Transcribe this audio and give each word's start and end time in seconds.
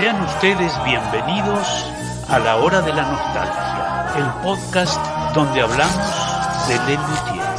Sean 0.00 0.22
ustedes 0.22 0.72
bienvenidos 0.82 1.84
a 2.26 2.38
la 2.38 2.56
hora 2.56 2.80
de 2.80 2.90
la 2.90 3.02
nostalgia, 3.02 4.14
el 4.16 4.42
podcast 4.42 4.98
donde 5.34 5.60
hablamos 5.60 6.68
de 6.68 6.78
Lelutier. 6.86 7.49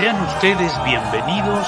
Sean 0.00 0.18
ustedes 0.22 0.72
bienvenidos 0.82 1.66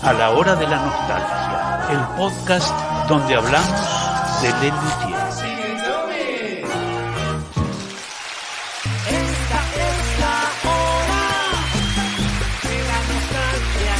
a 0.00 0.12
la 0.12 0.30
hora 0.30 0.54
de 0.54 0.64
la 0.64 0.76
nostalgia, 0.76 1.88
el 1.90 1.98
podcast 2.16 2.72
donde 3.08 3.34
hablamos 3.34 4.40
de 4.40 4.50
Lelutier. 4.60 5.18
Esta 9.08 9.60
es 9.74 10.20
la 10.20 10.38
hora 10.70 11.24
de 12.62 12.78
la 12.86 12.98
nostalgia. 13.10 13.96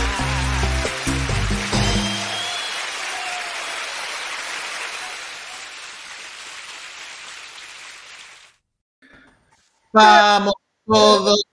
Vamos 9.93 10.55
todos. 10.87 11.45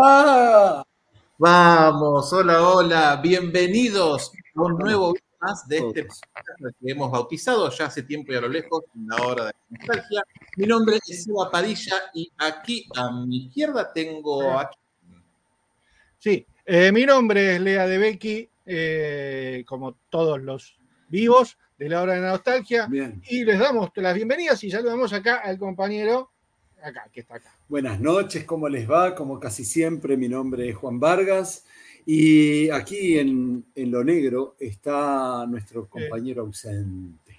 Ah, 0.00 0.84
Vamos, 1.38 2.32
hola, 2.32 2.68
hola, 2.68 3.20
bienvenidos 3.22 4.32
a 4.54 4.62
un 4.62 4.76
nuevo 4.76 5.12
video 5.12 5.24
más 5.40 5.66
de 5.68 5.78
este 5.78 6.04
podcast 6.04 6.76
que 6.80 6.92
hemos 6.92 7.10
bautizado 7.10 7.70
ya 7.70 7.86
hace 7.86 8.02
tiempo 8.02 8.32
y 8.32 8.36
a 8.36 8.40
lo 8.40 8.48
lejos, 8.48 8.84
la 8.94 9.16
hora 9.24 9.44
de 9.46 9.52
la 9.52 9.78
nostalgia. 9.78 10.24
Mi 10.56 10.66
nombre 10.66 10.98
es 11.06 11.24
Seba 11.24 11.50
Padilla 11.50 11.96
y 12.14 12.30
aquí 12.38 12.86
a 12.96 13.10
mi 13.12 13.46
izquierda 13.46 13.92
tengo 13.92 14.50
a 14.50 14.70
Sí, 16.18 16.44
eh, 16.66 16.90
mi 16.92 17.06
nombre 17.06 17.54
es 17.56 17.60
Lea 17.60 17.86
de 17.86 17.98
Becky, 17.98 18.48
eh, 18.66 19.64
como 19.66 19.94
todos 20.10 20.40
los 20.40 20.76
vivos 21.08 21.56
de 21.78 21.88
la 21.88 22.02
hora 22.02 22.14
de 22.14 22.20
la 22.20 22.30
nostalgia, 22.30 22.86
Bien. 22.86 23.22
y 23.28 23.44
les 23.44 23.58
damos 23.58 23.90
las 23.94 24.14
bienvenidas 24.14 24.62
y 24.64 24.70
saludamos 24.70 25.12
acá 25.12 25.36
al 25.36 25.58
compañero, 25.58 26.30
acá, 26.82 27.08
que 27.12 27.20
está 27.20 27.36
acá. 27.36 27.54
Buenas 27.68 28.00
noches, 28.00 28.44
¿cómo 28.44 28.68
les 28.68 28.88
va? 28.90 29.14
Como 29.14 29.38
casi 29.40 29.64
siempre, 29.64 30.16
mi 30.16 30.28
nombre 30.28 30.68
es 30.68 30.76
Juan 30.76 30.98
Vargas 31.00 31.64
y 32.06 32.70
aquí 32.70 33.18
en, 33.18 33.64
en 33.74 33.90
lo 33.90 34.02
negro 34.04 34.56
está 34.58 35.44
nuestro 35.46 35.86
compañero 35.88 36.42
ausente. 36.42 37.38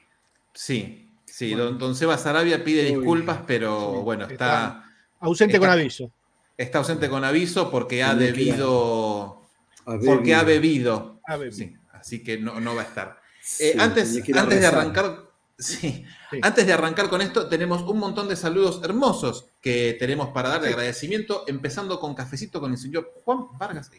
Sí, 0.54 1.10
sí, 1.26 1.50
Bueno. 1.52 1.66
don, 1.66 1.78
don 1.80 1.96
Seba 1.96 2.18
Sarabia 2.18 2.64
pide 2.64 2.90
Uy, 2.92 2.98
disculpas, 2.98 3.40
pero 3.48 3.94
sí, 3.96 4.02
bueno, 4.04 4.24
está- 4.26 4.34
está, 4.68 4.86
Ausente 5.22 5.56
Está- 5.58 5.68
con 5.68 5.80
aviso. 5.80 6.12
está 6.58 6.78
ausente 6.78 7.10
con 7.10 7.24
aviso 7.26 7.70
porque 7.70 8.04
ha 8.04 8.16
debido, 8.16 9.42
porque 9.84 10.34
ha 10.34 10.44
bebido. 10.44 11.20
Sí, 11.52 11.76
así 11.92 12.24
que 12.24 12.38
no, 12.38 12.60
no 12.62 12.74
va 12.76 12.82
a 12.84 12.86
estar. 12.86 13.20
Sí, 13.42 13.66
Eh, 13.66 13.76
antes, 13.80 14.16
antes 14.18 14.34
de 14.50 14.56
rezar. 14.56 14.76
arrancar, 14.76 15.29
sí, 15.60 16.06
Sí. 16.32 16.40
antes 16.42 16.66
de 16.66 16.74
arrancar 16.74 17.10
con 17.10 17.22
esto, 17.22 17.48
tenemos 17.50 17.82
un 17.84 18.00
montón 18.00 18.28
de 18.30 18.36
saludos 18.36 18.82
hermosos 18.84 19.46
que 19.62 19.96
tenemos 20.00 20.30
para 20.30 20.50
dar 20.50 20.62
de 20.62 20.68
Sí. 20.68 20.74
agradecimiento, 20.74 21.44
empezando 21.48 22.00
con 22.00 22.16
cafecito 22.16 22.60
con 22.60 22.72
el 22.72 22.78
señor 22.78 23.12
Juan 23.26 23.46
Vargas. 23.58 23.92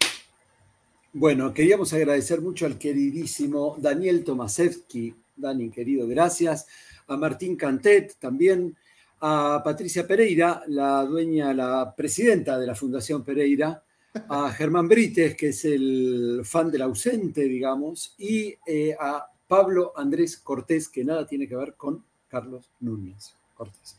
Bueno, 1.12 1.53
queríamos 1.53 1.93
agradecer 1.93 2.41
mucho 2.41 2.66
al 2.66 2.78
queridísimo 2.78 3.76
Daniel 3.78 4.22
Tomasevsky. 4.25 5.15
Dani, 5.37 5.70
querido, 5.70 6.06
gracias. 6.06 6.66
A 7.09 7.16
Martín 7.16 7.56
Cantet 7.56 8.15
también. 8.19 8.76
A 9.22 9.60
Patricia 9.65 10.06
Pereira, 10.06 10.62
la 10.69 11.04
dueña, 11.04 11.53
la 11.53 11.93
presidenta 11.97 12.59
de 12.59 12.66
la 12.66 12.75
Fundación 12.75 13.25
Pereira. 13.25 13.82
A 14.28 14.50
Germán 14.53 14.88
Brites, 14.88 15.37
que 15.37 15.49
es 15.49 15.65
el 15.65 16.41
fan 16.44 16.70
del 16.70 16.82
ausente, 16.82 17.43
digamos. 17.43 18.15
Y 18.19 18.54
eh, 18.66 18.97
a 18.99 19.26
Pablo 19.50 19.93
Andrés 19.97 20.37
Cortés, 20.37 20.88
que 20.88 21.05
nada 21.05 21.27
tiene 21.27 21.49
que 21.49 21.56
ver 21.56 21.75
con 21.75 22.05
Carlos 22.28 22.71
Núñez 22.78 23.34
Cortés. 23.56 23.99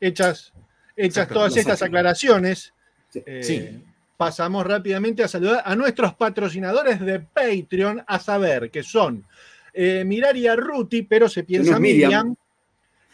Hechas, 0.00 0.54
hechas 0.96 0.96
Exacto, 0.96 1.34
todas 1.34 1.54
estas 1.54 1.82
aclaraciones, 1.82 2.72
Sí. 3.10 3.22
eh, 3.26 3.42
Sí. 3.42 3.84
pasamos 4.16 4.66
rápidamente 4.66 5.22
a 5.22 5.28
saludar 5.28 5.62
a 5.66 5.76
nuestros 5.76 6.14
patrocinadores 6.14 6.98
de 6.98 7.20
Patreon, 7.20 8.02
a 8.06 8.18
saber 8.18 8.70
que 8.70 8.82
son 8.82 9.26
eh, 9.74 10.02
Miraria 10.06 10.56
Ruti, 10.56 11.02
pero 11.02 11.28
se 11.28 11.44
piensa 11.44 11.78
Miriam. 11.78 12.08
Miriam, 12.28 12.36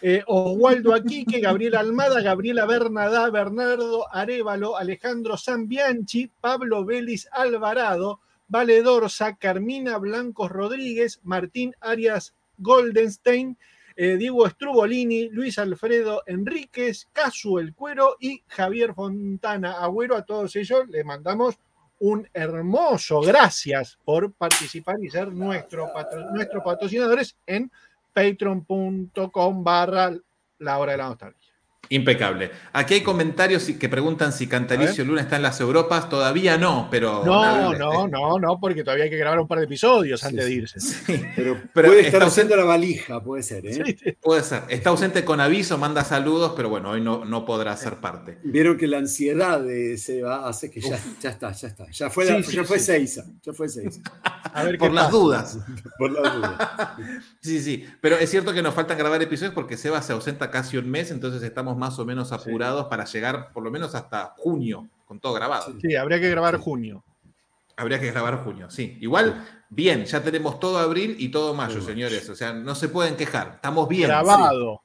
eh, 0.03 0.23
Oswaldo 0.29 0.95
Aquique, 0.95 1.41
Gabriela 1.41 1.81
Almada, 1.81 2.21
Gabriela 2.23 2.65
Bernadá, 2.65 3.29
Bernardo 3.31 4.07
Arevalo, 4.15 4.77
Alejandro 4.77 5.37
Zambianchi, 5.37 6.31
Pablo 6.41 6.85
Vélez 6.85 7.27
Alvarado, 7.33 8.21
Valedorza, 8.51 9.37
Carmina 9.37 9.97
Blancos 9.97 10.51
Rodríguez, 10.51 11.21
Martín 11.23 11.75
Arias 11.81 12.35
Goldenstein, 12.59 13.57
eh, 13.97 14.17
Diego 14.17 14.49
Strubolini, 14.49 15.29
Luis 15.29 15.59
Alfredo 15.59 16.23
Enríquez, 16.27 17.09
Casu 17.13 17.61
El 17.61 17.75
Cuero 17.75 18.17
y 18.19 18.43
Javier 18.49 18.93
Fontana 18.93 19.81
Agüero. 19.81 20.17
A 20.17 20.25
todos 20.25 20.57
ellos 20.57 20.89
les 20.89 21.05
mandamos 21.05 21.59
un 22.01 22.29
hermoso 22.33 23.21
gracias 23.21 23.99
por 24.05 24.33
participar 24.33 24.97
y 25.03 25.11
ser 25.11 25.33
nuestro 25.33 25.89
nuestros 26.33 26.65
patrocinadores 26.65 27.37
en 27.47 27.71
patreon.com 28.13 29.63
barra 29.63 30.13
la 30.59 30.79
hora 30.79 30.93
de 30.93 30.99
la 30.99 31.09
nostalgia. 31.09 31.40
Impecable. 31.89 32.53
Aquí 32.73 32.95
hay 32.95 33.01
comentarios 33.03 33.65
que 33.65 33.89
preguntan 33.89 34.33
si 34.33 34.47
Cantalicio 34.47 35.05
Luna 35.05 35.23
está 35.23 35.37
en 35.37 35.43
las 35.43 35.61
Europas. 35.61 36.09
Todavía 36.09 36.57
no, 36.57 36.87
pero. 36.89 37.25
No, 37.25 37.43
nada, 37.43 37.77
no, 37.77 37.93
este, 38.05 38.11
no, 38.13 38.39
no, 38.39 38.61
porque 38.61 38.85
todavía 38.85 39.05
hay 39.05 39.11
que 39.11 39.17
grabar 39.17 39.41
un 39.41 39.49
par 39.49 39.59
de 39.59 39.65
episodios 39.65 40.21
Sí, 40.21 40.27
antes 40.29 40.45
de 40.45 40.53
irse. 40.53 40.79
sí, 40.81 41.21
Pero, 41.35 41.57
Pero 41.75 41.89
puede 41.89 42.03
está 42.03 42.19
estar 42.19 42.23
ausente- 42.23 42.55
la 42.57 42.63
valija, 42.65 43.21
puede 43.25 43.43
ser. 43.43 43.67
¿eh? 43.67 43.75
Sí, 43.75 43.97
sí. 44.05 44.13
puede 44.21 44.43
ser. 44.45 44.63
Está 44.69 44.91
ausente 44.91 45.25
con 45.25 45.41
aviso, 45.41 45.79
manda 45.79 46.05
saludos, 46.05 46.53
pero 46.55 46.69
bueno, 46.69 46.91
hoy 46.91 47.01
no, 47.01 47.25
no 47.25 47.45
podrá 47.45 47.77
ser 47.77 47.97
parte. 47.97 48.39
Vieron 48.45 48.77
que 48.79 48.87
la 48.87 48.99
ansiedad 48.99 49.61
de 49.61 49.99
Seba 49.99 50.49
hace 50.49 50.71
que 50.71 50.81
ya, 50.81 50.97
ya 51.21 51.31
está, 51.31 51.51
ya 51.51 51.67
está. 51.67 51.91
Ya 51.91 52.09
fue, 52.09 52.25
Sí, 52.27 52.33
la- 52.33 52.43
sí, 52.45 52.53
ya 52.57 52.63
fue. 52.65 52.79
Seiza, 52.79 53.25
ya 53.43 53.53
fue 53.53 53.69
Seiza, 53.69 54.01
A 54.55 54.63
ver 54.63 54.79
Por 54.79 54.89
qué 54.91 54.95
las 54.95 55.05
pasa. 55.07 55.17
dudas. 55.17 55.59
por 55.99 56.11
la 56.13 56.31
duda. 56.31 56.97
Sí, 57.41 57.61
sí, 57.61 57.85
pero 58.01 58.17
es 58.17 58.31
cierto 58.31 58.53
que 58.53 58.63
nos 58.63 58.75
faltan 58.75 58.97
grabar 58.97 59.21
episodios 59.23 59.55
porque 59.55 59.77
Seba 59.77 60.01
se 60.03 60.13
ausenta 60.13 60.51
casi 60.53 60.77
un 60.77 60.89
mes, 60.89 61.11
entonces 61.11 61.43
estamos 61.43 61.70
más 61.77 61.99
o 61.99 62.05
menos 62.05 62.33
apurados 62.33 62.87
para 62.87 63.05
llegar 63.05 63.53
por 63.53 63.63
lo 63.63 63.71
menos 63.71 63.95
hasta 63.95 64.35
junio, 64.37 64.89
con 65.07 65.21
todo 65.21 65.33
grabado. 65.35 65.75
Sí, 65.81 65.97
habría 65.97 66.21
que 66.21 66.31
grabar 66.31 66.57
junio. 66.59 67.05
Habría 67.77 67.99
que 67.99 68.11
grabar 68.11 68.45
junio, 68.45 68.69
sí. 68.71 68.99
Igual, 69.01 69.47
bien, 69.71 70.05
ya 70.05 70.23
tenemos 70.23 70.61
todo 70.61 70.79
abril 70.79 71.17
y 71.19 71.31
todo 71.31 71.55
mayo, 71.55 71.81
señores. 71.81 72.29
O 72.29 72.35
sea, 72.35 72.53
no 72.53 72.75
se 72.75 72.89
pueden 72.91 73.17
quejar. 73.17 73.53
Estamos 73.55 73.89
bien. 73.89 74.09
Grabado. 74.09 74.83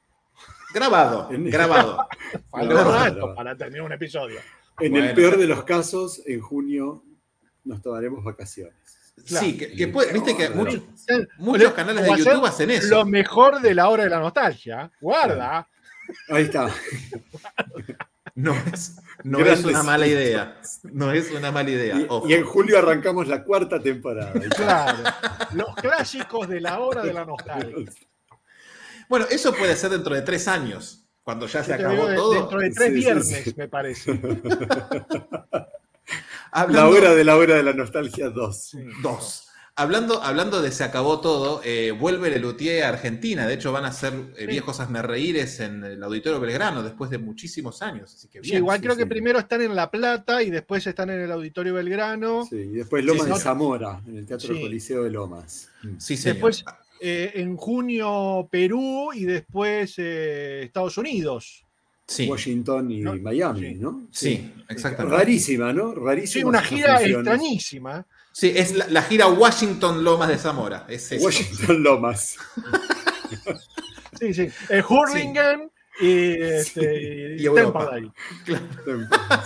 Grabado, 0.74 1.28
En- 1.30 1.50
grabado. 1.50 2.06
Falta 2.50 2.74
Grabado, 2.74 3.34
para 3.34 3.56
tener 3.56 3.82
un 3.82 3.92
episodio. 3.92 4.38
En 4.80 4.92
Bueno. 4.92 5.06
el 5.08 5.14
peor 5.14 5.36
de 5.38 5.46
los 5.46 5.64
casos, 5.64 6.20
en 6.26 6.40
junio 6.40 7.02
nos 7.64 7.80
tomaremos 7.82 8.22
vacaciones. 8.24 8.74
Sí, 9.24 9.56
que, 9.56 9.72
que 9.72 9.88
puede- 9.88 10.12
viste 10.12 10.36
que 10.36 10.50
muchos, 10.50 10.82
Muchos 10.82 11.28
muchos 11.38 11.72
canales 11.72 12.04
de 12.04 12.16
YouTube 12.18 12.44
hacen 12.44 12.70
eso. 12.70 12.96
Lo 12.96 13.06
mejor 13.06 13.60
de 13.60 13.74
la 13.74 13.88
hora 13.88 14.04
de 14.04 14.10
la 14.10 14.20
nostalgia. 14.20 14.90
Guarda. 15.00 15.66
Ahí 16.28 16.44
está. 16.44 16.68
No 18.34 18.54
es, 18.72 18.96
no 19.24 19.38
es 19.40 19.64
una 19.64 19.82
mala 19.82 20.06
idea. 20.06 20.60
No 20.84 21.10
es 21.12 21.30
una 21.30 21.50
mala 21.50 21.70
idea. 21.70 21.96
Y, 21.96 22.06
ojo. 22.08 22.28
y 22.28 22.34
en 22.34 22.44
julio 22.44 22.78
arrancamos 22.78 23.28
la 23.28 23.42
cuarta 23.44 23.80
temporada. 23.80 24.32
Claro. 24.54 24.98
Los 25.54 25.74
clásicos 25.76 26.46
de 26.48 26.60
la 26.60 26.80
hora 26.80 27.02
de 27.02 27.12
la 27.14 27.24
nostalgia. 27.24 27.74
Bueno, 29.08 29.24
eso 29.30 29.54
puede 29.54 29.74
ser 29.76 29.90
dentro 29.90 30.14
de 30.14 30.22
tres 30.22 30.48
años, 30.48 31.06
cuando 31.22 31.46
ya 31.46 31.62
se 31.62 31.70
Yo 31.70 31.74
acabó 31.88 32.06
de- 32.08 32.16
todo. 32.16 32.34
Dentro 32.34 32.58
de 32.60 32.70
tres 32.70 32.88
Sí, 32.88 32.94
viernes, 32.94 33.28
sí. 33.44 33.54
me 33.56 33.68
parece. 33.68 34.12
La 36.68 36.88
hora 36.88 37.14
de 37.14 37.24
la 37.24 37.36
hora 37.36 37.56
de 37.56 37.62
la 37.62 37.72
nostalgia 37.74 38.30
2. 38.30 38.76
Dos. 39.02 39.45
Hablando, 39.78 40.22
hablando 40.22 40.62
de 40.62 40.72
se 40.72 40.84
acabó 40.84 41.20
todo, 41.20 41.60
eh, 41.62 41.90
vuelve 41.90 42.30
Lelutier 42.30 42.84
a 42.84 42.88
Argentina. 42.88 43.46
De 43.46 43.52
hecho, 43.52 43.72
van 43.72 43.84
a 43.84 43.92
ser 43.92 44.14
eh, 44.14 44.32
Sí. 44.40 44.46
viejos 44.46 44.80
asmerreíres 44.80 45.60
en 45.60 45.84
el 45.84 46.02
Auditorio 46.02 46.40
Belgrano 46.40 46.82
después 46.82 47.10
de 47.10 47.18
muchísimos 47.18 47.82
años. 47.82 48.14
Así 48.14 48.28
que 48.28 48.42
Sí, 48.42 48.54
igual 48.54 48.78
sí, 48.78 48.84
creo 48.84 48.94
sí. 48.94 49.00
que 49.02 49.06
primero 49.06 49.38
están 49.38 49.60
en 49.60 49.76
La 49.76 49.90
Plata 49.90 50.42
y 50.42 50.48
después 50.48 50.86
están 50.86 51.10
en 51.10 51.20
el 51.20 51.30
Auditorio 51.30 51.74
Belgrano. 51.74 52.46
Sí, 52.48 52.56
y 52.56 52.66
después 52.68 53.04
Lomas 53.04 53.26
Sí, 53.26 53.32
de. 53.34 53.38
Zamora, 53.38 54.00
en 54.06 54.16
el 54.16 54.24
Teatro 54.26 54.54
Sí. 54.54 54.60
Coliseo 54.62 55.04
de 55.04 55.10
Lomas. 55.10 55.68
Sí, 55.98 56.16
señor. 56.16 56.36
Después, 56.36 56.64
eh, 57.02 57.32
en 57.34 57.54
junio 57.58 58.48
Perú 58.50 59.10
y 59.14 59.24
después 59.24 59.92
eh, 59.98 60.62
Estados 60.64 60.96
Unidos. 60.96 61.66
Sí, 62.06 62.26
Washington 62.30 62.90
y 62.92 63.00
No, 63.02 63.14
Miami, 63.16 63.60
sí. 63.60 63.74
¿no? 63.74 64.06
sí, 64.10 64.52
exactamente. 64.70 65.18
Rarísima, 65.18 65.72
¿no? 65.74 65.92
Rarísima. 65.92 66.32
Sí, 66.40 66.44
una 66.44 66.62
gira 66.62 67.02
extrañísima. 67.02 68.06
Sí, 68.38 68.52
es 68.54 68.74
la, 68.74 68.86
la 68.88 69.00
gira 69.00 69.28
Washington 69.28 70.04
Lomas 70.04 70.28
de 70.28 70.36
Zamora. 70.36 70.84
Es 70.90 71.10
eso. 71.10 71.24
Washington 71.24 71.82
Lomas. 71.82 72.36
Sí, 74.18 74.32
sí. 74.32 74.48
El 74.70 74.82
Hurlingham 74.88 75.68
y, 76.00 76.40
este, 76.40 77.36
Y 77.36 77.42
y 77.42 77.46
Europa. 77.46 77.90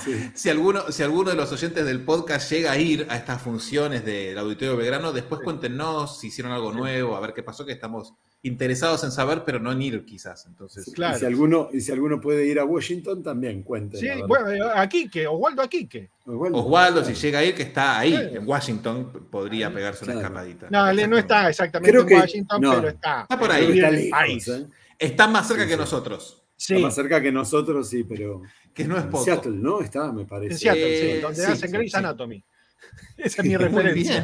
Sí. 0.05 0.31
Si 0.35 0.49
alguno, 0.49 0.93
si 0.93 1.03
alguno 1.03 1.31
de 1.31 1.37
los 1.37 1.51
oyentes 1.51 1.85
del 1.85 2.05
podcast 2.05 2.51
llega 2.53 2.71
a 2.71 2.79
ir 2.79 3.07
a 3.09 3.17
estas 3.17 3.43
funciones 3.43 4.05
del 4.05 4.39
Auditorio 4.39 4.77
Belgrano, 4.77 5.13
después 5.13 5.41
cuéntenos 5.43 6.21
si 6.21 6.29
hicieron 6.29 6.53
algo 6.53 6.71
nuevo, 6.71 7.17
a 7.17 7.21
ver 7.21 7.33
qué 7.33 7.43
pasó, 7.43 7.67
que 7.67 7.73
estamos 7.73 8.15
interesados 8.43 9.05
en 9.05 9.11
saber, 9.13 9.43
pero 9.45 9.59
no 9.61 9.71
en 9.73 9.83
ir 9.83 10.05
quizás. 10.05 10.47
Entonces, 10.47 10.91
Claro. 10.95 11.17
Y, 11.17 11.21
si 11.21 11.27
alguno, 11.27 11.69
y 11.73 11.81
si 11.81 11.93
alguno 11.93 12.21
puede 12.21 12.47
ir 12.47 12.59
a 12.59 12.65
Washington, 12.65 13.23
también 13.23 13.63
cuenten. 13.63 14.01
Sí, 14.01 14.09
bueno, 14.27 14.51
eh, 14.51 14.61
a 14.75 14.89
Quique, 14.89 15.27
Oswaldo 15.27 15.63
a 15.63 15.69
Quique. 15.69 16.11
Oswaldo, 16.25 17.05
si 17.05 17.13
llega 17.15 17.41
a 17.41 17.45
ir, 17.45 17.55
que 17.55 17.63
está 17.65 17.99
ahí, 17.99 18.13
Claro. 18.13 18.29
en 18.37 18.49
Washington, 18.49 19.29
podría 19.31 19.73
pegarse 19.73 20.05
una 20.05 20.15
escapadita. 20.15 20.69
No, 20.71 20.89
él 20.89 21.11
no 21.11 21.19
está 21.19 21.49
exactamente 21.51 21.91
Creo 21.91 22.03
en 22.03 22.09
que- 22.09 22.15
Washington, 22.15 22.61
no. 22.63 22.75
pero 22.77 22.89
está. 22.89 23.23
Está 23.23 23.39
por 23.39 23.51
ahí. 23.53 23.65
está 23.65 23.89
en 23.89 23.95
el 23.95 23.95
lejos, 24.05 24.11
país. 24.11 24.49
¿eh? 24.49 24.67
Está 24.99 25.29
más 25.29 25.47
cerca 25.49 25.63
Sí, 25.65 25.69
que 25.69 25.75
sí. 25.75 25.81
nosotros, 25.81 26.37
Sí, 26.57 26.75
Está 26.75 26.87
más 26.87 26.95
cerca 26.95 27.21
que 27.23 27.33
nosotros, 27.33 27.89
sí, 27.89 28.05
pero. 28.05 28.43
que 28.75 28.85
no 28.85 28.97
es 28.99 29.05
En 29.05 29.11
poco. 29.11 29.25
Seattle, 29.25 29.53
¿no? 29.57 29.81
Está, 29.81 30.13
me 30.13 30.25
parece. 30.27 30.53
en 30.53 30.59
Seattle, 30.59 30.99
sí, 31.01 31.07
Eh, 31.07 31.21
donde 31.21 31.37
sí, 31.45 31.51
hacen 31.53 31.71
sí, 31.71 31.77
Grey's 31.77 31.93
sí. 31.93 31.99
Anatomy. 31.99 32.45
Esa 33.17 33.43
es 33.43 33.49
mi 33.49 33.57
Muy 33.57 33.65
referencia. 33.65 34.21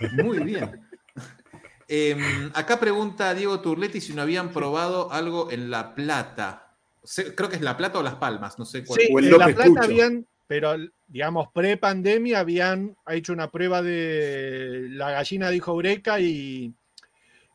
bien, 0.00 0.26
muy 0.26 0.38
bien. 0.40 0.80
Em, 1.88 2.50
acá 2.52 2.78
pregunta 2.78 3.32
Diego 3.32 3.60
Turletti 3.60 4.00
si 4.00 4.12
no 4.12 4.20
habían 4.20 4.50
probado 4.50 5.10
algo 5.10 5.50
en 5.50 5.70
La 5.70 5.94
Plata. 5.94 6.76
Creo 7.34 7.48
que 7.48 7.56
es 7.56 7.62
La 7.62 7.78
Plata 7.78 7.98
o 7.98 8.02
Las 8.02 8.16
Palmas, 8.16 8.58
no 8.58 8.66
sé 8.66 8.84
cuál. 8.84 9.00
Sí, 9.00 9.08
en 9.10 9.38
La 9.38 9.46
Plata 9.46 9.64
Pucho. 9.64 9.82
habían, 9.82 10.26
pero 10.46 10.76
digamos, 11.06 11.48
pre-pandemia 11.54 12.40
habían 12.40 12.94
hecho 13.08 13.32
una 13.32 13.50
prueba 13.50 13.80
de 13.80 14.88
La 14.90 15.12
gallina 15.12 15.48
dijo 15.48 15.72
Eureka 15.72 16.20
y, 16.20 16.74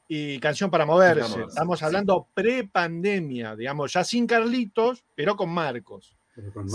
y 0.07 0.39
Canción 0.39 0.71
para 0.71 0.87
moverse. 0.87 1.43
Estamos 1.47 1.77
sí. 1.77 1.85
hablando 1.85 2.27
pre-pandemia, 2.33 3.55
digamos, 3.55 3.93
ya 3.93 4.03
sin 4.03 4.25
Carlitos, 4.25 5.03
pero 5.13 5.35
con 5.35 5.51
Marcos. 5.51 6.17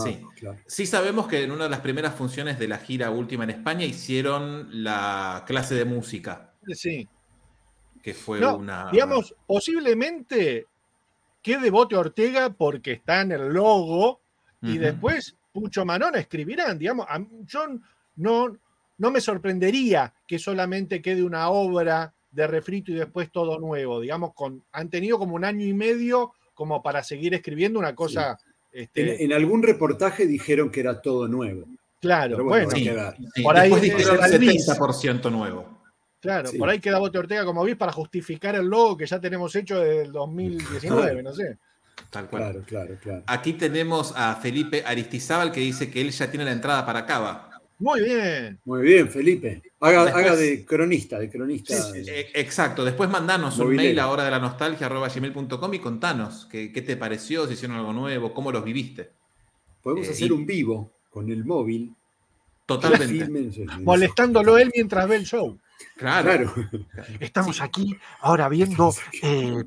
Sí. 0.04 0.20
Claro. 0.36 0.58
Sí 0.68 0.86
sabemos 0.86 1.26
que 1.26 1.42
en 1.42 1.50
una 1.50 1.64
de 1.64 1.70
las 1.70 1.80
primeras 1.80 2.14
funciones 2.14 2.60
de 2.60 2.68
la 2.68 2.78
gira 2.78 3.10
última 3.10 3.42
en 3.42 3.50
España 3.50 3.84
hicieron 3.84 4.68
la 4.84 5.42
clase 5.48 5.74
de 5.74 5.84
música, 5.84 6.52
Sí. 6.74 7.08
Que 8.08 8.14
fue 8.14 8.40
No, 8.40 8.56
una... 8.56 8.90
Digamos, 8.90 9.34
posiblemente 9.46 10.66
quede 11.42 11.70
Bote 11.70 11.96
Ortega 11.96 12.50
porque 12.50 12.92
está 12.92 13.20
en 13.22 13.32
el 13.32 13.48
logo 13.48 14.20
y 14.62 14.78
después 14.78 15.36
Pucho 15.52 15.84
Manón 15.84 16.16
escribirán. 16.16 16.78
Digamos, 16.78 17.06
a- 17.08 17.24
yo 17.46 17.66
no, 18.16 18.56
no 18.98 19.10
me 19.10 19.20
sorprendería 19.20 20.12
que 20.26 20.38
solamente 20.38 21.00
quede 21.00 21.22
una 21.22 21.48
obra 21.50 22.12
de 22.30 22.46
refrito 22.46 22.90
y 22.92 22.96
después 22.96 23.30
todo 23.30 23.58
nuevo. 23.58 24.00
Digamos, 24.00 24.34
con, 24.34 24.62
han 24.72 24.90
tenido 24.90 25.18
como 25.18 25.34
un 25.36 25.44
año 25.44 25.64
y 25.64 25.72
medio 25.72 26.32
como 26.54 26.82
para 26.82 27.02
seguir 27.04 27.34
escribiendo 27.34 27.78
una 27.78 27.94
cosa. 27.94 28.36
este, 28.72 29.14
En, 29.24 29.30
en 29.30 29.32
algún 29.32 29.62
reportaje 29.62 30.26
dijeron 30.26 30.70
que 30.70 30.80
era 30.80 31.00
todo 31.00 31.28
nuevo. 31.28 31.64
claro, 32.00 32.36
Pero 32.36 32.44
bueno, 32.48 32.68
bueno, 32.70 33.12
Sí, 33.16 33.30
sí, 33.34 33.42
por 33.42 33.56
ahí 33.56 33.70
después 33.70 33.82
dijeron 33.82 34.16
será 34.16 34.26
el 34.26 34.38
bis. 34.40 34.68
70% 34.68 35.30
nuevo. 35.30 35.77
Claro, 36.20 36.48
sí. 36.48 36.58
por 36.58 36.68
ahí 36.68 36.78
queda 36.80 36.98
Bote 36.98 37.18
Ortega 37.18 37.44
como 37.44 37.64
bis 37.64 37.76
para 37.76 37.92
justificar 37.92 38.54
el 38.56 38.66
logo 38.66 38.96
que 38.96 39.06
ya 39.06 39.20
tenemos 39.20 39.54
hecho 39.56 39.80
desde 39.80 40.02
el 40.02 40.12
2019, 40.12 41.22
no 41.22 41.32
sé. 41.32 41.58
Tal 42.10 42.28
cual. 42.28 42.42
Claro, 42.42 42.62
claro, 42.66 42.94
claro. 43.02 43.22
Aquí 43.26 43.52
tenemos 43.54 44.12
a 44.16 44.36
Felipe 44.36 44.82
Aristizábal 44.86 45.50
que 45.52 45.60
dice 45.60 45.90
que 45.90 46.00
él 46.00 46.10
ya 46.10 46.30
tiene 46.30 46.44
la 46.44 46.52
entrada 46.52 46.86
para 46.86 47.04
Cava. 47.04 47.44
Muy 47.80 48.02
bien. 48.02 48.58
Muy 48.64 48.82
bien, 48.82 49.08
Felipe. 49.08 49.62
Haga, 49.80 50.04
Después- 50.06 50.24
haga 50.26 50.36
de 50.36 50.64
cronista, 50.64 51.18
de 51.18 51.30
cronista. 51.30 51.74
Eh, 51.94 52.30
Exacto. 52.34 52.84
Después 52.84 53.08
mandanos 53.10 53.58
un 53.58 53.74
mail 53.76 53.98
a 54.00 54.08
hora 54.08 54.24
de 54.24 54.30
la 54.32 54.38
nostalgia 54.40 54.86
arroba 54.86 55.08
gmail.com 55.08 55.74
y 55.74 55.78
contanos 55.78 56.46
qué, 56.50 56.72
qué 56.72 56.82
te 56.82 56.96
pareció, 56.96 57.46
si 57.46 57.54
hicieron 57.54 57.76
algo 57.76 57.92
nuevo, 57.92 58.32
cómo 58.34 58.50
los 58.50 58.64
viviste. 58.64 59.10
Podemos 59.82 60.08
eh, 60.08 60.10
hacer 60.10 60.28
y- 60.28 60.32
un 60.32 60.44
vivo 60.46 60.90
con 61.10 61.30
el 61.30 61.44
móvil. 61.44 61.94
Totalmente. 62.66 63.06
Filmen. 63.24 63.52
Molestándolo 63.84 64.58
él 64.58 64.70
mientras 64.74 65.08
ve 65.08 65.16
el 65.16 65.24
show. 65.24 65.58
Claro. 65.96 66.52
Claro. 66.52 66.54
Estamos 67.20 67.60
aquí 67.60 67.96
ahora 68.20 68.48
viendo, 68.48 68.92
eh, 69.22 69.64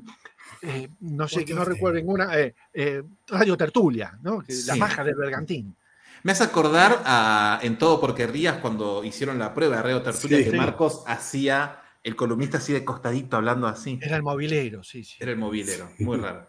eh, 0.62 0.88
no 1.00 1.26
sé, 1.28 1.44
que 1.44 1.54
no 1.54 1.64
recuerdo 1.64 1.98
ninguna, 1.98 2.38
eh, 2.38 2.54
eh, 2.72 3.02
Radio 3.28 3.56
Tertulia, 3.56 4.18
¿no? 4.22 4.42
La 4.66 4.74
Sí. 4.74 4.78
maja 4.78 5.04
del 5.04 5.14
Bergantín. 5.14 5.74
Me 6.22 6.32
hace 6.32 6.44
acordar 6.44 7.02
a, 7.04 7.58
en 7.62 7.78
todo 7.78 8.00
porque 8.00 8.26
rías 8.26 8.58
cuando 8.58 9.02
hicieron 9.04 9.38
la 9.38 9.52
prueba 9.54 9.76
de 9.76 9.82
Reo 9.82 10.02
Tertulia 10.02 10.38
Sí. 10.38 10.44
que 10.44 10.50
Sí. 10.52 10.56
Marcos 10.56 11.02
hacía 11.06 11.80
el 12.04 12.14
columnista 12.16 12.58
así 12.58 12.72
de 12.72 12.84
costadito 12.84 13.36
hablando 13.36 13.66
así. 13.66 13.98
Era 14.00 14.16
el 14.16 14.22
movilero, 14.22 14.82
sí, 14.84 15.02
sí. 15.04 15.16
Era 15.20 15.32
el 15.32 15.38
movilero, 15.38 15.90
muy 15.98 16.18
raro. 16.18 16.48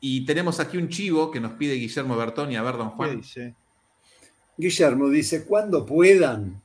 Y 0.00 0.26
tenemos 0.26 0.60
aquí 0.60 0.76
un 0.76 0.88
chivo 0.90 1.30
que 1.30 1.40
nos 1.40 1.52
pide 1.52 1.74
Guillermo 1.74 2.16
Bertoni. 2.16 2.56
A 2.56 2.62
ver, 2.62 2.76
don 2.76 2.90
¿Qué 2.90 2.96
Juan. 2.96 3.16
dice? 3.20 3.54
Guillermo 4.56 5.08
dice, 5.08 5.44
cuando 5.46 5.84
puedan, 5.86 6.62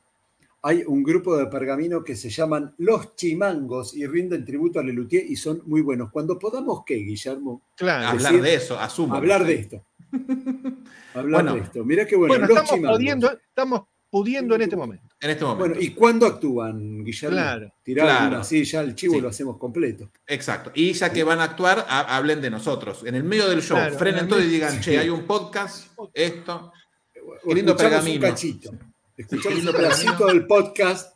hay 0.62 0.84
un 0.86 1.04
grupo 1.04 1.38
de 1.38 1.46
pergamino 1.48 2.04
que 2.04 2.16
se 2.16 2.30
llaman 2.30 2.74
Los 2.78 3.16
Chimangos 3.16 3.96
y 3.96 4.06
rinden 4.08 4.44
tributo 4.46 4.80
a 4.80 4.84
Lelutier 4.84 5.26
y 5.30 5.36
son 5.36 5.62
muy 5.66 5.82
buenos. 5.82 6.12
Cuando 6.12 6.38
podamos, 6.38 6.84
¿qué, 6.86 6.96
Guillermo? 6.96 7.62
Claro. 7.76 8.08
Hablar 8.10 8.42
de 8.42 8.54
eso, 8.56 8.78
asumo. 8.80 9.16
Hablar 9.16 9.46
de 9.46 9.54
esto. 9.54 9.86
Hablar 11.14 11.44
Bueno. 11.44 11.54
de 11.56 11.62
esto. 11.62 11.84
Mirá 11.86 12.06
qué 12.06 12.16
bueno. 12.16 12.34
Bueno, 12.34 12.48
Los 12.48 12.58
estamos 12.58 12.72
Chimangos. 12.76 12.98
pudiendo, 12.98 13.32
estamos 13.32 13.82
pudiendo 14.10 14.56
en 14.56 14.62
este 14.62 14.76
momento. 14.76 15.04
En 15.22 15.30
este 15.30 15.44
momento. 15.46 15.60
Bueno, 15.68 15.76
¿y 15.82 15.90
cuándo 15.94 16.26
actúan, 16.26 17.04
Guillermo? 17.04 17.36
Claro. 17.38 17.74
Tirar 17.84 18.06
Claro. 18.08 18.38
así 18.38 18.64
ya 18.64 18.82
el 18.82 18.96
chivo 18.96 19.14
Sí. 19.16 19.22
lo 19.22 19.30
hacemos 19.30 19.58
completo. 19.58 20.10
Exacto. 20.28 20.72
Y 20.74 20.94
ya 20.94 21.12
que 21.14 21.24
van 21.24 21.40
a 21.40 21.44
actuar, 21.44 21.86
ha- 21.88 22.16
hablen 22.18 22.42
de 22.42 22.50
nosotros. 22.50 23.04
En 23.06 23.16
el 23.16 23.24
medio 23.24 23.48
del 23.48 23.62
show, 23.62 23.78
Claro, 23.78 23.94
en 23.94 24.00
frenen 24.00 24.28
todo 24.28 24.40
y 24.42 24.48
digan, 24.48 24.80
che, 24.82 24.98
hay 24.98 25.10
un 25.10 25.26
podcast, 25.26 25.88
esto. 26.14 26.72
Qué 27.14 27.54
lindo 27.56 27.76
pergamino. 27.78 28.16
un 28.26 28.32
cachito. 28.32 28.72
Escuchamos 29.20 29.60
Qué 29.62 29.68
un 29.70 29.76
pedacito 29.76 30.28
del 30.28 30.48
podcast. 30.48 31.14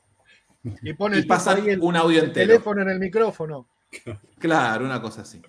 Y 0.82 0.94
pone 0.94 1.18
Y 1.18 1.22
el 1.22 1.32
ahí 1.32 1.70
el, 1.70 1.80
un 1.82 1.96
audio 1.96 2.20
el 2.20 2.26
entero. 2.26 2.48
teléfono 2.48 2.82
en 2.82 2.90
el 2.90 3.00
micrófono. 3.00 3.68
Claro, 4.40 4.86
una 4.86 5.02
cosa 5.02 5.22
así. 5.22 5.42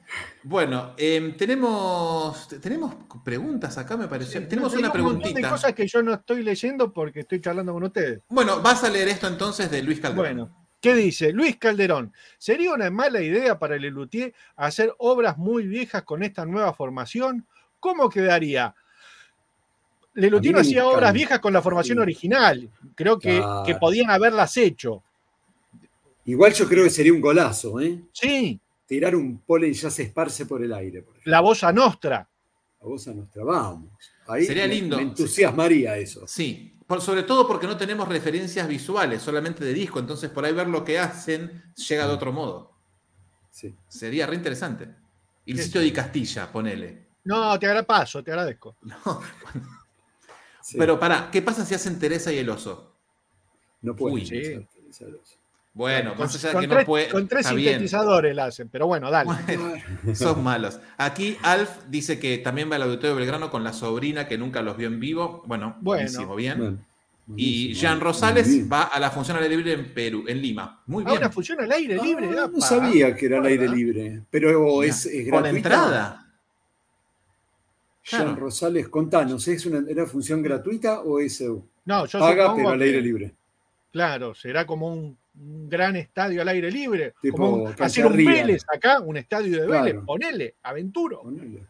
Bueno, 0.42 0.94
em, 0.96 1.36
tenemos, 1.36 2.46
tenemos 2.60 2.94
preguntas 3.24 3.76
acá, 3.78 3.96
me 3.96 4.06
pareció. 4.06 4.46
tenemos 4.46 4.72
Hay 4.72 4.78
una 4.80 4.92
un 4.92 5.00
montón 5.00 5.18
de 5.18 5.24
preguntita. 5.24 5.50
cosas 5.50 5.72
que 5.72 5.86
yo 5.88 6.02
no 6.02 6.12
estoy 6.12 6.42
leyendo 6.42 6.92
porque 6.92 7.20
estoy 7.20 7.40
charlando 7.40 7.72
con 7.72 7.84
ustedes. 7.84 8.20
Bueno, 8.28 8.60
vas 8.60 8.84
a 8.84 8.90
leer 8.90 9.08
esto 9.08 9.26
entonces 9.26 9.70
de 9.70 9.82
Luis 9.82 9.98
Calderón. 9.98 10.36
Bueno, 10.36 10.66
¿qué 10.80 10.94
dice? 10.94 11.32
Luis 11.32 11.56
Calderón, 11.56 12.12
¿sería 12.38 12.72
una 12.74 12.90
mala 12.90 13.20
idea 13.20 13.58
para 13.58 13.76
Lelutier 13.76 14.34
hacer 14.56 14.94
obras 14.98 15.38
muy 15.38 15.66
viejas 15.66 16.02
con 16.02 16.22
esta 16.22 16.44
nueva 16.44 16.72
formación? 16.74 17.46
¿Cómo 17.80 18.08
quedaría? 18.10 18.74
Lelutier 20.14 20.52
no 20.54 20.60
A 20.60 20.62
mí 20.62 20.68
me 20.68 20.70
hacía 20.70 20.86
obras 20.86 21.12
viejas 21.12 21.40
con 21.40 21.52
la 21.52 21.60
formación 21.62 21.98
Sí. 21.98 22.02
original. 22.02 22.70
Creo 22.94 23.18
que, 23.18 23.38
Claro. 23.38 23.62
que 23.66 23.74
podían 23.76 24.10
haberlas 24.10 24.56
hecho. 24.56 25.02
Igual 26.26 26.52
yo 26.54 26.66
creo 26.68 26.84
que 26.84 26.90
sería 26.90 27.12
un 27.12 27.20
golazo, 27.20 27.80
¿eh? 27.80 28.00
Sí, 28.12 28.60
Tirar 28.86 29.16
un 29.16 29.38
pole 29.38 29.68
y 29.68 29.72
ya 29.72 29.88
se 29.90 30.02
esparce 30.02 30.44
por 30.44 30.62
el 30.62 30.72
aire. 30.72 31.02
Por 31.02 31.14
la 31.24 31.40
voz 31.40 31.64
a 31.64 31.72
nostra. 31.72 32.28
A 32.80 32.84
vos 32.84 33.08
a 33.08 33.14
nuestra, 33.14 33.42
vamos. 33.42 33.88
Ahí 34.26 34.44
Sería 34.44 34.68
me- 34.68 34.74
lindo. 34.74 34.96
Me 34.98 35.02
entusiasmaría 35.04 35.96
eso. 35.96 36.26
Sí, 36.26 36.76
por- 36.86 37.00
sobre 37.00 37.22
todo 37.22 37.46
porque 37.48 37.66
no 37.66 37.78
tenemos 37.78 38.06
referencias 38.06 38.68
visuales, 38.68 39.22
solamente 39.22 39.64
de 39.64 39.72
disco, 39.72 39.98
entonces 40.00 40.28
por 40.30 40.44
ahí 40.44 40.52
ver 40.52 40.68
lo 40.68 40.84
que 40.84 40.98
hacen 40.98 41.62
llega 41.88 42.06
de 42.06 42.12
otro 42.12 42.30
modo. 42.30 42.72
Sí. 43.50 43.74
Sería 43.88 44.26
re 44.26 44.36
interesante. 44.36 44.88
Y 45.46 45.52
el 45.52 45.60
sitio 45.60 45.80
de 45.80 45.90
Castilla, 45.92 46.52
ponele. 46.52 47.06
No, 47.24 47.58
te 47.58 47.64
agradezco, 47.66 47.86
paso, 47.86 48.22
te 48.22 48.30
agradezco. 48.32 48.76
No, 48.82 49.22
sí. 50.64 50.76
Pero 50.78 50.98
pará, 50.98 51.28
¿qué 51.30 51.42
pasa 51.42 51.64
si 51.66 51.74
hacen 51.74 51.98
Teresa 51.98 52.32
y 52.32 52.38
el 52.38 52.48
oso? 52.48 52.92
no 53.82 53.94
pueden 53.94 54.14
Uy, 54.14 54.24
sí. 54.26 54.36
hacer 54.88 55.08
eso. 55.22 55.36
Bueno, 55.74 56.14
con, 56.14 56.20
más 56.26 56.34
allá 56.36 56.48
de 56.48 56.52
con 56.54 56.62
que 56.62 56.68
tres, 56.68 56.78
no 56.80 56.86
puede. 56.86 57.08
con 57.08 57.28
tres 57.28 57.54
bien. 57.54 57.72
sintetizadores 57.72 58.34
la 58.34 58.44
hacen, 58.46 58.68
pero 58.70 58.86
bueno, 58.86 59.10
dale. 59.10 59.28
Bueno, 59.30 59.72
sos 60.14 60.36
malos. 60.38 60.78
Aquí 60.96 61.36
Alf 61.42 61.68
dice 61.88 62.18
que 62.20 62.38
también 62.38 62.70
va 62.70 62.76
al 62.76 62.82
Auditorio 62.84 63.16
Belgrano 63.16 63.50
con 63.50 63.62
la 63.64 63.72
sobrina 63.72 64.26
que 64.28 64.38
nunca 64.38 64.62
los 64.62 64.76
vio 64.76 64.86
en 64.86 65.00
vivo. 65.00 65.42
Bueno, 65.46 65.76
Bueno. 65.80 66.00
buenísimo, 66.02 66.34
bien. 66.36 66.58
Bueno, 66.58 66.78
y. 67.36 67.74
Jean 67.74 68.00
Rosales 68.00 68.48
bien. 68.48 68.70
va 68.72 68.84
a 68.84 69.00
la 69.00 69.10
función 69.10 69.36
al 69.36 69.42
aire 69.42 69.56
libre 69.56 69.72
en 69.72 69.92
Perú, 69.92 70.24
en 70.28 70.40
Lima. 70.40 70.80
Muy 70.86 71.02
bien. 71.04 71.16
Ahora 71.16 71.30
funciona 71.30 71.64
al 71.64 71.72
aire 71.72 72.00
libre. 72.00 72.28
Ah, 72.38 72.48
no 72.50 72.60
sabía 72.60 73.14
que 73.16 73.26
era 73.26 73.38
al 73.38 73.46
aire 73.46 73.66
Guarda. 73.66 73.76
libre, 73.76 74.22
pero 74.30 74.82
es, 74.84 75.04
es 75.06 75.28
Con 75.28 75.42
gratuita. 75.42 75.56
entrada. 75.56 76.23
Jean 78.04 78.22
Claro. 78.26 78.36
Rosales, 78.40 78.88
contanos, 78.88 79.48
¿es 79.48 79.64
una, 79.66 79.82
¿era 79.90 80.04
función 80.06 80.42
gratuita 80.42 81.00
o 81.00 81.18
es 81.20 81.40
eh, 81.40 81.48
No, 81.86 82.04
yo 82.06 82.18
paga 82.18 82.54
pero 82.54 82.68
al 82.68 82.82
aire 82.82 83.00
libre? 83.00 83.34
Claro, 83.90 84.34
será 84.34 84.66
como 84.66 84.92
un, 84.92 85.16
un 85.40 85.68
gran 85.68 85.96
estadio 85.96 86.42
al 86.42 86.48
aire 86.48 86.70
libre. 86.70 87.14
Tipo 87.22 87.36
como 87.38 87.62
un- 87.64 87.74
hacer 87.78 88.04
un. 88.06 88.16
Vélez 88.16 88.62
acá, 88.72 89.00
un 89.00 89.16
estadio 89.16 89.60
de 89.62 89.66
Vélez. 89.66 89.92
Claro. 89.92 90.04
Ponele, 90.06 90.54
aventuro. 90.62 91.22
Ponele. 91.22 91.66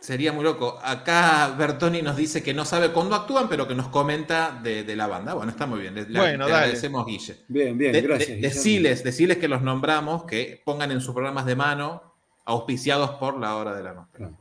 Sería 0.00 0.32
muy 0.32 0.44
loco. 0.44 0.78
Acá 0.82 1.54
Bertoni 1.58 2.02
nos 2.02 2.16
dice 2.16 2.42
que 2.42 2.54
no 2.54 2.64
sabe 2.64 2.92
cuándo 2.92 3.14
actúan, 3.16 3.48
pero 3.48 3.66
que 3.68 3.74
nos 3.74 3.88
comenta 3.88 4.58
de, 4.62 4.84
de 4.84 4.96
la 4.96 5.06
banda. 5.08 5.34
Bueno, 5.34 5.50
está 5.50 5.66
muy 5.66 5.80
bien. 5.80 5.94
Le, 5.94 6.04
Bueno, 6.04 6.44
le 6.46 6.50
dale. 6.50 6.54
agradecemos, 6.54 7.04
Guille. 7.06 7.36
Bien, 7.48 7.76
bien, 7.76 7.92
De- 7.92 8.00
gracias. 8.02 8.28
de- 8.28 8.36
deciles, 8.40 9.02
deciles 9.04 9.38
que 9.38 9.48
los 9.48 9.60
nombramos, 9.62 10.24
que 10.24 10.60
pongan 10.64 10.90
en 10.92 11.00
sus 11.00 11.12
programas 11.14 11.46
de 11.46 11.56
mano, 11.56 12.14
auspiciados 12.44 13.10
por 13.12 13.38
la 13.38 13.56
hora 13.56 13.74
de 13.74 13.82
la 13.82 13.92
noche. 13.94 14.10
Claro. 14.14 14.36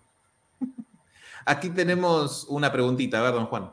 Aquí 1.50 1.70
tenemos 1.70 2.46
una 2.50 2.72
preguntita, 2.72 3.20
a 3.20 3.24
ver, 3.24 3.34
don 3.34 3.46
Juan. 3.46 3.72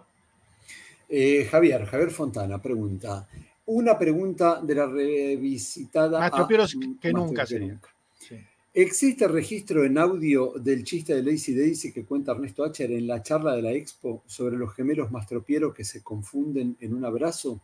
Eh, 1.08 1.46
Javier, 1.50 1.84
Javier 1.86 2.10
Fontana 2.10 2.62
pregunta. 2.62 3.28
Una 3.66 3.98
pregunta 3.98 4.60
de 4.62 4.74
la 4.74 4.86
revisitada. 4.86 6.20
Más 6.20 6.32
a- 6.32 6.36
tropieros 6.36 6.76
que 7.00 7.12
Más 7.12 7.22
nunca 7.24 7.44
sería. 7.46 7.72
nunca. 7.72 7.88
Sí. 8.18 8.36
¿Existe 8.72 9.26
registro 9.28 9.84
en 9.84 9.98
audio 9.98 10.52
del 10.56 10.84
chiste 10.84 11.14
de 11.14 11.22
Lazy 11.22 11.54
Daisy 11.54 11.92
que 11.92 12.04
cuenta 12.04 12.32
Ernesto 12.32 12.64
Acher 12.64 12.90
en 12.92 13.06
la 13.06 13.22
charla 13.22 13.54
de 13.54 13.62
la 13.62 13.72
Expo 13.72 14.22
sobre 14.26 14.56
los 14.56 14.72
gemelos 14.74 15.10
mastropieros 15.10 15.74
que 15.74 15.84
se 15.84 16.02
confunden 16.02 16.76
en 16.80 16.94
un 16.94 17.04
abrazo? 17.04 17.60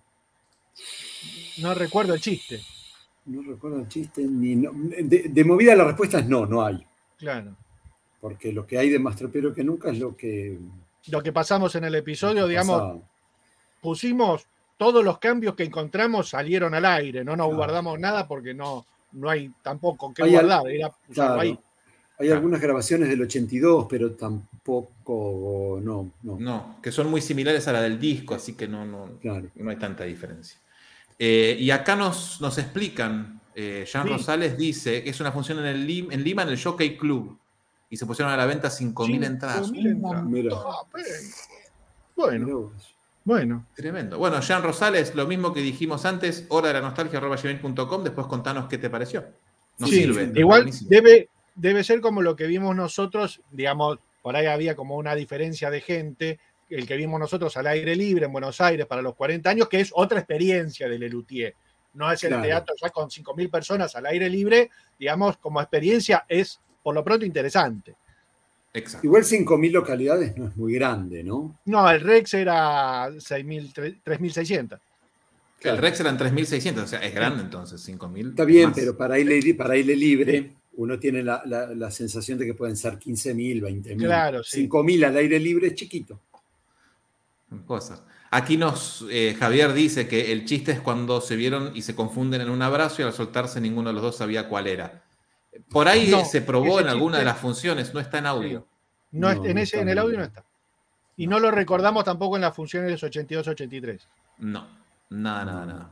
No 1.59 1.75
recuerdo 1.75 2.15
el 2.15 2.21
chiste. 2.21 2.61
No 3.27 3.43
recuerdo 3.43 3.79
el 3.81 3.89
chiste 3.89 4.23
ni. 4.25 4.57
no- 4.57 4.73
de, 4.73 5.27
de 5.29 5.45
movida 5.45 5.75
la 5.77 5.85
respuesta 5.85 6.19
es 6.21 6.27
no, 6.29 6.47
no 6.47 6.65
hay. 6.65 6.85
Claro. 7.19 7.57
Porque 8.21 8.53
lo 8.53 8.67
que 8.67 8.79
hay 8.79 8.91
de 8.91 8.99
mastropiero 8.99 9.55
que 9.55 9.65
nunca 9.65 9.91
es 9.91 9.99
lo 9.99 10.17
que. 10.17 10.59
Lo 11.09 11.23
que 11.23 11.33
pasamos 11.33 11.75
en 11.77 11.85
el 11.85 11.95
episodio, 11.95 12.47
digamos, 12.47 12.79
pasaba. 12.81 12.99
pusimos 13.81 14.47
todos 14.77 15.05
los 15.05 15.19
cambios 15.19 15.55
que 15.55 15.65
encontramos 15.65 16.29
salieron 16.31 16.75
al 16.75 16.85
aire, 16.85 17.25
no 17.25 17.37
nos 17.37 17.47
Claro. 17.47 17.57
guardamos 17.57 17.99
nada 17.99 18.27
porque 18.29 18.53
no, 18.55 18.85
no 19.13 19.29
hay 19.31 19.51
tampoco 19.63 20.13
que 20.13 20.23
Hay 20.23 20.35
al- 20.37 20.47
guardar, 20.47 20.71
era 20.71 20.91
Claro. 21.13 21.41
ahí. 21.41 21.59
Hay 22.19 22.27
Claro. 22.27 22.35
algunas 22.37 22.61
grabaciones 22.61 23.09
del 23.09 23.23
82, 23.23 23.87
pero 23.89 24.13
tampoco. 24.13 25.81
No, 25.83 26.11
no. 26.23 26.37
No, 26.39 26.77
que 26.83 26.93
son 26.93 27.11
muy 27.11 27.21
similares 27.23 27.67
a 27.69 27.73
la 27.73 27.81
del 27.83 27.99
disco, 27.99 28.35
así 28.35 28.55
que 28.55 28.69
no, 28.69 28.85
no, 28.85 29.19
Claro. 29.21 29.49
no 29.55 29.71
hay 29.71 29.77
tanta 29.77 30.05
diferencia. 30.05 30.59
Eh, 31.19 31.57
y 31.59 31.71
acá 31.71 31.97
nos, 31.97 32.41
nos 32.41 32.57
explican, 32.59 33.41
eh, 33.55 33.87
Jean 33.91 34.05
Sí. 34.07 34.13
Rosales 34.13 34.57
dice 34.57 35.03
que 35.03 35.11
es 35.11 35.21
una 35.21 35.33
función 35.33 35.59
en, 35.61 35.67
el 35.67 35.87
Lim- 35.87 36.13
en 36.13 36.23
Lima 36.25 36.43
en 36.43 36.51
el 36.51 36.63
Jockey 36.63 36.97
Club 36.97 37.39
y 37.91 37.97
se 37.97 38.07
pusieron 38.07 38.33
a 38.33 38.37
la 38.37 38.47
venta 38.47 38.69
5.000 38.69 39.25
entradas. 39.27 39.71
5.000 39.71 39.79
Un 39.81 39.87
entradas. 39.89 40.25
Mira. 40.25 40.55
Ah, 40.57 40.83
Bueno, 42.17 42.73
bueno. 43.25 43.67
Tremendo. 43.75 44.19
Bueno, 44.19 44.41
Jean 44.41 44.63
Rosales, 44.63 45.15
lo 45.15 45.27
mismo 45.27 45.53
que 45.53 45.61
dijimos 45.61 46.05
antes, 46.05 46.47
hora 46.49 46.69
de 46.69 46.75
la 46.75 46.81
nostalgia 46.83 47.21
después 48.05 48.27
contanos 48.27 48.69
qué 48.69 48.79
te 48.79 48.91
pareció. 48.91 49.25
Nos 49.79 49.91
Sí, 49.91 49.97
sirve. 49.97 50.31
Igual 50.35 50.63
buenísimo. 50.63 50.89
debe, 50.91 51.29
debe 51.55 51.83
ser 51.85 52.01
como 52.01 52.23
lo 52.23 52.37
que 52.37 52.47
vimos 52.47 52.77
nosotros, 52.77 53.41
digamos, 53.51 53.99
por 54.23 54.37
ahí 54.37 54.47
había 54.47 54.77
como 54.77 54.97
una 54.97 55.15
diferencia 55.15 55.71
de 55.71 55.81
gente, 55.81 56.39
el 56.69 56.87
que 56.87 56.97
vimos 56.97 57.19
nosotros 57.19 57.57
al 57.57 57.67
aire 57.67 57.97
libre 57.97 58.27
en 58.27 58.33
Buenos 58.33 58.61
Aires 58.61 58.87
para 58.87 59.03
los 59.03 59.15
40 59.17 59.51
años, 59.51 59.69
que 59.69 59.81
es 59.81 59.91
otra 59.95 60.19
experiencia 60.21 60.89
del 60.89 61.01
Lelutier. 61.01 61.55
No 61.95 62.11
es 62.13 62.23
el 62.23 62.29
Claro. 62.29 62.45
teatro 62.45 62.75
ya 62.81 62.91
con 62.91 63.09
5.000 63.11 63.51
personas 63.51 63.97
al 63.97 64.07
aire 64.07 64.29
libre, 64.29 64.71
digamos, 64.99 65.39
como 65.39 65.61
experiencia 65.61 66.25
es 66.29 66.61
por 66.83 66.95
lo 66.95 67.05
pronto 67.05 67.25
interesante. 67.27 67.95
Exacto. 68.73 69.07
Igual 69.07 69.25
5.000 69.25 69.73
localidades 69.73 70.37
no 70.37 70.47
es 70.49 70.57
muy 70.57 70.75
grande, 70.75 71.25
¿no? 71.25 71.59
No, 71.65 71.91
el 71.91 72.01
Rex 72.01 72.35
era 72.35 73.09
6.000, 73.11 74.03
3.600. 74.05 74.79
El 75.63 75.77
Rex 75.77 76.01
eran 76.01 76.17
3.600, 76.19 76.83
o 76.85 76.87
sea, 76.87 77.01
es 77.01 77.15
grande 77.15 77.43
entonces, 77.43 77.87
5.000. 77.87 78.31
Está 78.31 78.45
bien, 78.45 78.69
más. 78.71 78.79
pero 78.79 78.97
para 78.97 79.17
aire, 79.17 79.55
para 79.55 79.75
aire 79.75 79.95
libre 79.97 80.53
uno 80.75 80.99
tiene 80.99 81.23
la, 81.23 81.43
la- 81.45 81.67
la 81.75 81.91
sensación 81.91 82.39
de 82.39 82.47
que 82.47 82.55
pueden 82.55 82.77
ser 82.77 82.99
15.000, 82.99 83.61
20.000. 83.61 83.97
Claro, 83.99 84.43
sí. 84.45 84.69
5.000 84.69 85.05
al 85.05 85.17
aire 85.17 85.39
libre 85.41 85.67
es 85.67 85.75
chiquito. 85.75 86.19
Cosas. 87.67 88.03
Aquí 88.31 88.57
nos, 88.57 89.05
eh, 89.11 89.37
Javier 89.39 89.73
dice 89.73 90.07
que 90.07 90.31
el 90.31 90.45
chiste 90.45 90.71
es 90.71 90.81
cuando 90.81 91.21
se 91.21 91.35
vieron 91.35 91.73
y 91.75 91.83
se 91.83 91.97
confunden 91.97 92.41
en 92.41 92.49
un 92.51 92.63
abrazo 92.63 93.03
y 93.03 93.05
al 93.05 93.13
soltarse 93.13 93.61
ninguno 93.61 93.89
de 93.89 93.95
los 93.95 94.03
dos 94.03 94.17
sabía 94.17 94.49
cuál 94.49 94.69
era. 94.69 95.03
Por 95.71 95.89
ahí 95.89 96.09
No, 96.11 96.25
se 96.25 96.43
probó 96.43 96.81
en 96.81 96.89
alguna 96.89 97.19
de 97.19 97.25
las 97.25 97.39
funciones, 97.39 97.93
no 97.93 98.01
está 98.01 98.19
en 98.19 98.27
audio. 98.27 98.67
No, 99.13 99.35
No, 99.35 99.45
en, 99.45 99.59
ese, 99.59 99.81
en 99.81 99.89
el 99.89 99.99
audio 99.99 100.19
no 100.19 100.25
está. 100.25 100.45
Y 101.17 101.27
no 101.27 101.39
lo 101.39 101.51
recordamos 101.51 102.05
tampoco 102.05 102.37
en 102.37 102.43
las 102.43 102.55
funciones 102.55 103.03
82-83. 103.03 104.01
No, 104.39 104.67
nada, 105.11 105.45
nada, 105.45 105.67
nada. 105.67 105.91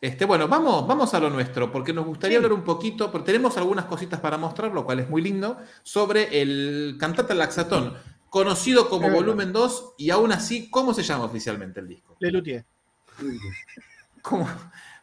Este, 0.00 0.24
bueno, 0.24 0.48
vamos, 0.48 0.86
vamos 0.86 1.12
a 1.14 1.20
lo 1.20 1.30
nuestro, 1.30 1.70
porque 1.70 1.92
nos 1.92 2.06
gustaría 2.06 2.38
Sí. 2.38 2.44
hablar 2.44 2.52
un 2.58 2.64
poquito, 2.64 3.12
porque 3.12 3.26
tenemos 3.26 3.56
algunas 3.56 3.84
cositas 3.84 4.18
para 4.20 4.36
mostrar, 4.38 4.72
lo 4.72 4.84
cual 4.84 5.00
es 5.00 5.08
muy 5.10 5.20
lindo, 5.22 5.58
sobre 5.82 6.40
el 6.42 6.96
cantata 6.98 7.34
laxatón, 7.34 7.96
conocido 8.30 8.88
como 8.88 9.06
Es 9.06 9.12
verdad. 9.12 9.26
volumen 9.26 9.52
2, 9.52 9.94
y 9.98 10.10
aún 10.10 10.32
así, 10.32 10.70
¿cómo 10.70 10.94
se 10.94 11.02
llama 11.02 11.24
oficialmente 11.24 11.80
el 11.80 11.88
disco? 11.88 12.16
Lelutier. 12.18 12.64
como- 14.22 14.48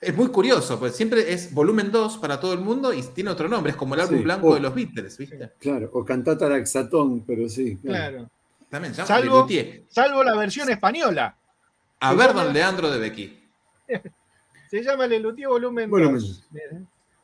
es 0.01 0.15
muy 0.15 0.27
curioso, 0.27 0.77
pues 0.79 0.95
siempre 0.95 1.31
es 1.33 1.53
volumen 1.53 1.91
2 1.91 2.17
para 2.19 2.39
todo 2.39 2.53
el 2.53 2.59
mundo 2.59 2.93
y 2.93 3.01
tiene 3.01 3.29
otro 3.31 3.47
nombre, 3.49 3.71
es 3.71 3.77
como 3.77 3.95
el 3.95 4.01
álbum 4.01 4.17
Sí. 4.17 4.23
blanco 4.23 4.53
de 4.53 4.59
los 4.61 4.73
Beatles, 4.75 5.17
¿viste? 5.17 5.51
Claro, 5.59 5.89
o 5.93 6.05
cantata 6.05 6.47
laxatón, 6.49 7.21
pero 7.25 7.47
sí. 7.49 7.77
claro. 7.77 8.17
Claro. 8.17 8.29
También 8.69 8.93
se 8.93 9.01
llama 9.01 9.07
Salvo- 9.07 9.23
Lelutier. 9.47 9.83
Salvo 9.87 10.23
la 10.23 10.35
versión 10.35 10.69
española. 10.69 11.35
A 11.99 12.13
ver, 12.13 12.33
don 12.33 12.53
Leandro 12.53 12.91
de 12.91 12.99
Becky. 12.99 13.39
Se 14.69 14.83
llama 14.83 15.07
Lelutier 15.07 15.47
Volumen 15.47 15.89
Volumen 15.89 16.19
2. 16.19 16.43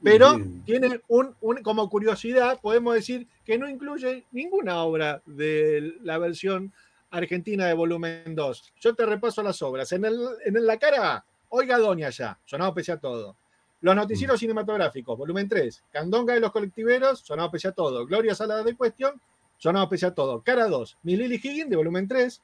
Pero 0.01 0.35
Bien. 0.37 0.63
tiene 0.65 1.01
un, 1.09 1.35
un- 1.41 1.61
como 1.61 1.89
curiosidad, 1.89 2.59
podemos 2.61 2.93
decir 2.95 3.27
que 3.45 3.57
no 3.57 3.69
incluye 3.69 4.25
ninguna 4.31 4.81
obra 4.83 5.21
de 5.25 5.93
la 6.03 6.17
versión 6.17 6.71
argentina 7.11 7.67
de 7.67 7.73
volumen 7.73 8.33
2. 8.35 8.73
Yo 8.79 8.95
te 8.95 9.05
repaso 9.05 9.43
las 9.43 9.61
obras. 9.61 9.91
En, 9.91 10.05
el, 10.05 10.17
en 10.45 10.65
la 10.65 10.77
cara 10.77 11.13
A, 11.15 11.25
Oiga 11.55 11.77
Doña 11.77 12.09
ya, 12.09 12.37
sonado 12.45 12.73
pese 12.73 12.91
a 12.93 12.97
todo. 12.97 13.35
Los 13.81 13.95
noticieros 13.95 14.39
cinematográficos, 14.39 15.17
volumen 15.17 15.47
3. 15.47 15.83
Candonga 15.91 16.33
de 16.33 16.39
los 16.39 16.51
colectiveros, 16.51 17.19
sonado 17.19 17.51
pese 17.51 17.67
a 17.67 17.71
todo. 17.73 18.05
Gloria 18.07 18.33
Sala 18.33 18.63
de 18.63 18.75
Cuestión, 18.75 19.19
sonado 19.57 19.87
pese 19.89 20.05
a 20.07 20.15
todo. 20.15 20.41
Cara 20.41 20.67
2, 20.67 20.97
Mi 21.03 21.15
Lily 21.15 21.35
Higgins, 21.35 21.69
de 21.69 21.75
volumen 21.75 22.07
3. 22.07 22.41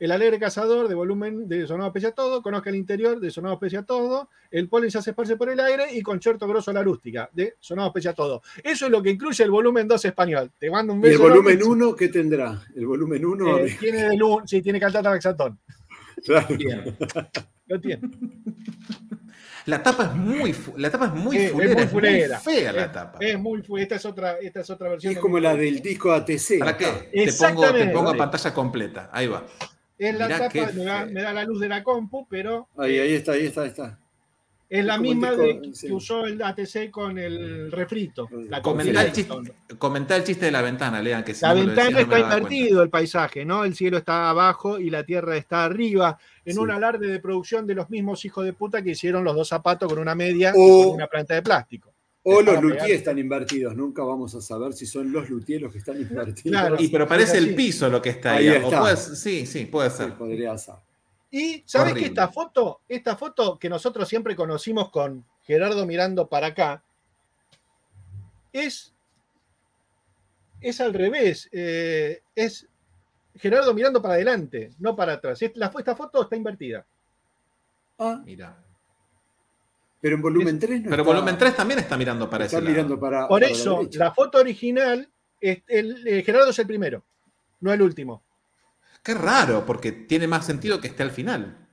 El 0.00 0.10
alegre 0.10 0.40
cazador, 0.40 0.88
de 0.88 0.94
volumen 0.96 1.48
de 1.48 1.66
sonado 1.68 1.92
pese 1.92 2.08
a 2.08 2.12
todo. 2.12 2.42
Conozca 2.42 2.68
el 2.68 2.76
interior, 2.76 3.20
de 3.20 3.30
sonado 3.30 3.58
pese 3.58 3.76
a 3.78 3.82
todo. 3.84 4.28
El 4.50 4.68
polen 4.68 4.90
ya 4.90 5.00
se 5.00 5.10
esparce 5.10 5.36
por 5.36 5.48
el 5.48 5.60
aire. 5.60 5.94
Y 5.94 6.02
concierto 6.02 6.46
grosso 6.48 6.72
a 6.72 6.74
la 6.74 6.82
rústica, 6.82 7.30
de 7.32 7.54
sonado 7.60 7.92
pese 7.92 8.08
a 8.08 8.12
todo. 8.12 8.42
Eso 8.62 8.86
es 8.86 8.90
lo 8.90 9.00
que 9.00 9.10
incluye 9.10 9.44
el 9.44 9.52
volumen 9.52 9.86
2 9.86 10.04
español. 10.04 10.50
Te 10.58 10.68
mando 10.70 10.92
un 10.92 10.98
¿Y 10.98 11.02
beso. 11.02 11.22
el 11.24 11.30
volumen 11.30 11.54
López. 11.60 11.68
1 11.68 11.94
qué 11.96 12.08
tendrá? 12.08 12.60
El 12.74 12.86
volumen 12.88 13.24
1. 13.24 13.58
Eh, 13.58 13.76
tiene 13.78 14.02
del 14.08 14.22
un- 14.22 14.46
sí, 14.46 14.60
tiene 14.60 14.80
cantata 14.80 15.10
Laxatón. 15.10 15.58
claro. 16.26 16.56
Bien. 16.56 16.96
Lo 17.66 17.80
tiene. 17.80 18.02
La 19.66 19.82
tapa 19.82 20.04
es 20.04 20.14
muy, 20.14 20.54
la 20.76 20.90
tapa 20.90 21.06
es 21.06 21.12
muy 21.14 21.36
es 21.38 21.50
fulera, 21.50 21.72
muy 21.74 21.82
es 21.84 21.92
muy, 21.92 22.00
fulera. 22.02 22.38
fea 22.40 22.70
la 22.72 22.84
Es- 22.84 22.92
tapa. 22.92 23.18
Es 23.18 23.38
muy 23.38 23.62
esta 23.78 23.94
es 23.94 24.04
otra, 24.04 24.32
esta 24.38 24.60
es 24.60 24.68
otra 24.68 24.90
versión. 24.90 25.14
Es 25.14 25.18
como 25.18 25.38
la 25.40 25.56
del 25.56 25.80
disco 25.80 26.12
ATC. 26.12 26.58
¿Para 26.58 26.76
qué? 26.76 26.86
Te 27.12 27.32
pongo, 27.32 27.72
te 27.72 27.86
pongo 27.88 28.10
a 28.10 28.14
pantalla 28.14 28.52
completa. 28.52 29.08
Ahí 29.10 29.26
va. 29.26 29.42
Es 29.96 30.14
la 30.18 30.26
Mirá 30.26 30.38
tapa, 30.50 30.70
me 30.74 30.84
da, 30.84 31.06
me 31.06 31.22
da 31.22 31.32
la 31.32 31.44
luz 31.44 31.60
de 31.60 31.68
la 31.68 31.82
compu, 31.82 32.26
pero 32.28 32.68
Ahí, 32.76 32.98
ahí 32.98 33.14
está, 33.14 33.32
ahí 33.32 33.46
está, 33.46 33.62
ahí 33.62 33.68
está. 33.68 33.98
Es 34.68 34.84
la 34.84 34.98
misma 34.98 35.32
de- 35.32 35.60
sí. 35.72 35.86
que 35.88 35.92
usó 35.92 36.24
el 36.26 36.40
ATC 36.42 36.90
con 36.90 37.18
el 37.18 37.70
refrito. 37.70 38.28
La 38.48 38.60
Comentá 38.62 39.02
el, 39.04 39.12
chiste, 39.12 39.34
comentá 39.78 40.16
el 40.16 40.24
chiste 40.24 40.46
de 40.46 40.50
la 40.52 40.62
ventana, 40.62 41.00
lean 41.02 41.22
que 41.24 41.34
si 41.34 41.42
La 41.42 41.54
no 41.54 41.60
ventana 41.66 41.74
decía, 41.74 41.90
no 41.90 41.96
me 41.96 42.02
está 42.02 42.16
cuenta. 42.18 42.36
invertido 42.38 42.82
el 42.82 42.90
paisaje, 42.90 43.44
¿no? 43.44 43.64
El 43.64 43.74
cielo 43.74 43.98
está 43.98 44.30
abajo 44.30 44.78
y 44.80 44.90
la 44.90 45.04
tierra 45.04 45.36
está 45.36 45.64
arriba, 45.64 46.18
en 46.44 46.54
Sí. 46.54 46.58
un 46.58 46.70
alarde 46.70 47.06
de 47.08 47.20
producción 47.20 47.66
de 47.66 47.74
los 47.74 47.90
mismos 47.90 48.24
hijos 48.24 48.44
de 48.44 48.52
puta 48.52 48.82
que 48.82 48.90
hicieron 48.90 49.22
los 49.24 49.34
dos 49.36 49.48
zapatos 49.48 49.88
con 49.88 49.98
una 49.98 50.14
media 50.14 50.50
y 50.50 50.58
O- 50.58 50.84
con 50.86 50.94
una 50.96 51.06
planta 51.06 51.34
de 51.34 51.42
plástico. 51.42 51.92
O 52.26 52.40
los 52.40 52.62
luthiers 52.62 52.88
están 52.90 53.18
invertidos. 53.18 53.76
Nunca 53.76 54.02
vamos 54.02 54.34
a 54.34 54.40
saber 54.40 54.72
si 54.72 54.86
son 54.86 55.12
los 55.12 55.28
luthiers 55.28 55.60
los 55.62 55.70
que 55.72 55.78
están 55.78 56.00
invertidos. 56.00 56.42
Claro. 56.58 56.76
Y 56.78 56.88
pero 56.88 57.06
parece 57.06 57.36
el 57.36 57.54
piso 57.54 57.90
lo 57.90 58.00
que 58.00 58.08
está 58.08 58.36
ahí. 58.36 58.48
Ahí 58.48 58.56
o 58.62 58.64
está. 58.66 58.80
puede- 58.80 58.96
sí, 58.96 59.44
sí, 59.44 59.66
puede 59.66 59.90
Sí, 59.90 59.96
ser. 59.98 60.14
podría 60.14 60.56
ser. 60.56 60.76
Y 61.36 61.64
sabes 61.66 61.90
Horrible. 61.94 62.00
que 62.02 62.06
esta 62.10 62.28
foto, 62.28 62.80
esta 62.88 63.16
foto 63.16 63.58
que 63.58 63.68
nosotros 63.68 64.08
siempre 64.08 64.36
conocimos 64.36 64.90
con 64.92 65.24
Gerardo 65.42 65.84
mirando 65.84 66.28
para 66.28 66.46
acá, 66.46 66.84
es, 68.52 68.94
es 70.60 70.80
al 70.80 70.94
revés. 70.94 71.48
eh, 71.50 72.22
es 72.36 72.68
Gerardo 73.34 73.74
mirando 73.74 74.00
para 74.00 74.14
adelante, 74.14 74.70
no 74.78 74.94
para 74.94 75.14
atrás. 75.14 75.42
Es- 75.42 75.56
La, 75.56 75.72
esta 75.76 75.96
foto 75.96 76.22
está 76.22 76.36
invertida. 76.36 76.86
Ah, 77.98 78.22
Mira. 78.24 78.56
pero 80.00 80.14
en 80.14 80.22
volumen 80.22 80.58
3 80.60 80.82
no 80.82 80.90
Pero 80.90 81.02
está- 81.02 81.12
volumen 81.14 81.36
3 81.36 81.56
también 81.56 81.80
está 81.80 81.96
mirando 81.96 82.30
para 82.30 82.44
está 82.44 82.58
ese 82.58 82.64
lado. 82.64 82.74
mirando 82.76 83.00
para. 83.00 83.26
Por 83.26 83.40
para 83.40 83.52
eso, 83.52 83.88
la 83.94 84.12
foto 84.14 84.38
original, 84.38 85.10
es 85.40 85.62
el, 85.66 86.06
eh, 86.06 86.22
Gerardo 86.22 86.50
es 86.50 86.58
el 86.60 86.66
primero, 86.68 87.02
no 87.60 87.72
el 87.72 87.82
último. 87.82 88.22
Qué 89.04 89.14
raro, 89.14 89.66
porque 89.66 89.92
tiene 89.92 90.26
más 90.26 90.46
sentido 90.46 90.80
que 90.80 90.88
esté 90.88 91.02
al 91.02 91.10
final. 91.10 91.68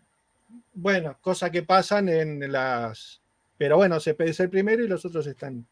Bueno, 0.73 1.17
cosas 1.21 1.50
que 1.50 1.63
pasan 1.63 2.09
en 2.09 2.51
las... 2.51 3.21
Pero 3.57 3.77
bueno, 3.77 4.00
se 4.00 4.15
es 4.19 4.39
el 4.41 4.50
primero 4.50 4.83
y 4.83 4.88
los 4.88 5.05
otros 5.05 5.25
están... 5.25 5.65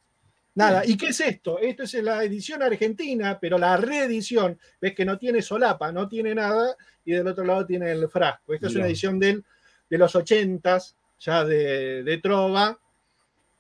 Nada, 0.56 0.86
¿y 0.86 0.98
qué 0.98 1.08
es 1.08 1.20
esto? 1.22 1.60
Esto 1.60 1.84
es 1.84 1.94
la 1.96 2.24
edición 2.24 2.64
argentina, 2.64 3.38
pero 3.40 3.58
la 3.58 3.78
reedición, 3.78 4.58
ves 4.82 4.94
que 4.96 5.06
no 5.06 5.18
tiene 5.18 5.42
solapa, 5.42 5.92
no 5.92 6.08
tiene 6.10 6.34
nada, 6.34 6.76
y 7.06 7.12
del 7.14 7.28
otro 7.28 7.44
lado 7.46 7.66
tiene 7.66 7.92
el 7.92 8.10
frasco. 8.10 8.54
Esta 8.54 8.68
es 8.68 8.76
una 8.76 8.88
edición 8.88 9.20
del, 9.20 9.44
de 9.90 9.98
los 9.98 10.16
ochentas, 10.16 10.96
ya 11.20 11.46
de, 11.46 12.04
de 12.04 12.18
Trova. 12.18 12.78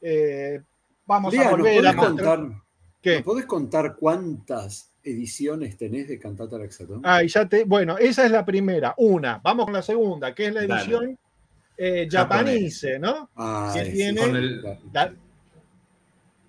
Eh, 0.02 0.62
vamos 1.06 1.34
Lea, 1.34 1.42
a 1.50 1.52
¿nos 1.52 1.60
volver 1.60 1.88
a 1.88 1.94
podés 1.94 1.96
mostrar. 1.96 2.38
contar, 2.40 2.62
¿Qué? 3.02 3.16
¿nos 3.16 3.24
podés 3.24 3.46
contar 3.46 3.96
cuántas 3.96 4.89
ediciones 5.04 5.78
tenés 5.78 6.08
de 6.08 6.20
Cantata 6.20 6.58
Laxatón? 6.58 7.02
Ah, 7.04 7.24
y 7.24 7.28
ya 7.28 7.48
te. 7.48 7.64
Bueno, 7.64 7.98
esa 7.98 8.26
es 8.26 8.32
la 8.32 8.46
primera. 8.46 8.94
Una. 8.98 9.40
Vamos 9.44 9.66
con 9.66 9.74
la 9.74 9.82
segunda, 9.82 10.34
que 10.36 10.48
es 10.48 10.54
la 10.54 10.64
edición 10.64 11.18
eh, 11.78 12.08
japanese, 12.12 13.00
¿no? 13.00 13.30
Ah, 13.36 13.72
que 13.76 13.86
sí, 13.86 13.92
tiene- 13.94 14.20
Con 14.22 14.36
el- 14.36 14.62
La- 14.94 15.14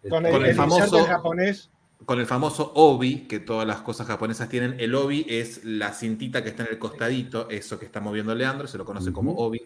con 0.09 0.27
el, 0.27 0.33
Con 0.33 0.43
el 0.45 0.51
el 0.51 0.57
famoso- 0.57 1.05
japonés. 1.05 1.71
Con 2.07 2.19
el 2.19 2.27
famoso 2.27 2.73
obi, 2.75 3.27
que 3.29 3.39
todas 3.41 3.67
las 3.69 3.83
cosas 3.83 4.07
japonesas 4.07 4.49
tienen. 4.49 4.81
El 4.81 4.95
obi 4.95 5.27
es 5.29 5.63
la 5.65 5.93
cintita 5.93 6.43
que 6.43 6.49
está 6.49 6.63
en 6.65 6.71
el 6.71 6.79
costadito, 6.79 7.49
eso 7.51 7.79
que 7.79 7.85
está 7.85 8.01
moviendo 8.01 8.35
Leandro, 8.35 8.67
se 8.67 8.79
lo 8.79 8.85
conoce 8.87 9.13
como 9.13 9.35
obi. 9.37 9.61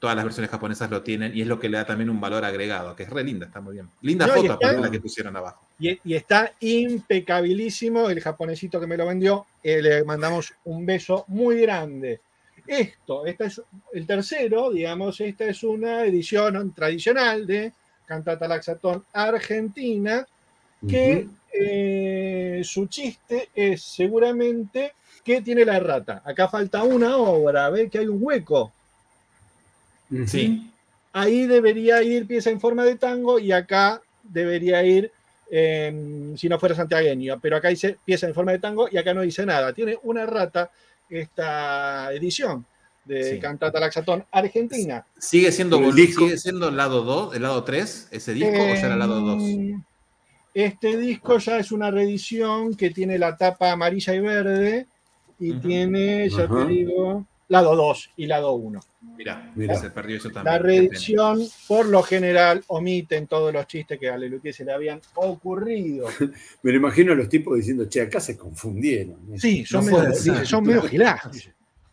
Todas 0.00 0.16
las 0.16 0.24
versiones 0.24 0.50
japonesas 0.50 0.90
lo 0.90 1.02
tienen 1.02 1.36
y 1.36 1.42
es 1.42 1.46
lo 1.46 1.60
que 1.60 1.68
le 1.68 1.76
da 1.76 1.84
también 1.84 2.08
un 2.10 2.20
valor 2.20 2.42
agregado, 2.44 2.96
que 2.96 3.02
es 3.04 3.10
re 3.10 3.22
linda, 3.22 3.46
está 3.46 3.60
muy 3.60 3.74
bien. 3.74 3.88
Linda 4.00 4.26
No, 4.26 4.32
foto, 4.32 4.54
está- 4.54 4.72
la 4.72 4.90
que 4.90 4.98
pusieron 4.98 5.36
abajo. 5.36 5.62
Y, 5.78 6.00
y 6.04 6.14
está 6.14 6.52
impecabilísimo 6.60 8.08
el 8.10 8.20
japonesito 8.20 8.80
que 8.80 8.86
me 8.86 8.96
lo 8.96 9.06
vendió. 9.06 9.46
eh, 9.62 9.82
le 9.82 10.02
mandamos 10.04 10.54
un 10.64 10.86
beso 10.86 11.24
muy 11.28 11.60
grande. 11.60 12.20
Esto, 12.66 13.26
esta 13.26 13.44
es 13.44 13.60
el 13.92 14.06
tercero, 14.06 14.70
digamos, 14.70 15.20
esta 15.20 15.44
es 15.44 15.62
una 15.64 16.04
edición 16.04 16.72
tradicional 16.72 17.46
de 17.46 17.72
Cantata 18.06 18.48
Laxatón 18.48 19.04
Argentina, 19.12 20.26
que 20.88 21.26
eh, 21.52 22.62
su 22.64 22.86
chiste 22.86 23.50
es 23.54 23.82
seguramente 23.82 24.92
que 25.22 25.42
tiene 25.42 25.64
la 25.66 25.76
errata. 25.76 26.22
Acá 26.24 26.48
falta 26.48 26.82
una 26.84 27.16
obra, 27.18 27.68
ve 27.68 27.90
que 27.90 27.98
hay 27.98 28.06
un 28.08 28.18
hueco. 28.22 28.72
Sí, 30.26 30.66
Ahí 31.12 31.46
debería 31.46 32.02
ir 32.04 32.26
pieza 32.26 32.50
en 32.50 32.60
forma 32.60 32.84
de 32.84 32.94
tango 32.94 33.38
y 33.40 33.50
acá 33.50 34.00
debería 34.22 34.82
ir, 34.84 35.10
eh, 35.50 36.32
si 36.36 36.48
no 36.48 36.58
fuera 36.58 36.74
santiagueño, 36.76 37.40
pero 37.40 37.56
acá 37.56 37.68
dice 37.68 37.96
pieza 38.04 38.28
en 38.28 38.34
forma 38.34 38.52
de 38.52 38.60
tango 38.60 38.88
y 38.90 38.96
acá 38.96 39.12
no 39.12 39.22
dice 39.22 39.44
nada. 39.44 39.72
Tiene 39.72 39.98
una 40.04 40.22
errata 40.22 40.70
esta 41.08 42.12
edición 42.12 42.64
de 43.04 43.24
Sí. 43.34 43.40
Cantata 43.40 43.80
Laxatón 43.80 44.24
Argentina. 44.30 45.04
¿Sigue 45.18 45.50
siendo, 45.50 45.80
¿Y 45.80 45.84
el 45.86 45.94
disco? 45.96 46.24
¿Sigue 46.24 46.38
siendo 46.38 46.68
el 46.68 46.76
lado 46.76 47.02
2, 47.02 47.34
el 47.34 47.42
lado 47.42 47.64
3, 47.64 48.08
ese 48.12 48.32
disco, 48.34 48.50
o 48.52 48.74
ya 48.74 48.78
era 48.78 48.92
el 48.92 48.98
lado 48.98 49.20
2? 49.20 49.42
Eh, 49.42 49.74
Este 50.54 50.96
disco 50.96 51.38
ya 51.38 51.58
es 51.58 51.72
una 51.72 51.90
reedición 51.90 52.74
que 52.74 52.90
tiene 52.90 53.18
la 53.18 53.36
tapa 53.36 53.72
amarilla 53.72 54.14
y 54.14 54.20
verde 54.20 54.86
y 55.40 55.54
tiene, 55.54 56.28
ya 56.28 56.46
te 56.46 56.66
digo, 56.66 57.26
lado 57.50 57.76
2 57.76 58.10
y 58.16 58.26
lado 58.26 58.52
1. 58.52 58.80
Mirá, 59.16 59.52
Mirá. 59.54 59.74
se 59.76 59.90
perdió 59.90 60.16
eso 60.16 60.30
también. 60.30 60.54
La 60.54 60.58
reedición, 60.58 61.40
por 61.68 61.86
lo 61.86 62.02
general, 62.02 62.62
omiten 62.68 63.26
todos 63.26 63.52
los 63.52 63.66
chistes 63.66 63.98
que 63.98 64.08
a 64.08 64.16
Lelutier 64.16 64.54
se 64.54 64.64
le 64.64 64.72
habían 64.72 65.00
ocurrido. 65.16 66.06
Me 66.62 66.70
lo 66.70 66.76
imagino 66.78 67.12
a 67.12 67.16
los 67.16 67.28
tipos 67.28 67.56
diciendo, 67.56 67.86
che, 67.88 68.02
acá 68.02 68.20
se 68.20 68.36
confundieron. 68.38 69.16
Sí, 69.38 69.64
son, 69.66 69.84
No 69.86 69.98
medio, 69.98 70.10
dice, 70.10 70.46
son. 70.46 70.64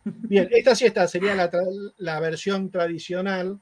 Bien, 0.05 0.47
esta 0.51 0.73
sí 0.75 0.85
esta 0.85 1.07
sería 1.07 1.35
la, 1.35 1.51
tra- 1.51 1.93
la 1.97 2.19
versión 2.21 2.69
tradicional 2.69 3.59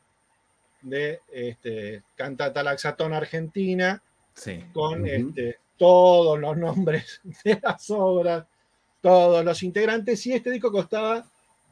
de 0.82 1.22
este, 1.32 2.04
Cantata 2.16 2.62
Laxatón 2.62 3.14
Argentina, 3.14 4.02
Sí. 4.34 4.64
con 4.74 5.08
este, 5.08 5.58
todos 5.78 6.38
los 6.40 6.58
nombres 6.58 7.22
de 7.44 7.60
las 7.64 7.90
obras, 7.90 8.46
todos 9.02 9.44
los 9.46 9.64
integrantes, 9.64 10.26
y 10.28 10.34
este 10.34 10.52
disco 10.52 10.72
costaba 10.72 11.26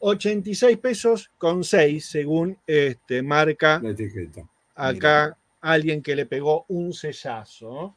86 0.06 0.78
pesos 0.80 1.32
con 1.38 1.64
6, 1.64 2.06
según 2.06 2.58
este, 2.68 3.22
marca 3.22 3.80
La 3.82 3.92
etiqueta. 3.92 4.42
acá 4.76 5.38
alguien 5.62 6.02
que 6.02 6.16
le 6.16 6.26
pegó 6.26 6.66
un 6.68 6.92
sellazo. 6.94 7.96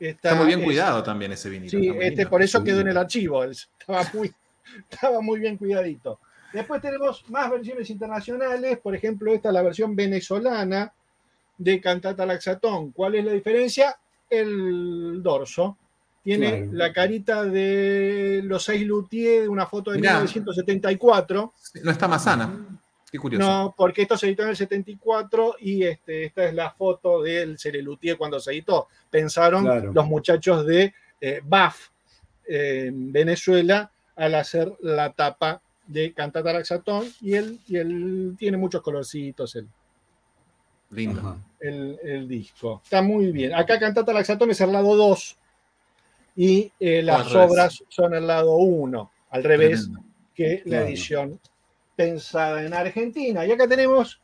Esta 0.00 0.30
Está 0.30 0.34
muy 0.34 0.46
bien 0.46 0.60
es- 0.60 0.64
cuidado 0.64 1.02
también 1.02 1.32
ese 1.32 1.50
vinilo. 1.50 1.70
Sí, 1.70 1.88
este 1.88 2.08
lindo. 2.16 2.30
por 2.30 2.42
eso 2.42 2.64
quedó 2.64 2.80
en 2.80 2.88
el 2.88 2.96
archivo. 2.96 3.44
Estaba 3.44 4.02
muy, 4.14 4.32
estaba 4.90 5.20
muy 5.20 5.40
bien 5.40 5.56
cuidadito. 5.58 6.18
Después 6.54 6.80
tenemos 6.80 7.28
más 7.30 7.50
versiones 7.50 7.88
internacionales, 7.90 8.78
por 8.78 8.94
ejemplo, 8.96 9.32
esta 9.32 9.48
es 9.50 9.54
la 9.54 9.62
versión 9.62 9.94
venezolana 9.94 10.92
de 11.58 11.80
Cantata 11.80 12.24
Laxatón. 12.26 12.92
¿Cuál 12.92 13.14
es 13.16 13.24
la 13.24 13.32
diferencia? 13.32 13.96
El 14.28 15.22
dorso. 15.22 15.76
Tiene 16.22 16.48
Claro. 16.50 16.72
la 16.72 16.92
carita 16.92 17.44
de 17.44 18.42
los 18.44 18.62
seis 18.64 18.86
luthiers 18.86 19.42
de 19.42 19.48
una 19.48 19.66
foto 19.66 19.90
de 19.90 19.98
Mirá. 19.98 20.14
1974. 20.14 21.52
No 21.82 21.90
está 21.90 22.06
más 22.08 22.24
sana. 22.24 22.78
Qué 23.10 23.18
curioso. 23.18 23.44
No, 23.46 23.74
porque 23.76 24.02
esto 24.02 24.16
se 24.16 24.26
editó 24.28 24.42
en 24.44 24.50
el 24.50 24.56
74 24.56 25.56
y 25.60 25.82
este, 25.82 26.24
esta 26.24 26.44
es 26.44 26.54
la 26.54 26.70
foto 26.70 27.20
del 27.22 27.58
Cerelutier 27.58 28.16
cuando 28.16 28.40
se 28.40 28.52
editó. 28.52 28.88
Pensaron 29.10 29.64
Claro. 29.64 29.92
los 29.92 30.06
muchachos 30.06 30.64
de 30.64 30.94
eh, 31.20 31.40
BAF 31.44 31.88
eh, 32.48 32.84
en 32.86 33.12
Venezuela 33.12 33.90
al 34.16 34.34
hacer 34.34 34.72
la 34.80 35.12
tapa 35.12 35.60
de 35.86 36.12
Cantata 36.14 36.52
Laxatón 36.52 37.04
y 37.20 37.34
él, 37.34 37.58
y 37.66 37.76
él 37.76 38.34
tiene 38.38 38.56
muchos 38.56 38.80
colorcitos 38.82 39.56
el, 39.56 39.68
Lindo. 40.90 41.36
El- 41.58 41.98
el 42.02 42.28
disco. 42.28 42.80
Está 42.84 43.02
muy 43.02 43.32
bien. 43.32 43.54
Acá 43.54 43.78
Cantata 43.78 44.12
Laxatón 44.12 44.50
es 44.50 44.60
el 44.60 44.72
lado 44.72 44.94
2 44.96 45.36
y 46.36 46.72
eh, 46.80 47.02
las 47.02 47.26
al 47.34 47.50
obras 47.50 47.84
son 47.88 48.14
el 48.14 48.26
lado 48.26 48.56
1, 48.56 49.10
al 49.30 49.44
revés 49.44 49.82
Tremendo. 49.84 50.04
que 50.34 50.62
la 50.66 50.82
edición 50.82 51.38
pensada 51.94 52.64
en 52.64 52.72
Argentina. 52.74 53.44
Y 53.46 53.52
acá 53.52 53.68
tenemos 53.68 54.20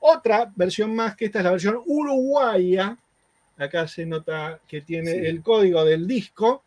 otra 0.00 0.50
versión 0.56 0.94
más, 0.94 1.14
que 1.16 1.26
esta 1.26 1.38
es 1.38 1.44
la 1.44 1.50
versión 1.52 1.78
uruguaya. 1.86 2.96
Acá 3.58 3.86
se 3.86 4.06
nota 4.06 4.60
que 4.66 4.80
tiene 4.80 5.12
Sí. 5.12 5.18
el 5.26 5.42
código 5.42 5.84
del 5.84 6.06
disco. 6.06 6.64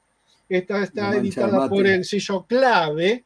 Esta 0.48 0.84
está 0.84 1.04
mancha 1.06 1.20
editada 1.20 1.58
mate. 1.58 1.70
por 1.70 1.88
el 1.88 2.06
sello 2.06 2.46
clave. 2.48 3.24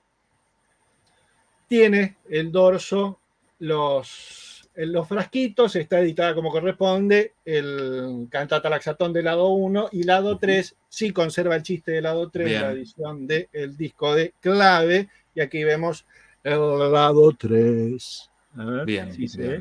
Tiene 1.68 2.16
el 2.30 2.52
dorso, 2.52 3.20
los, 3.60 4.59
en 4.76 4.94
los 4.94 5.08
frasquitos, 5.08 5.76
está 5.76 6.00
editada 6.00 6.34
como 6.34 6.52
corresponde, 6.52 7.34
el 7.44 8.28
cantata 8.30 8.70
laxatón 8.70 9.12
del 9.12 9.26
lado 9.26 9.50
1 9.50 9.90
y 9.92 10.04
lado 10.04 10.38
3 10.38 10.76
sí 10.88 11.12
conserva 11.12 11.56
el 11.56 11.64
chiste 11.64 11.92
del 11.92 12.04
lado 12.04 12.30
3, 12.30 12.48
Bien. 12.48 12.62
la 12.62 12.72
edición 12.72 13.28
del 13.28 13.76
disco 13.76 14.16
de 14.16 14.34
clave. 14.40 15.10
Y 15.36 15.42
aquí 15.42 15.64
vemos 15.64 16.06
el 16.44 16.60
lado 16.92 17.32
3. 17.38 18.29
A 18.58 18.66
ver 18.66 18.86
Bien, 18.86 19.10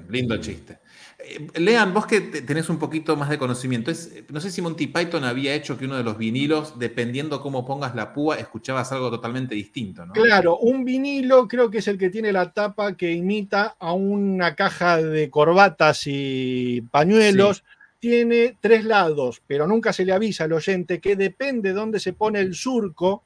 lindo 0.08 0.38
chiste. 0.38 0.78
Eh, 1.18 1.46
Lean, 1.60 1.92
vos 1.92 2.06
que 2.06 2.20
te- 2.22 2.42
tenés 2.42 2.70
un 2.70 2.78
poquito 2.78 3.16
más 3.16 3.28
de 3.28 3.38
conocimiento, 3.38 3.90
es, 3.90 4.10
eh, 4.14 4.24
no 4.30 4.40
sé 4.40 4.50
si 4.50 4.62
Monty 4.62 4.86
Python 4.86 5.24
había 5.24 5.54
hecho 5.54 5.76
que 5.76 5.84
uno 5.84 5.96
de 5.96 6.04
los 6.04 6.16
vinilos, 6.16 6.78
dependiendo 6.78 7.40
cómo 7.42 7.66
pongas 7.66 7.94
la 7.94 8.12
púa, 8.12 8.38
escuchabas 8.38 8.90
algo 8.92 9.10
totalmente 9.10 9.54
distinto, 9.54 10.06
¿no? 10.06 10.14
Claro, 10.14 10.56
un 10.58 10.84
vinilo 10.84 11.46
creo 11.46 11.70
que 11.70 11.78
es 11.78 11.88
el 11.88 11.98
que 11.98 12.08
tiene 12.08 12.32
la 12.32 12.52
tapa 12.52 12.96
que 12.96 13.12
imita 13.12 13.76
a 13.78 13.92
una 13.92 14.54
caja 14.54 15.02
de 15.02 15.28
corbatas 15.28 16.02
y 16.06 16.80
pañuelos. 16.90 17.64
Tiene 18.00 18.56
tres 18.60 18.84
lados, 18.84 19.42
pero 19.46 19.66
nunca 19.66 19.92
se 19.92 20.04
le 20.04 20.12
avisa 20.12 20.44
al 20.44 20.52
oyente 20.52 21.00
que 21.00 21.16
depende 21.16 21.70
de 21.70 21.74
dónde 21.74 21.98
se 21.98 22.12
pone 22.12 22.40
el 22.40 22.54
surco 22.54 23.24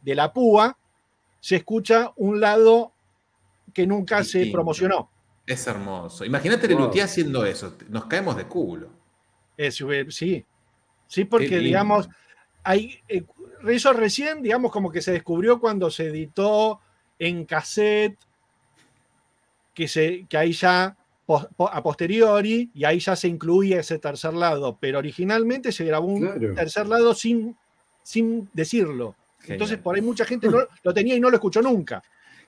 de 0.00 0.14
la 0.14 0.32
púa, 0.32 0.78
se 1.40 1.56
escucha 1.56 2.10
un 2.16 2.40
lado 2.40 2.93
que 3.72 3.86
nunca 3.86 4.22
se 4.24 4.46
promocionó. 4.46 5.10
Es 5.46 5.66
hermoso. 5.66 6.24
Imagínate 6.24 6.66
Wow. 6.68 6.78
Lelutier 6.78 7.04
haciendo 7.04 7.44
eso, 7.44 7.76
nos 7.88 8.06
caemos 8.06 8.36
de 8.36 8.44
culo. 8.44 8.88
Es, 9.56 9.80
eh, 9.80 10.06
sí, 10.08 10.44
sí, 11.06 11.24
porque 11.24 11.58
digamos, 11.58 12.08
hay, 12.62 13.00
eh, 13.08 13.24
eso 13.68 13.92
recién, 13.92 14.42
digamos, 14.42 14.72
como 14.72 14.90
que 14.90 15.02
se 15.02 15.12
descubrió 15.12 15.60
cuando 15.60 15.90
se 15.90 16.06
editó 16.08 16.80
en 17.18 17.44
cassette, 17.44 18.18
que, 19.74 19.86
se, 19.88 20.26
que 20.28 20.36
ahí 20.36 20.52
ya 20.52 20.96
a 21.58 21.82
posteriori, 21.82 22.70
y 22.74 22.84
ahí 22.84 22.98
ya 22.98 23.16
se 23.16 23.28
incluía 23.28 23.80
ese 23.80 23.98
tercer 23.98 24.34
lado, 24.34 24.76
pero 24.80 24.98
originalmente 24.98 25.72
se 25.72 25.84
grabó 25.84 26.06
un 26.08 26.20
Claro. 26.22 26.54
tercer 26.54 26.86
lado 26.86 27.14
sin, 27.14 27.56
sin 28.02 28.48
decirlo. 28.52 29.14
Genial. 29.40 29.54
Entonces 29.54 29.78
por 29.78 29.94
ahí 29.94 30.02
mucha 30.02 30.24
gente 30.24 30.48
no, 30.48 30.58
lo 30.82 30.94
tenía 30.94 31.16
y 31.16 31.20
no 31.20 31.30
lo 31.30 31.36
escuchó 31.36 31.60
nunca. 31.62 32.02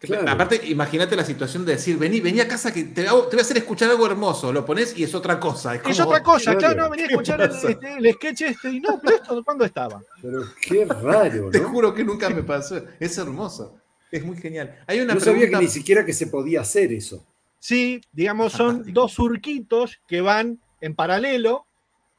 Claro. 0.07 0.31
Aparte, 0.31 0.61
imagínate 0.66 1.16
la 1.16 1.25
situación 1.25 1.64
de 1.64 1.73
decir, 1.73 1.99
vení, 1.99 2.21
vení 2.21 2.40
a 2.40 2.49
casa 2.49 2.73
que 2.73 2.85
te, 2.85 3.07
hago- 3.09 3.25
te 3.29 3.37
voy 3.37 3.40
a 3.40 3.42
hacer 3.42 3.57
escuchar 3.59 3.90
algo 3.90 4.07
hermoso, 4.07 4.53
lo 4.53 4.64
pones 4.64 4.97
y 4.99 5.03
es 5.05 5.14
otra 5.14 5.38
cosa. 5.40 5.75
Es, 5.77 6.01
otra 6.01 6.23
cosa, 6.23 6.57
claro. 6.57 6.59
claro, 6.59 6.83
no, 6.85 6.90
venía 6.90 7.05
a 7.07 7.09
¿Qué 7.09 7.14
escuchar 7.14 7.40
el, 7.40 7.51
este, 7.51 7.95
el 7.99 8.12
sketch 8.14 8.40
este 8.42 8.71
y 8.71 8.81
no, 8.81 9.01
pero 9.03 9.16
esto, 9.16 9.45
¿cuándo 9.45 9.64
estaba? 9.64 10.03
Pero 10.23 10.42
qué 10.61 10.85
raro, 10.85 11.51
Te 11.51 11.61
¿no? 11.61 11.69
juro 11.69 11.95
que 11.95 12.05
nunca 12.05 12.31
me 12.31 12.42
pasó. 12.42 12.81
Es 13.01 13.19
hermoso. 13.19 13.77
Es 14.11 14.25
muy 14.25 14.37
genial. 14.37 14.79
Hay 14.87 15.01
una 15.01 15.14
No 15.14 15.21
sabía 15.21 15.51
que 15.51 15.57
ni 15.57 15.69
siquiera 15.69 16.05
que 16.05 16.12
se 16.12 16.29
podía 16.29 16.61
hacer 16.61 16.92
eso. 16.92 17.25
Sí, 17.59 18.01
digamos, 18.12 18.53
son 18.53 18.69
Fantástico. 18.69 19.01
dos 19.01 19.12
surquitos 19.12 19.99
que 20.07 20.21
van 20.21 20.61
en 20.81 20.95
paralelo 20.95 21.66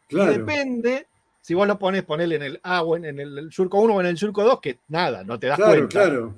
y 0.09 0.15
Claro. 0.15 0.31
depende 0.33 1.07
Si 1.41 1.53
vos 1.53 1.65
lo 1.65 1.79
pones, 1.79 2.03
ponele 2.03 2.35
en 2.35 2.43
el 2.43 2.59
A 2.63 2.81
o 2.83 2.97
en, 2.97 3.05
en 3.05 3.19
el 3.21 3.51
surco 3.53 3.79
1 3.79 3.93
o 3.93 4.01
en 4.01 4.07
el 4.07 4.17
surco 4.17 4.43
2, 4.43 4.59
que 4.59 4.79
nada, 4.89 5.23
no 5.23 5.39
te 5.39 5.47
das 5.47 5.55
Claro, 5.55 5.71
cuenta. 5.73 5.87
claro. 5.87 6.35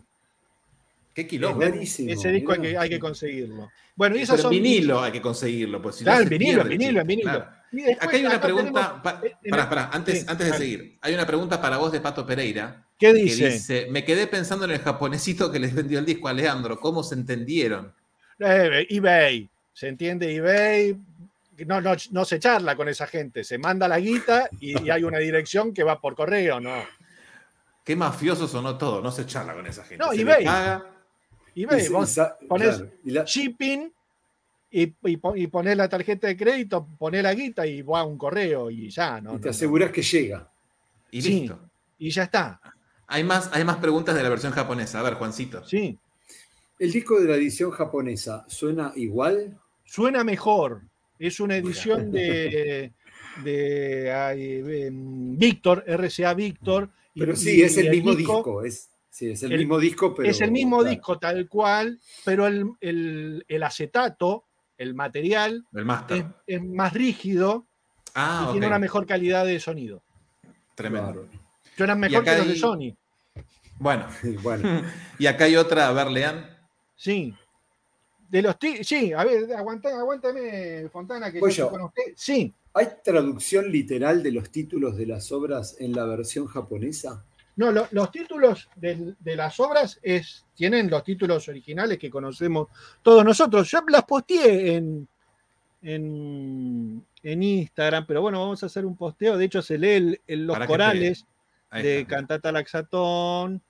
Qué 1.24 1.28
quilombo. 1.28 1.62
Ese 1.64 2.32
disco 2.32 2.54
hay 2.54 2.60
que, 2.62 2.78
hay 2.78 2.90
que 2.90 3.00
conseguirlo. 3.00 3.72
Bueno, 3.96 4.16
y 4.16 4.20
Pero 4.20 4.24
esas 4.24 4.42
son. 4.42 4.52
vinilo 4.52 5.02
hay 5.02 5.12
que 5.12 5.22
conseguirlo. 5.22 5.82
Pues, 5.82 5.96
si 5.98 6.04
no 6.06 6.12
Claro, 6.12 6.24
en 6.24 6.30
vinilo, 6.30 6.62
en 6.62 6.68
pierde, 6.78 7.04
vinilo, 7.04 7.30
claro. 7.32 7.50
Después 7.72 7.98
Acá 8.02 8.16
hay 8.16 8.26
una 8.26 8.36
acá 8.36 8.42
pregunta. 8.42 8.72
tenemos- 8.72 9.02
pa- 9.02 9.22
en 9.44 9.50
pará, 9.52 9.64
el- 9.64 9.70
pará, 9.70 9.90
antes, 9.92 10.20
sí, 10.22 10.26
antes 10.28 10.52
de 10.52 10.58
seguir, 10.58 10.98
hay 11.02 11.14
una 11.14 11.26
pregunta 11.28 11.62
para 11.62 11.78
vos 11.78 11.92
de 11.92 12.00
Pato 12.00 12.26
Pereira. 12.26 12.86
¿Qué 12.98 13.08
Que 13.08 13.14
dice? 13.14 13.50
dice: 13.50 13.88
Me 13.92 14.04
quedé 14.06 14.28
pensando 14.28 14.64
en 14.66 14.72
el 14.72 14.80
japonesito 14.80 15.52
que 15.52 15.60
les 15.60 15.74
vendió 15.76 16.00
el 16.00 16.06
disco 16.06 16.28
a 16.30 16.34
Leandro. 16.34 16.80
¿Cómo 16.80 17.04
se 17.04 17.16
entendieron? 17.16 17.94
Eh, 18.40 18.88
eBay. 18.90 19.50
¿Se 19.74 19.88
entiende 19.90 20.34
eBay? 20.34 20.98
No, 21.68 21.82
no, 21.82 21.92
no 22.12 22.24
se 22.26 22.40
charla 22.40 22.76
con 22.78 22.88
esa 22.88 23.06
gente. 23.06 23.44
Se 23.44 23.58
manda 23.58 23.88
la 23.90 24.00
guita 24.00 24.50
y, 24.62 24.82
y 24.86 24.90
hay 24.90 25.04
una 25.04 25.18
dirección 25.20 25.74
que 25.74 25.84
va 25.84 26.00
por 26.00 26.16
correo, 26.16 26.62
¿no? 26.62 26.74
Qué 27.84 27.96
mafioso 27.96 28.48
sonó 28.48 28.78
todo. 28.78 29.02
No 29.02 29.12
se 29.12 29.26
charla 29.26 29.54
con 29.54 29.68
esa 29.68 29.84
gente. 29.84 29.98
No, 30.04 30.12
se 30.14 30.22
eBay. 30.22 30.46
Y- 31.56 31.66
vos 31.66 32.14
claro, 32.14 32.90
y 33.04 33.12
la- 33.12 33.24
shipping 33.26 33.92
y, 34.72 34.94
y, 35.04 35.18
pon- 35.18 35.38
y 35.38 35.48
ponés 35.48 35.76
la 35.76 35.90
tarjeta 35.90 36.28
de 36.28 36.38
crédito, 36.38 36.88
ponés 36.98 37.24
la 37.24 37.34
guita 37.34 37.66
y 37.66 37.82
va 37.82 38.02
a 38.02 38.04
un 38.04 38.18
correo 38.18 38.70
y 38.70 38.90
ya, 38.90 39.20
¿no? 39.20 39.36
y 39.36 39.40
te 39.40 39.46
no. 39.46 39.52
aseguras 39.52 39.92
que 39.92 40.02
llega. 40.04 40.48
Y 41.12 41.22
Sí. 41.22 41.40
listo. 41.42 41.60
Y 41.98 42.12
ya 42.12 42.24
está. 42.24 42.62
Hay 43.08 43.24
más, 43.24 43.50
hay 43.52 43.64
más 43.64 43.78
preguntas 43.78 44.16
de 44.16 44.22
la 44.24 44.30
versión 44.30 44.52
japonesa. 44.54 45.00
A 45.00 45.04
ver, 45.04 45.16
Juancito. 45.16 45.66
Sí. 45.66 45.98
¿El 46.78 46.92
disco 46.92 47.20
de 47.20 47.28
la 47.28 47.36
edición 47.36 47.72
japonesa 47.72 48.46
suena 48.48 48.94
igual? 48.96 49.58
Suena 49.84 50.24
mejor. 50.24 50.84
Es 51.18 51.40
una 51.40 51.58
edición 51.58 52.12
de, 52.12 52.94
de 53.44 54.86
em, 54.88 55.38
Víctor, 55.38 55.84
RCA 55.88 56.34
Víctor. 56.36 56.90
Pero 57.16 57.34
y- 57.34 57.36
sí, 57.36 57.62
es 57.64 57.76
el 57.78 57.90
mismo 57.90 58.14
disco. 58.16 58.64
Es, 58.64 58.89
sí, 59.20 59.32
es 59.32 59.44
el, 59.44 59.52
el- 59.52 59.60
mismo 59.60 59.78
disco, 59.80 60.16
pero. 60.16 60.30
es 60.30 60.40
el 60.42 60.52
mismo 60.52 60.78
claro. 60.78 60.90
disco 60.92 61.20
tal 61.20 61.48
cual, 61.50 62.00
pero 62.26 62.48
el, 62.48 62.72
el- 62.80 63.46
el 63.48 63.64
acetato, 63.64 64.46
el 64.78 64.96
material, 64.96 65.66
El 65.74 65.86
master. 65.86 66.18
es, 66.48 66.56
es 66.58 66.64
más 66.64 66.94
rígido 66.94 67.68
ah, 68.16 68.46
y 68.48 68.52
tiene 68.54 68.68
una 68.68 68.80
mejor 68.80 69.06
calidad 69.06 69.46
de 69.46 69.60
sonido. 69.60 70.02
Tremendo. 70.76 71.28
Suenan 71.76 72.00
mejor 72.00 72.24
que 72.24 72.38
los 72.38 72.48
de 72.48 72.56
Sony. 72.56 72.96
Bueno, 73.78 74.06
Bueno, 74.44 74.84
y 75.20 75.28
acá 75.28 75.46
hay 75.46 75.56
otra. 75.58 75.88
A 75.90 75.94
ver, 75.94 76.08
Lean. 76.12 76.46
Sí. 76.96 77.34
De 78.30 78.42
los 78.42 78.56
sí, 78.84 79.12
a 79.12 79.24
ver, 79.24 79.52
aguanta, 79.54 79.90
aguántame, 79.98 80.88
Fontana, 80.90 81.32
que 81.32 81.40
yo 81.40 81.48
yo. 81.50 81.70
con 81.72 81.82
usted. 81.82 82.04
Sí, 82.16 82.54
¿hay 82.76 82.88
traducción 83.04 83.72
literal 83.72 84.22
de 84.22 84.32
los 84.32 84.52
títulos 84.52 84.98
de 84.98 85.08
las 85.08 85.32
obras 85.32 85.76
en 85.80 85.94
la 85.94 86.06
versión 86.06 86.46
japonesa? 86.46 87.26
No, 87.56 87.72
lo- 87.72 87.88
los 87.92 88.12
títulos 88.12 88.70
de, 88.76 89.16
las 89.36 89.60
obras 89.60 90.00
es, 90.02 90.46
tienen 90.56 90.90
los 90.90 91.04
títulos 91.04 91.48
originales 91.50 91.98
que 91.98 92.10
conocemos 92.10 92.68
todos 93.02 93.24
nosotros. 93.26 93.70
Yo 93.70 93.80
las 93.90 94.04
posteé 94.06 94.76
en, 94.76 95.08
en, 95.82 97.06
en 97.24 97.44
Instagram, 97.44 98.06
pero 98.06 98.22
bueno, 98.22 98.40
vamos 98.40 98.62
a 98.64 98.68
hacer 98.68 98.86
un 98.86 98.96
posteo. 98.96 99.38
De 99.38 99.46
hecho, 99.46 99.62
se 99.62 99.78
lee 99.78 99.90
el- 99.92 100.22
el- 100.28 100.46
los 100.48 100.56
Para 100.56 100.68
corales 100.68 101.26
de. 101.72 102.06
Cantata 102.08 102.52
Laxatón. 102.52 103.62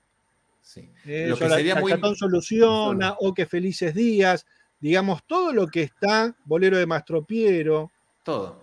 Sí. 0.62 0.88
Eh, 1.06 1.26
Lo 1.28 1.36
que 1.36 1.48
sería 1.48 1.74
muy- 1.76 1.92
soluciona, 2.16 3.16
o 3.18 3.32
que 3.34 3.46
felices 3.46 3.94
días, 3.94 4.46
digamos, 4.78 5.24
todo 5.24 5.52
lo 5.52 5.66
que 5.66 5.82
está, 5.82 6.34
Bolero 6.44 6.76
de 6.78 6.86
Mastropiero, 6.86 7.90
Todo. 8.22 8.60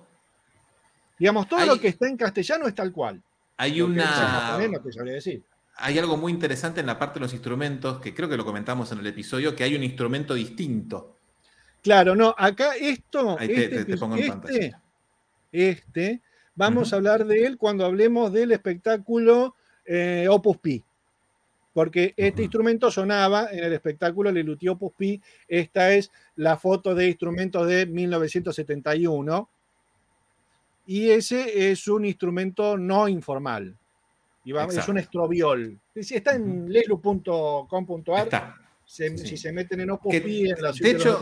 digamos, 1.19 1.47
todo 1.49 1.65
lo 1.65 1.79
que 1.79 1.87
está 1.89 2.07
en 2.07 2.15
castellano 2.17 2.67
es 2.67 2.75
tal 2.75 2.91
cual. 2.91 3.21
Hay 3.57 3.81
una. 3.81 4.57
decir. 5.05 5.43
Hay 5.79 5.99
algo 5.99 6.17
muy 6.17 6.31
interesante 6.31 6.79
en 6.79 6.87
la 6.87 6.97
parte 6.97 7.15
de 7.15 7.25
los 7.25 7.33
instrumentos, 7.33 7.99
que 7.99 8.13
creo 8.15 8.27
que 8.27 8.37
lo 8.37 8.45
comentamos 8.45 8.91
en 8.91 8.99
el 8.99 9.07
episodio, 9.07 9.55
que 9.55 9.63
hay 9.63 9.75
un 9.75 9.83
instrumento 9.83 10.33
distinto. 10.33 11.15
Claro, 11.83 12.15
no, 12.15 12.33
acá 12.37 12.75
esto, 12.75 13.37
Ahí 13.39 13.47
te- 13.47 13.63
este, 13.65 13.77
te- 13.77 13.85
te 13.85 13.97
pongo 13.97 14.15
en 14.15 14.21
este, 14.23 14.31
pantalla. 14.31 14.81
este, 15.51 16.21
vamos 16.55 16.91
a 16.91 16.95
hablar 16.95 17.25
de 17.25 17.45
él 17.45 17.57
cuando 17.57 17.85
hablemos 17.85 18.33
del 18.33 18.51
espectáculo 18.51 19.55
eh, 19.85 20.27
Opus 20.29 20.57
Pi. 20.57 20.83
Porque 21.73 22.15
este 22.17 22.41
instrumento 22.41 22.89
sonaba 22.89 23.49
en 23.51 23.63
el 23.63 23.71
espectáculo 23.73 24.31
Lelutier 24.31 24.71
Opus 24.71 24.93
Pi. 24.97 25.21
Esta 25.47 25.93
es 25.93 26.11
la 26.35 26.57
foto 26.57 26.95
de 26.95 27.07
instrumentos 27.07 27.67
de 27.67 27.85
1971. 27.85 29.47
Y 30.87 31.09
ese 31.09 31.69
es 31.71 31.87
un 31.87 32.05
instrumento 32.05 32.77
no 32.77 33.07
informal. 33.07 33.75
Y 34.45 34.53
va- 34.53 34.63
es 34.79 34.87
un 34.87 34.97
estrobiol. 34.97 35.77
Es- 35.93 36.11
Está 36.13 36.35
en. 36.35 36.71
Se- 38.85 39.17
Sí. 39.17 39.27
Si 39.27 39.37
se 39.37 39.51
meten 39.51 39.81
en 39.81 39.91
Opus 39.91 40.13
en 40.15 40.61
la 40.61 40.71
ciudad 40.71 40.91
de 40.91 40.97
hecho, 40.97 41.09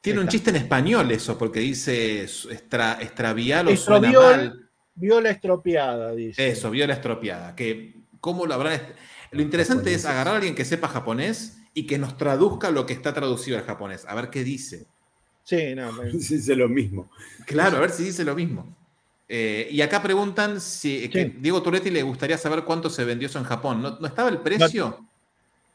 Tiene 0.00 0.20
un 0.20 0.26
chiste 0.28 0.50
en 0.50 0.56
español 0.56 1.10
eso, 1.12 1.38
porque 1.38 1.60
dice 1.60 2.22
extra, 2.22 2.98
extravial 3.00 3.68
o 3.68 3.76
suena 3.76 4.08
Estrobiol. 4.08 4.36
mal. 4.36 4.62
viola 4.98 5.30
estropeada, 5.30 6.12
dice. 6.14 6.48
Eso, 6.48 6.70
viola 6.70 6.94
estropeada. 6.94 7.54
Que, 7.54 7.94
¿Cómo 8.20 8.46
lo 8.46 8.54
habrán.? 8.54 8.80
Lo 9.30 9.42
interesante 9.42 9.92
es 9.94 10.04
agarrar 10.06 10.34
a 10.34 10.36
alguien 10.38 10.54
que 10.54 10.64
sepa 10.64 10.88
japonés 10.88 11.58
y 11.74 11.86
que 11.86 11.98
nos 11.98 12.16
traduzca 12.16 12.70
lo 12.70 12.86
que 12.86 12.94
está 12.94 13.12
traducido 13.12 13.58
al 13.58 13.64
japonés. 13.64 14.04
A 14.08 14.14
ver 14.14 14.30
qué 14.30 14.42
dice. 14.42 14.86
Sí, 15.46 15.74
no, 15.76 15.92
me- 15.92 16.10
Dice 16.12 16.56
lo 16.56 16.68
mismo. 16.68 17.08
Claro, 17.46 17.76
a 17.76 17.80
ver 17.80 17.90
si 17.90 18.02
dice 18.02 18.24
lo 18.24 18.34
mismo. 18.34 18.66
Eh, 19.28 19.68
y 19.70 19.80
acá 19.80 20.02
preguntan 20.02 20.60
si 20.60 21.08
que 21.08 21.24
Sí. 21.26 21.34
Diego 21.38 21.62
Turetti 21.62 21.90
le 21.90 22.02
gustaría 22.02 22.36
saber 22.36 22.64
cuánto 22.64 22.90
se 22.90 23.04
vendió 23.04 23.28
eso 23.28 23.38
en 23.38 23.44
Japón. 23.44 23.80
¿No, 23.80 23.96
no 24.00 24.06
estaba 24.08 24.28
el 24.28 24.38
precio? 24.38 25.04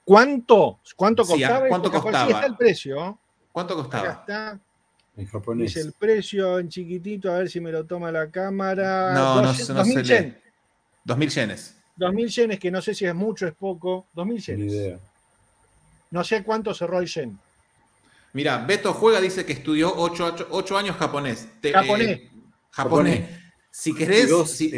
¿Cuánto? 0.03 0.79
¿Cuánto 0.95 1.23
Sí, 1.23 1.31
costaba? 1.33 1.67
¿cuánto 1.67 1.87
Este 1.87 1.97
capaz- 1.97 2.03
costaba? 2.03 2.27
Sí, 2.27 2.33
está 2.33 2.45
el 2.47 2.55
precio. 2.57 3.17
¿Cuánto 3.51 3.73
Acá 3.73 3.81
costaba? 3.83 4.11
está. 4.11 4.59
En 5.17 5.25
japonés. 5.27 5.73
Dice 5.73 5.87
el 5.87 5.93
precio 5.93 6.59
en 6.59 6.69
chiquitito, 6.69 7.31
a 7.31 7.37
ver 7.39 7.49
si 7.49 7.59
me 7.59 7.71
lo 7.71 7.85
toma 7.85 8.11
la 8.11 8.29
cámara. 8.29 9.13
No, 9.13 9.35
no, 9.41 9.47
200, 9.47 9.69
no 9.69 9.75
2000 9.75 9.93
se 9.93 10.01
lee. 10.03 10.07
yen. 10.19 10.41
2.000 11.05 11.29
yenes. 11.29 11.75
2000 11.97 12.29
yenes, 12.29 12.59
que 12.59 12.71
no 12.71 12.81
sé 12.81 12.93
si 12.93 13.05
es 13.05 13.13
mucho, 13.15 13.47
es 13.47 13.53
poco. 13.53 14.05
2000 14.13 14.35
Ni 14.37 14.41
yenes. 14.41 14.73
idea. 14.73 14.99
No 16.11 16.23
sé 16.23 16.43
cuánto 16.43 16.73
cerró 16.73 16.99
el 16.99 17.07
yen. 17.07 17.37
Mira, 18.33 18.59
Beto 18.59 18.93
Juega 18.93 19.19
dice 19.19 19.45
que 19.45 19.53
estudió 19.53 19.93
8 19.95 20.77
años 20.77 20.95
japonés. 20.97 21.47
Te- 21.59 21.73
Japonés. 21.73 22.07
eh, 22.09 22.31
japonés. 22.71 23.29
Si 23.69 23.93
querés, 23.95 24.29
si, 24.51 24.69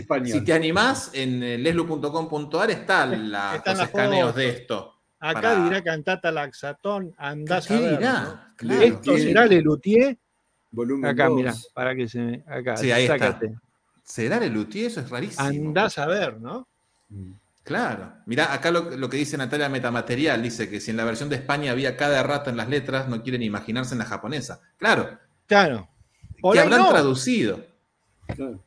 te 0.43 0.53
animás, 0.53 1.11
en 1.13 1.41
eh, 1.41 1.57
leslu.com.ar 1.57 2.69
están 2.71 3.31
la- 3.31 3.55
Están 3.55 3.73
los 3.73 3.79
las 3.79 3.89
escaneos 3.89 4.21
fotos. 4.31 4.35
de 4.35 4.49
esto. 4.49 4.93
Acá 5.19 5.41
Para- 5.41 5.63
dirá 5.63 5.83
cantata 5.83 6.31
laxatón, 6.31 7.13
andás 7.17 7.67
¿Qué 7.67 7.73
a 7.75 7.79
ver. 7.79 7.97
dirá? 7.97 8.23
¿no? 8.23 8.55
Claro. 8.57 8.81
Esto 8.81 9.17
será 9.17 9.45
Lelutier. 9.45 10.17
Volumen 10.71 11.11
Acá, 11.11 11.29
mira, 11.29 11.53
para 11.73 11.95
que 11.95 12.07
se 12.09 12.19
me. 12.19 12.43
Acá, 12.47 12.75
Sí, 12.77 12.91
ahí 12.91 13.05
está. 13.05 13.39
¿Será 14.03 14.37
el 14.37 14.51
Luthier? 14.51 14.87
Eso 14.87 14.99
es 14.99 15.09
rarísimo. 15.09 15.47
Andás 15.47 15.97
a 15.97 16.05
ver, 16.07 16.41
¿no? 16.41 16.67
Mm. 17.09 17.31
Claro. 17.63 18.12
Mirá, 18.26 18.54
acá 18.54 18.71
lo, 18.71 18.89
lo 18.97 19.10
que 19.10 19.17
dice 19.17 19.38
Natalia 19.38 19.69
Metamaterial, 19.69 20.41
dice 20.43 20.69
que 20.69 20.82
si 20.82 20.91
en 20.91 20.97
la 20.97 21.06
versión 21.06 21.30
de 21.30 21.38
España 21.38 21.71
había 21.71 21.95
cada 21.95 22.21
rata 22.23 22.49
en 22.49 22.58
las 22.58 22.67
letras, 22.67 23.08
no 23.08 23.23
quieren 23.23 23.41
imaginarse 23.41 23.93
en 23.93 23.99
la 23.99 24.06
japonesa. 24.06 24.62
Claro, 24.78 25.17
Claro. 25.47 25.88
Por 26.41 26.54
que 26.56 26.60
habrán 26.60 26.80
no. 26.82 26.89
traducido. 26.89 27.65
Claro. 28.28 28.62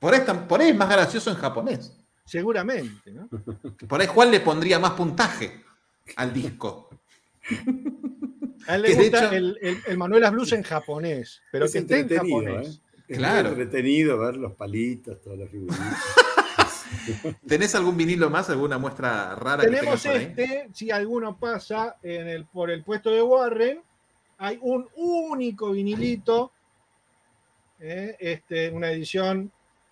Por 0.00 0.14
ahí, 0.14 0.20
tan- 0.24 0.46
por 0.48 0.60
ahí 0.60 0.70
es 0.70 0.76
más 0.76 0.88
gracioso 0.88 1.30
en 1.30 1.36
japonés. 1.36 1.92
Seguramente, 2.24 3.12
¿no? 3.12 3.28
Por 3.88 4.00
ahí 4.00 4.06
Juan 4.08 4.30
le 4.32 4.40
pondría 4.40 4.78
más 4.80 4.92
puntaje 4.92 5.62
al 6.16 6.32
disco. 6.32 6.90
A 8.66 8.74
él 8.74 8.82
le 8.82 8.88
Que 8.88 8.94
gusta 8.96 9.26
hecho- 9.26 9.32
el, 9.34 9.58
el, 9.62 9.78
el 9.86 9.96
Manuelas 9.98 10.32
Blues 10.32 10.52
en 10.52 10.62
japonés, 10.64 11.40
pero 11.52 11.66
Es 11.66 11.72
que 11.72 11.78
esté 11.78 11.94
en 11.94 12.00
entretenido, 12.00 12.38
japonés. 12.40 12.68
¿eh? 12.76 12.80
Es 13.08 13.18
Claro. 13.18 13.48
entretenido 13.50 14.18
ver 14.18 14.36
los 14.36 14.52
palitos, 14.54 15.20
todas 15.22 15.38
las 15.38 15.48
figuritas. 15.50 15.78
¿Tenés 17.48 17.74
algún 17.74 17.96
vinilo 17.96 18.30
más, 18.30 18.48
alguna 18.50 18.78
muestra 18.78 19.34
rara 19.34 19.62
Tenemos 19.62 20.02
que 20.02 20.16
este, 20.16 20.68
si 20.72 20.90
alguno 20.90 21.38
pasa 21.38 21.96
en 22.02 22.28
el, 22.28 22.44
por 22.46 22.70
el 22.70 22.82
puesto 22.82 23.10
de 23.10 23.22
Warren, 23.22 23.82
hay 24.38 24.58
un 24.60 24.86
único 24.96 25.70
vinilito, 25.72 26.52
eh, 27.80 28.16
este, 28.18 28.70
una 28.70 28.90
edición 28.90 29.50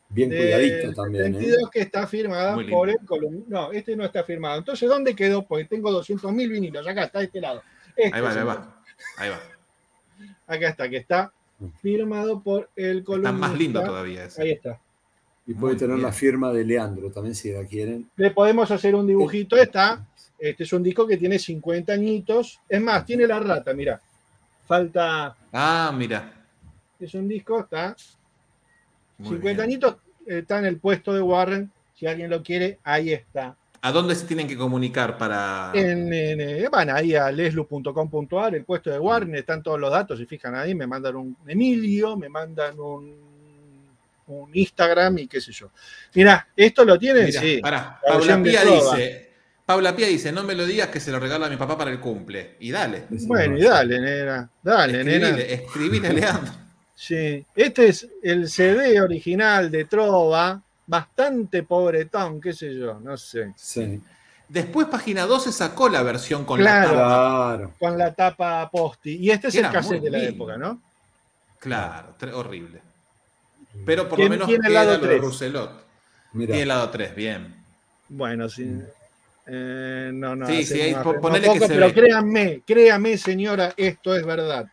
Bien 0.08 0.28
cuidadito 0.30 0.92
también, 0.92 1.34
¿eh? 1.34 1.38
72 1.40 1.70
que 1.70 1.80
está 1.80 2.06
firmada 2.06 2.54
por 2.70 2.88
el 2.88 2.98
column- 3.06 3.44
No, 3.48 3.72
este 3.72 3.96
no 3.96 4.04
está 4.04 4.22
firmado. 4.22 4.58
Entonces, 4.58 4.88
¿dónde 4.88 5.16
quedó? 5.16 5.44
Porque 5.44 5.64
tengo 5.64 5.90
200.000 5.90 6.48
vinilos. 6.48 6.86
Acá 6.86 7.04
está, 7.04 7.18
de 7.18 7.24
este 7.24 7.40
lado. 7.40 7.62
Este, 7.96 8.14
Ahí 8.14 8.20
va, 8.22 8.30
ahí 8.30 8.44
va. 8.44 8.82
Ahí 9.16 9.30
va. 9.30 9.40
Acá 10.46 10.68
está, 10.68 10.88
que 10.88 10.98
está 10.98 11.32
firmado 11.80 12.40
por 12.42 12.70
el 12.76 12.98
Está 12.98 13.06
columnista. 13.06 13.32
más 13.48 13.58
lindo 13.58 13.82
todavía 13.82 14.24
ese. 14.26 14.42
Ahí 14.42 14.50
está. 14.52 14.78
Y 15.46 15.54
puede 15.54 15.74
Muy 15.74 15.78
tener 15.78 15.96
bien. 15.96 16.06
la 16.06 16.12
firma 16.12 16.52
de 16.52 16.64
Leandro 16.64 17.10
también, 17.10 17.34
si 17.34 17.52
la 17.52 17.64
quieren. 17.64 18.08
Le 18.16 18.30
podemos 18.30 18.70
hacer 18.70 18.94
un 18.94 19.06
dibujito. 19.06 19.56
Está. 19.56 20.06
Este 20.38 20.64
es 20.64 20.72
un 20.72 20.82
disco 20.82 21.06
que 21.06 21.16
tiene 21.16 21.38
50 21.38 21.92
añitos. 21.92 22.60
Es 22.68 22.80
más, 22.80 23.04
tiene 23.04 23.26
la 23.26 23.40
rata, 23.40 23.72
mira. 23.74 24.00
Falta. 24.66 25.36
Ah, 25.52 25.92
mira. 25.96 26.32
Es 26.98 27.14
un 27.14 27.28
disco, 27.28 27.60
está. 27.60 27.94
Muy 29.18 29.28
50 29.36 29.42
bien. 29.42 29.60
añitos. 29.60 29.96
está 30.26 30.58
en 30.58 30.64
el 30.66 30.78
puesto 30.78 31.12
de 31.12 31.20
Warren. 31.20 31.70
Si 31.94 32.06
alguien 32.06 32.30
lo 32.30 32.42
quiere, 32.42 32.78
ahí 32.82 33.12
está. 33.12 33.54
¿A 33.82 33.92
dónde 33.92 34.14
se 34.14 34.26
tienen 34.26 34.48
que 34.48 34.56
comunicar 34.56 35.18
para...? 35.18 35.70
En, 35.74 36.10
en, 36.12 36.40
eh, 36.40 36.68
van 36.72 36.88
ahí 36.88 37.14
a 37.14 37.30
leslu.com.ar, 37.30 38.54
el 38.54 38.64
puesto 38.64 38.88
de 38.90 38.98
Warren, 38.98 39.34
están 39.34 39.62
todos 39.62 39.78
los 39.78 39.90
datos, 39.90 40.18
si 40.18 40.24
fijan 40.24 40.54
ahí, 40.54 40.74
me 40.74 40.86
mandan 40.86 41.16
un 41.16 41.36
Emilio, 41.46 42.16
me 42.16 42.30
mandan 42.30 42.80
un, 42.80 43.14
un 44.26 44.50
Instagram 44.54 45.18
y 45.18 45.26
qué 45.26 45.40
sé 45.40 45.52
yo. 45.52 45.70
Mirá, 46.14 46.46
¿esto 46.56 46.84
lo 46.84 46.98
tienen? 46.98 47.26
Mirá, 47.26 47.40
sí. 47.40 47.58
pará, 47.62 48.00
La 48.06 48.12
Paula 48.12 48.42
Pía 48.42 48.64
dice... 48.64 49.30
Paula 49.66 49.96
Pía 49.96 50.06
dice, 50.08 50.30
no 50.30 50.42
me 50.42 50.54
lo 50.54 50.66
digas 50.66 50.88
que 50.88 51.00
se 51.00 51.10
lo 51.10 51.18
regalo 51.18 51.46
a 51.46 51.48
mi 51.48 51.56
papá 51.56 51.78
para 51.78 51.90
el 51.90 51.98
cumple. 51.98 52.56
Y 52.60 52.70
dale. 52.70 53.04
Bueno, 53.08 53.56
y 53.56 53.62
dale, 53.62 53.98
nena. 53.98 54.50
Dale, 54.62 55.02
nena. 55.02 55.28
Escribile, 55.30 55.54
escribile, 55.54 56.12
Leandro. 56.12 56.52
Sí. 56.94 57.44
Este 57.56 57.88
es 57.88 58.06
el 58.22 58.48
CD 58.50 59.00
original 59.00 59.70
de 59.70 59.86
Trova, 59.86 60.60
bastante 60.86 61.62
pobretón, 61.62 62.40
qué 62.42 62.52
sé 62.52 62.74
yo, 62.74 63.00
no 63.00 63.16
sé. 63.16 63.52
Sí, 63.56 64.00
Después, 64.46 64.86
página 64.88 65.24
12 65.24 65.50
sacó 65.50 65.88
la 65.88 66.02
versión 66.02 66.44
con 66.44 66.60
Claro. 66.60 66.88
la 66.90 66.98
tapa. 66.98 67.06
claro. 67.56 67.72
Con 67.78 67.98
la 67.98 68.14
tapa 68.14 68.70
posti. 68.70 69.16
Y 69.16 69.30
este 69.30 69.48
es 69.48 69.54
el 69.54 69.70
cassette 69.70 70.02
de 70.02 70.10
la 70.10 70.18
lindo. 70.18 70.34
época, 70.34 70.56
¿no? 70.58 70.80
Claro, 71.58 72.14
horrible. 72.34 72.80
Pero 73.84 74.08
por 74.08 74.16
¿Quién 74.16 74.28
lo 74.28 74.32
menos 74.34 74.48
tiene 74.48 74.66
el 74.68 74.74
lado 74.74 74.92
lo 74.92 74.98
de 74.98 75.06
tres? 75.08 75.20
Rousselot. 75.20 75.84
Mira, 76.32 76.46
Tiene 76.48 76.62
el 76.62 76.68
lado 76.68 76.90
3, 76.90 77.14
bien. 77.14 77.54
Bueno, 78.08 78.48
sí. 78.48 78.68
Eh, 79.46 80.10
no, 80.12 80.34
no. 80.34 80.46
Sí, 80.46 80.64
sí, 80.64 80.94
ponele 81.20 81.46
poco, 81.46 81.60
que 81.60 81.66
se 81.68 81.74
pero 81.74 81.86
ve. 81.86 81.94
créanme, 81.94 82.62
créanme, 82.66 83.16
señora, 83.18 83.72
esto 83.76 84.16
es 84.16 84.26
verdad. 84.26 84.66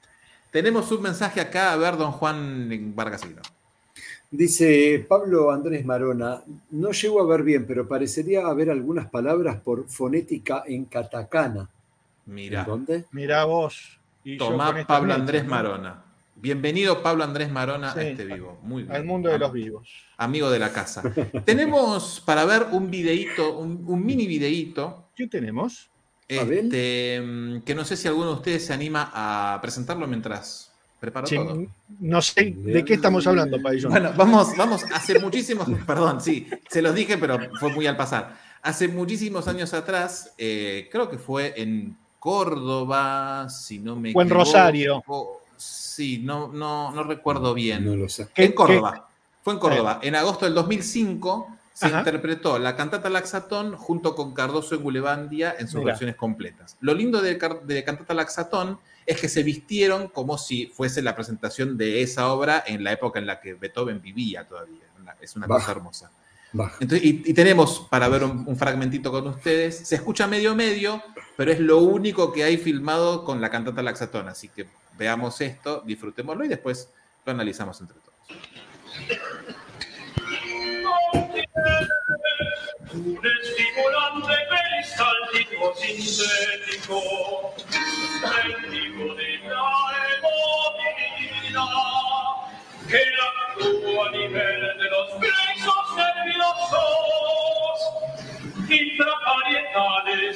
Tenemos 0.50 0.92
un 0.92 1.04
mensaje 1.04 1.40
acá, 1.40 1.72
a 1.74 1.78
ver, 1.78 1.98
don 1.98 2.12
Juan 2.14 2.94
Vargasino. 2.96 3.42
Dice 4.32 5.06
Pablo 5.08 5.52
Andrés 5.52 5.86
Marona, 5.86 6.42
no 6.72 6.92
llego 6.92 7.22
a 7.22 7.26
ver 7.28 7.44
bien, 7.44 7.68
pero 7.68 7.88
parecería 7.88 8.48
haber 8.48 8.70
algunas 8.70 9.10
palabras 9.10 9.58
por 9.62 9.88
fonética 9.90 10.64
en 10.66 10.86
katakana. 10.86 11.70
Mira, 12.26 12.62
¿En 12.62 12.66
dónde? 12.66 13.06
Mirá 13.12 13.44
vos. 13.44 14.00
Y 14.24 14.38
tomá 14.38 14.86
Pablo 14.88 15.14
Andrés. 15.14 15.46
Marona. 15.46 16.04
Bienvenido 16.42 17.04
Pablo 17.04 17.24
Andrés 17.24 17.52
Marona 17.52 17.94
Sí. 17.94 18.00
a 18.00 18.02
este 18.04 18.26
vivo. 18.26 18.58
Muy 18.64 18.82
bien. 18.84 18.96
Al 18.96 19.06
mundo 19.06 19.30
de 19.30 19.38
los 19.38 19.54
vivos. 19.54 19.88
Amigo 20.18 20.50
de 20.50 20.58
la 20.58 20.74
casa. 20.74 21.04
Tenemos 21.46 22.22
para 22.26 22.46
ver 22.46 22.68
un 22.72 22.90
videíto, 22.90 23.60
un, 23.60 23.84
un 23.88 24.04
mini 24.06 24.26
videíto, 24.26 25.10
¿Qué 25.16 25.28
tenemos? 25.28 25.90
A 26.30 26.44
ver. 26.44 26.60
este, 26.66 27.22
mm, 27.24 27.62
que 27.62 27.76
no 27.76 27.86
sé 27.86 27.96
si 27.96 28.08
alguno 28.08 28.28
de 28.30 28.34
ustedes 28.36 28.66
se 28.66 28.74
anima 28.74 29.12
a 29.14 29.60
presentarlo 29.62 30.08
mientras 30.08 30.72
preparo 31.00 31.28
Sí, 31.28 31.36
todo. 31.36 31.64
no 32.00 32.22
sé 32.22 32.56
de 32.58 32.86
qué 32.86 32.94
estamos 32.96 33.28
hablando, 33.28 33.62
Paillón. 33.62 33.92
Bueno, 33.92 34.12
vamos, 34.16 34.56
vamos, 34.58 34.84
hace 34.94 35.20
muchísimos, 35.20 35.68
perdón, 35.86 36.22
sí, 36.22 36.48
se 36.70 36.82
los 36.82 36.96
dije, 36.96 37.18
pero 37.20 37.38
fue 37.60 37.72
muy 37.74 37.86
al 37.86 37.98
pasar. 37.98 38.36
Hace 38.64 38.88
muchísimos 38.88 39.48
años 39.48 39.74
atrás, 39.74 40.34
eh, 40.38 40.88
creo 40.92 41.08
que 41.10 41.18
fue 41.18 41.54
en 41.58 41.98
Córdoba, 42.20 43.48
si 43.50 43.80
no 43.80 43.96
me 43.96 44.10
O 44.16 44.22
en 44.22 44.28
equivoco. 44.28 44.44
Rosario. 44.46 45.04
Sí, 45.62 46.20
no, 46.24 46.48
no, 46.48 46.92
no 46.92 47.04
recuerdo 47.04 47.54
bien. 47.54 47.86
No 47.86 47.96
lo 47.96 48.10
sé. 48.10 48.28
¿Qué- 48.34 48.46
en 48.46 48.54
Córdoba. 48.54 49.08
Fue 49.44 49.54
en 49.54 49.60
Córdoba. 49.60 50.00
En 50.02 50.16
agosto 50.16 50.46
del 50.46 50.54
2005 50.56 51.58
se 51.74 51.88
Ajá. 51.88 52.00
interpretó 52.00 52.60
la 52.60 52.76
cantata 52.76 53.10
Laxatón 53.10 53.76
junto 53.76 54.16
con 54.16 54.34
Cardoso 54.34 54.76
en 54.76 54.84
Gulebandia 54.84 55.56
en 55.58 55.68
sus 55.68 55.84
versiones 55.84 56.16
completas. 56.16 56.78
Lo 56.82 56.94
lindo 56.94 57.22
de, 57.22 57.40
de 57.66 57.84
cantata 57.84 58.14
Laxatón 58.14 58.80
es 59.06 59.20
que 59.20 59.28
se 59.30 59.42
vistieron 59.44 60.08
como 60.10 60.38
si 60.38 60.68
fuese 60.68 61.02
la 61.02 61.16
presentación 61.16 61.78
de 61.78 62.02
esa 62.04 62.32
obra 62.32 62.64
en 62.68 62.84
la 62.84 62.92
época 62.92 63.20
en 63.20 63.26
la 63.26 63.40
que 63.42 63.54
Beethoven 63.56 64.02
vivía 64.02 64.48
todavía. 64.48 64.82
Es 65.20 65.36
una 65.36 65.46
Baja. 65.48 65.60
cosa 65.62 65.72
hermosa. 65.72 66.12
Entonces, 66.80 67.04
y, 67.04 67.24
y 67.26 67.34
tenemos 67.34 67.88
para 67.90 68.10
ver 68.10 68.24
un, 68.24 68.44
un 68.48 68.56
fragmentito 68.58 69.12
con 69.12 69.26
ustedes. 69.28 69.88
Se 69.88 69.96
escucha 69.96 70.28
medio 70.28 70.56
medio, 70.56 71.02
pero 71.38 71.52
es 71.52 71.60
lo 71.60 71.78
único 71.80 72.32
que 72.34 72.44
hay 72.44 72.58
filmado 72.58 73.24
con 73.24 73.40
la 73.42 73.50
cantata 73.50 73.82
Laxatón. 73.82 74.28
Así 74.28 74.50
que 74.50 74.68
veamos 74.98 75.40
esto, 75.42 75.82
disfrutémoslo 75.82 76.46
y 76.46 76.48
después 76.48 76.90
lo 77.26 77.32
analizamos 77.32 77.80
entre 77.82 77.98
todos. 78.00 78.12
Un 82.94 83.22
estimulante 83.26 84.34
peristaltico 84.50 85.74
sintético, 85.76 87.02
técnico 88.22 89.16
de 89.16 89.32
la 89.48 89.82
que 92.90 93.04
actúa 93.58 94.08
a 94.08 94.12
nivel 94.12 94.62
de 94.78 94.88
los 94.90 95.08
plexos 95.12 95.86
nerviosos 95.96 96.82
intraparietales 98.70 100.36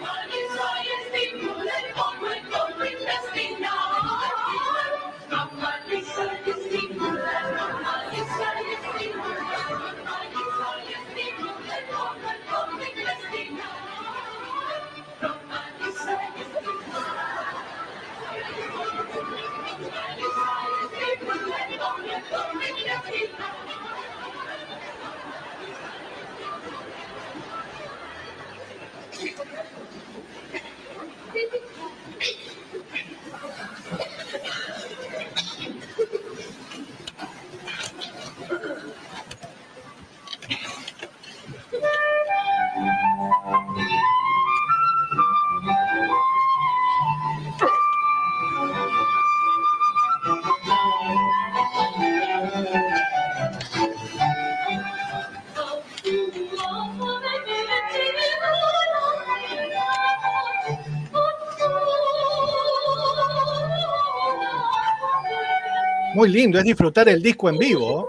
Muy 66.21 66.29
lindo, 66.29 66.59
es 66.59 66.65
disfrutar 66.65 67.09
el 67.09 67.19
disco 67.19 67.49
en 67.49 67.57
vivo. 67.57 68.07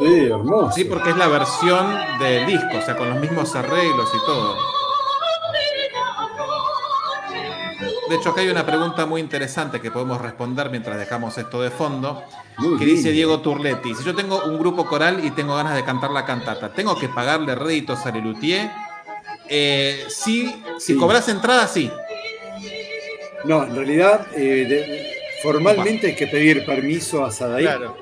Sí, 0.00 0.24
hermoso. 0.24 0.72
Sí, 0.72 0.82
porque 0.84 1.10
es 1.10 1.16
la 1.16 1.28
versión 1.28 1.96
del 2.18 2.44
disco, 2.44 2.76
o 2.76 2.82
sea, 2.82 2.96
con 2.96 3.08
los 3.08 3.20
mismos 3.20 3.54
arreglos 3.54 4.10
y 4.12 4.26
todo. 4.26 4.56
De 8.10 8.16
hecho, 8.16 8.30
acá 8.30 8.40
hay 8.40 8.48
una 8.48 8.66
pregunta 8.66 9.06
muy 9.06 9.20
interesante 9.20 9.80
que 9.80 9.92
podemos 9.92 10.20
responder 10.20 10.70
mientras 10.70 10.98
dejamos 10.98 11.38
esto 11.38 11.62
de 11.62 11.70
fondo, 11.70 12.20
Muy 12.58 12.78
que 12.80 12.84
dice. 12.84 13.12
Diego 13.12 13.38
Turletti, 13.40 13.94
si 13.94 14.02
yo 14.02 14.12
tengo 14.16 14.42
un 14.44 14.58
grupo 14.58 14.84
coral 14.84 15.24
y 15.24 15.30
tengo 15.30 15.54
ganas 15.54 15.76
de 15.76 15.84
cantar 15.84 16.10
la 16.10 16.24
cantata, 16.24 16.72
¿tengo 16.72 16.98
que 16.98 17.08
pagarle 17.08 17.54
réditos 17.54 18.04
a 18.06 18.10
Lelutier? 18.10 18.68
Eh, 19.48 20.04
sí, 20.08 20.64
si 20.80 20.94
Sí. 20.94 20.98
cobras 20.98 21.28
entrada, 21.28 21.68
sí. 21.68 21.92
No, 23.44 23.62
en 23.62 23.76
realidad, 23.76 24.26
eh, 24.34 24.66
de- 24.68 25.15
formalmente 25.42 26.08
hay 26.08 26.16
que 26.16 26.26
pedir 26.26 26.64
permiso 26.64 27.24
a 27.24 27.30
Sadaí. 27.30 27.64
Claro. 27.64 27.96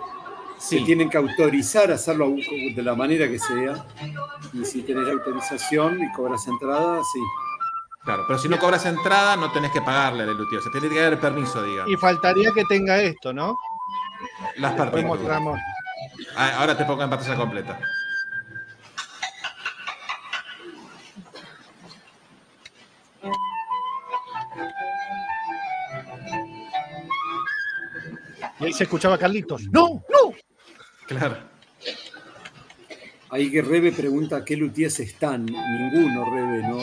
Se 0.59 0.79
Sí, 0.79 0.85
tienen 0.85 1.11
que 1.11 1.19
autorizar 1.19 1.91
a 1.91 1.97
hacerlo 1.97 2.35
de 2.75 2.83
la 2.83 2.95
manera 2.95 3.29
que 3.29 3.39
sea. 3.39 3.85
Y 4.53 4.65
si 4.65 4.83
tenés 4.83 5.09
autorización 5.09 6.03
y 6.03 6.11
cobras 6.13 6.47
entrada, 6.47 7.01
sí. 7.13 7.21
claro, 8.05 8.25
pero 8.27 8.39
si 8.39 8.49
no 8.49 8.59
cobras 8.59 8.87
entrada, 8.87 9.37
no 9.37 9.53
tenés 9.53 9.73
que 9.73 9.83
pagarle 9.83 10.23
a 10.23 10.27
Lelutier, 10.27 10.61
o 10.61 10.63
sea, 10.63 10.73
tiene 10.73 10.89
que 10.89 11.05
haber 11.05 11.21
permiso, 11.21 11.63
digamos. 11.63 11.93
Y 11.93 11.97
faltaría 11.97 12.51
que 12.53 12.65
tenga 12.65 12.99
esto, 13.03 13.33
¿no? 13.33 13.59
Las 14.57 14.75
mostramos. 15.05 15.59
Ah, 16.37 16.53
Ahora 16.59 16.77
te 16.77 16.85
pongo 16.85 17.03
en 17.03 17.11
pantalla 17.11 17.37
completa. 17.37 17.79
Y 28.65 28.67
ahí 28.69 28.73
se 28.73 28.85
escuchaba 28.85 29.17
a 29.17 29.19
Carlitos. 29.19 29.63
¡No! 29.71 30.03
¡No! 30.09 30.33
Claro. 31.07 31.37
Ahí 33.31 33.51
que 33.51 33.61
Rebe 33.63 33.93
pregunta 33.93 34.45
qué 34.45 34.57
luthiers 34.57 35.01
están. 35.01 35.45
Ninguno, 35.45 36.25
Rebe, 36.33 36.63
¿no? 36.67 36.79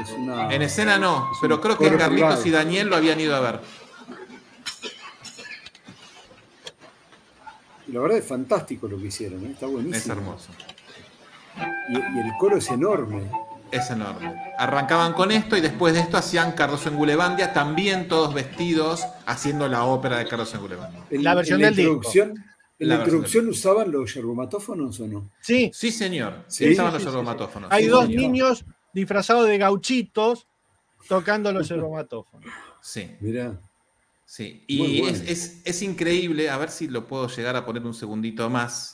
Es 0.00 0.10
una... 0.16 0.54
En 0.54 0.62
escena 0.62 0.96
no, 0.98 1.30
es 1.32 1.38
pero 1.40 1.60
creo 1.60 1.76
que 1.78 1.86
Carlitos 1.96 2.10
privado. 2.40 2.46
y 2.46 2.50
Daniel 2.50 2.88
lo 2.88 2.96
habían 2.96 3.18
ido 3.20 3.34
a 3.34 3.40
ver. 3.40 3.60
Y 7.88 7.92
la 7.92 8.00
verdad 8.00 8.18
es 8.18 8.26
fantástico 8.26 8.86
lo 8.88 8.98
que 8.98 9.06
hicieron, 9.06 9.44
¿eh? 9.44 9.50
está 9.52 9.66
Es 9.66 9.72
buenísimo. 9.72 10.14
hermoso. 10.14 10.48
Y, 11.88 11.94
y 11.96 12.20
el 12.20 12.32
coro 12.38 12.56
es 12.58 12.68
enorme. 12.70 13.30
Es 13.74 13.90
enorme. 13.90 14.32
Arrancaban 14.56 15.12
con 15.14 15.32
esto 15.32 15.56
y 15.56 15.60
después 15.60 15.94
de 15.94 16.00
esto 16.00 16.16
hacían 16.16 16.52
Carlos 16.52 16.86
en 16.86 16.94
Gulebandia, 16.96 17.52
también 17.52 18.06
todos 18.06 18.32
vestidos, 18.32 19.04
haciendo 19.26 19.66
la 19.68 19.84
ópera 19.84 20.18
de 20.18 20.26
Carlos 20.28 20.54
en 20.54 20.60
Gulebandia. 20.60 21.00
En- 21.10 21.24
La 21.24 21.34
versión 21.34 21.56
en 21.56 21.62
la 21.62 21.66
del 21.68 21.76
disco. 21.76 21.92
introducción, 21.94 22.44
¿En 22.76 22.88
La 22.88 22.96
introducción 22.96 23.48
usaban 23.48 23.92
los 23.92 24.12
yerbomatófonos 24.14 24.98
o 25.00 25.06
no? 25.06 25.30
Sí, 25.40 25.70
Sí, 25.72 25.92
señor. 25.92 26.44
Sí, 26.48 26.64
sí, 26.64 26.74
los 26.74 26.76
sí, 26.76 27.08
hay 27.70 27.84
Sí, 27.84 27.88
dos 27.88 28.06
señor. 28.06 28.20
niños 28.20 28.64
disfrazados 28.92 29.46
de 29.46 29.58
gauchitos 29.58 30.46
tocando 31.08 31.52
los 31.52 31.70
aromatófonos. 31.70 32.48
Sí, 32.82 33.10
Mirá. 33.20 33.58
sí. 34.26 34.64
Y 34.66 35.00
bueno. 35.00 35.16
es, 35.16 35.22
es- 35.30 35.60
es 35.64 35.82
increíble, 35.82 36.50
a 36.50 36.58
ver 36.58 36.68
si 36.70 36.88
lo 36.88 37.06
puedo 37.06 37.28
llegar 37.28 37.54
a 37.56 37.64
poner 37.64 37.84
un 37.86 37.94
segundito 37.94 38.50
más. 38.50 38.93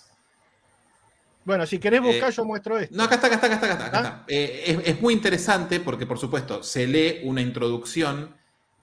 Bueno, 1.51 1.67
si 1.67 1.79
querés 1.81 2.01
buscar, 2.01 2.31
Eh, 2.31 2.33
yo 2.33 2.45
muestro 2.45 2.79
esto. 2.79 2.95
No, 2.97 3.03
acá 3.03 3.17
está, 3.17 3.27
acá 3.27 3.35
está, 3.37 3.47
acá 3.47 3.55
está. 3.57 3.67
Acá 3.67 3.75
está, 3.75 3.87
acá 3.87 3.99
¿Ah? 3.99 4.21
está. 4.21 4.25
Eh, 4.29 4.63
es, 4.67 4.95
es 4.95 5.01
muy 5.03 5.13
interesante 5.15 5.81
porque, 5.81 6.07
por 6.07 6.17
supuesto, 6.19 6.63
se 6.63 6.87
lee 6.87 7.21
una 7.25 7.41
introducción, 7.41 8.37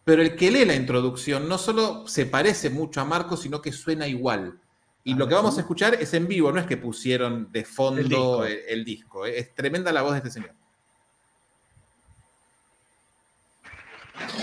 pero 0.04 0.22
el 0.22 0.36
que 0.36 0.52
lee 0.52 0.66
la 0.66 0.76
introducción 0.76 1.48
no 1.48 1.58
solo 1.58 2.06
se 2.08 2.26
parece 2.26 2.70
mucho 2.70 3.00
a 3.00 3.06
Marco, 3.06 3.38
sino 3.38 3.62
que 3.62 3.72
suena 3.72 4.06
igual. 4.08 4.60
Y 5.06 5.14
lo 5.14 5.26
que 5.30 5.36
vamos 5.36 5.58
a 5.58 5.62
escuchar 5.62 5.94
es 5.96 6.14
en 6.14 6.28
vivo, 6.28 6.52
no 6.52 6.60
es 6.60 6.66
que 6.66 6.76
pusieron 6.76 7.50
de 7.54 7.60
El 7.62 7.66
fondo 7.66 8.02
disco. 8.04 8.44
el, 8.44 8.60
el 8.68 8.84
disco. 8.84 9.26
Es 9.26 9.56
tremenda 9.56 9.94
la 9.94 10.02
voz 10.02 10.12
de 10.12 10.18
este 10.18 10.32
señor. 10.32 10.52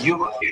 Giovanni 0.01 0.51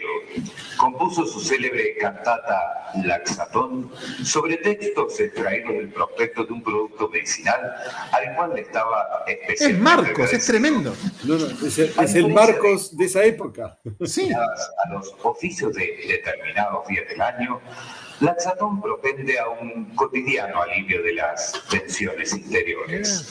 compuso 0.77 1.25
su 1.25 1.39
célebre 1.39 1.95
cantata 1.97 2.91
Laxatón 3.03 3.91
sobre 4.23 4.57
textos 4.57 5.19
extraídos 5.19 5.73
del 5.73 5.89
prospecto 5.89 6.43
de 6.45 6.53
un 6.53 6.63
producto 6.63 7.09
medicinal 7.09 7.73
al 8.12 8.36
cual 8.36 8.57
estaba 8.57 9.23
Es 9.27 9.38
especialmente 9.41 9.83
Marcos, 9.83 10.33
es 10.33 10.45
tremendo. 10.45 10.95
No, 11.23 11.36
no, 11.36 11.67
es, 11.67 11.79
el, 11.79 11.93
es 11.99 12.15
el 12.15 12.33
Marcos 12.33 12.97
de 12.97 13.05
esa 13.05 13.23
época. 13.23 13.79
Sí. 14.05 14.31
A 14.31 14.89
los 14.91 15.13
oficios 15.23 15.73
de 15.73 15.97
determinados 16.07 16.88
días 16.88 17.07
del 17.07 17.21
año, 17.21 17.62
Laxatón 18.21 18.82
propende 18.82 19.38
a 19.39 19.49
un 19.49 19.86
cotidiano 19.95 20.62
alivio 20.62 21.02
de 21.04 21.13
las 21.13 21.62
tensiones 21.69 22.34
interiores. 22.34 23.26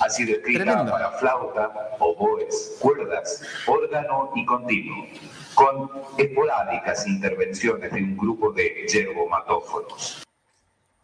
Ha 0.00 0.08
sido 0.08 0.36
escrita 0.36 0.64
Tremendo. 0.64 0.92
para 0.92 1.10
flauta, 1.18 1.72
oboes, 1.98 2.76
cuerdas, 2.78 3.42
órgano 3.66 4.30
y 4.34 4.44
continuo, 4.46 5.06
con 5.54 5.90
esporádicas 6.16 7.06
intervenciones 7.06 7.92
de 7.92 8.02
un 8.02 8.16
grupo 8.16 8.52
de 8.52 8.86
yerbomatófonos. 8.90 10.22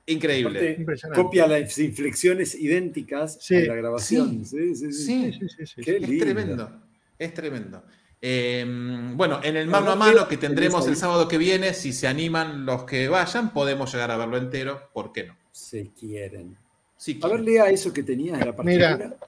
Increíble. 0.06 0.78
Aparte, 0.82 1.12
copia 1.14 1.46
las 1.46 1.78
inflexiones 1.78 2.54
idénticas 2.54 3.38
Sí. 3.40 3.56
de 3.56 3.66
la 3.66 3.74
grabación. 3.74 4.44
Sí, 4.44 4.74
sí, 4.74 4.92
sí. 4.92 4.92
Sí. 4.92 5.32
Sí, 5.32 5.48
sí, 5.48 5.66
sí, 5.66 5.82
Qué 5.82 5.96
Es 5.96 6.18
tremendo, 6.18 6.70
es 7.18 7.34
tremendo. 7.34 7.82
Eh, 8.26 8.64
bueno, 8.66 9.38
en 9.42 9.54
el 9.54 9.66
mano 9.66 9.90
a 9.90 9.96
mano 9.96 10.26
que 10.26 10.38
tendremos 10.38 10.88
el 10.88 10.96
sábado 10.96 11.28
que 11.28 11.36
viene, 11.36 11.74
si 11.74 11.92
se 11.92 12.08
animan 12.08 12.64
los 12.64 12.84
que 12.84 13.06
vayan, 13.06 13.52
podemos 13.52 13.92
llegar 13.92 14.10
a 14.10 14.16
verlo 14.16 14.38
entero, 14.38 14.88
¿por 14.94 15.12
qué 15.12 15.24
no? 15.24 15.36
Se 15.52 15.90
quieren. 15.90 16.56
Sí, 16.96 17.20
A 17.22 17.28
ver, 17.28 17.40
lea 17.40 17.68
eso 17.68 17.92
que 17.92 18.02
tenías 18.02 18.40
en 18.40 18.46
la 18.46 18.62
Mira. 18.62 18.96
partitura. 18.96 19.18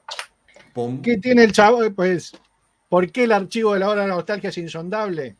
pum. 0.72 1.02
¿Qué 1.02 1.18
tiene 1.18 1.44
el 1.44 1.52
chavo? 1.52 1.82
Pues, 1.94 2.32
¿por 2.88 3.12
qué 3.12 3.24
el 3.24 3.32
archivo 3.32 3.74
de 3.74 3.80
la 3.80 3.90
hora 3.90 4.00
de 4.00 4.08
la 4.08 4.14
nostalgia 4.14 4.48
es 4.48 4.56
insondable? 4.56 5.36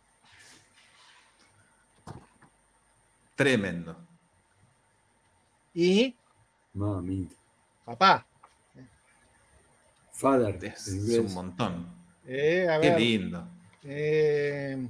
Tremendo. 3.36 3.96
Y, 5.72 6.14
Mami. 6.74 7.26
papá, 7.86 8.26
Father. 10.12 10.62
Es, 10.62 10.88
un 10.88 11.32
montón. 11.32 11.95
Eh, 12.26 12.66
a 12.68 12.80
Qué 12.80 12.90
ver, 12.90 13.00
lindo. 13.00 13.48
eh, 13.84 14.86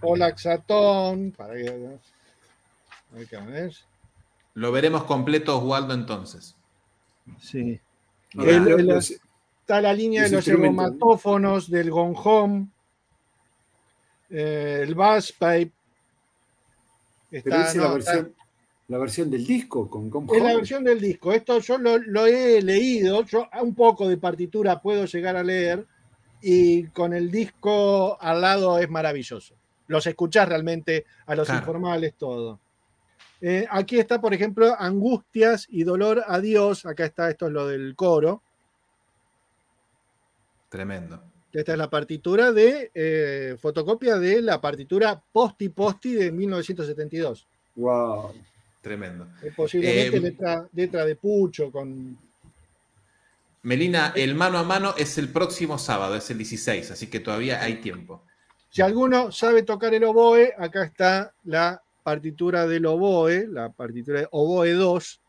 Olaxatón, 0.00 1.32
para 1.36 1.54
que, 1.54 1.68
a 1.68 3.14
ver 3.16 3.26
qué 3.28 3.66
es. 3.66 3.84
Lo 4.54 4.72
veremos 4.72 5.04
completo, 5.04 5.58
Oswaldo, 5.58 5.94
entonces. 5.94 6.54
Sí. 7.40 7.80
El- 8.38 8.68
el- 8.68 8.86
los- 8.86 9.10
Está 9.60 9.82
la 9.82 9.92
línea 9.92 10.22
de 10.22 10.30
Los 10.30 10.48
hermomatófonos, 10.48 11.70
del 11.70 11.90
gonjón, 11.90 12.72
eh, 14.30 14.80
el 14.82 14.94
bass 14.94 15.30
pipe. 15.32 15.72
pero 17.30 17.42
Está- 17.56 17.68
es 17.68 17.74
no, 17.76 17.82
la 17.82 17.98
está- 17.98 18.12
versión, 18.12 18.34
la 18.88 18.98
versión 18.98 19.30
del 19.30 19.46
disco 19.46 19.90
con 19.90 20.06
Es 20.34 20.42
la 20.42 20.56
versión 20.56 20.84
del 20.84 20.98
disco. 20.98 21.34
Esto 21.34 21.58
yo 21.60 21.76
lo, 21.76 21.98
lo 21.98 22.26
he 22.26 22.62
leído, 22.62 23.22
yo 23.26 23.46
un 23.60 23.74
poco 23.74 24.08
de 24.08 24.16
partitura 24.16 24.80
puedo 24.80 25.04
llegar 25.04 25.36
a 25.36 25.42
leer 25.44 25.86
y 26.42 26.84
con 26.88 27.12
el 27.14 27.30
disco 27.30 28.20
al 28.20 28.40
lado 28.40 28.78
es 28.78 28.88
maravilloso. 28.88 29.54
Los 29.88 30.06
escuchás 30.06 30.48
realmente 30.48 31.06
a 31.26 31.34
los 31.34 31.46
Claro. 31.46 31.60
informales, 31.60 32.14
todo. 32.14 32.60
Eh, 33.40 33.66
aquí 33.70 33.98
está, 33.98 34.20
por 34.20 34.34
ejemplo, 34.34 34.74
Angustias 34.78 35.66
y 35.70 35.84
Dolor 35.84 36.22
a 36.26 36.40
Dios. 36.40 36.84
Acá 36.86 37.04
está, 37.04 37.30
esto 37.30 37.46
es 37.46 37.52
lo 37.52 37.66
del 37.66 37.94
coro. 37.94 38.42
Tremendo. 40.68 41.22
Esta 41.52 41.72
es 41.72 41.78
la 41.78 41.88
partitura 41.88 42.52
de 42.52 42.90
eh, 42.94 43.56
fotocopia 43.60 44.16
de 44.18 44.42
la 44.42 44.60
partitura 44.60 45.20
Posti 45.32 45.70
Posti 45.70 46.12
de 46.14 46.30
1972. 46.30 47.46
Wow. 47.76 48.32
Tremendo. 48.82 49.26
Eh, 49.42 49.52
posiblemente 49.56 50.16
Eh, 50.16 50.20
letra, 50.20 50.68
letra 50.74 51.04
de 51.06 51.16
Pucho 51.16 51.70
con 51.72 52.18
Melina, 53.62 54.12
el 54.14 54.34
mano 54.34 54.58
a 54.58 54.62
mano 54.62 54.94
es 54.96 55.18
el 55.18 55.28
próximo 55.28 55.78
sábado, 55.78 56.14
es 56.16 56.30
el 56.30 56.38
16, 56.38 56.90
así 56.90 57.08
que 57.08 57.20
todavía 57.20 57.62
hay 57.62 57.76
tiempo. 57.76 58.24
Si 58.70 58.82
alguno 58.82 59.32
sabe 59.32 59.62
tocar 59.62 59.94
el 59.94 60.04
oboe, 60.04 60.52
acá 60.58 60.84
está 60.84 61.32
la 61.44 61.82
partitura 62.02 62.66
del 62.66 62.86
oboe, 62.86 63.46
la 63.48 63.70
partitura 63.70 64.20
de 64.20 64.28
oboe 64.30 64.72
2, 64.72 65.20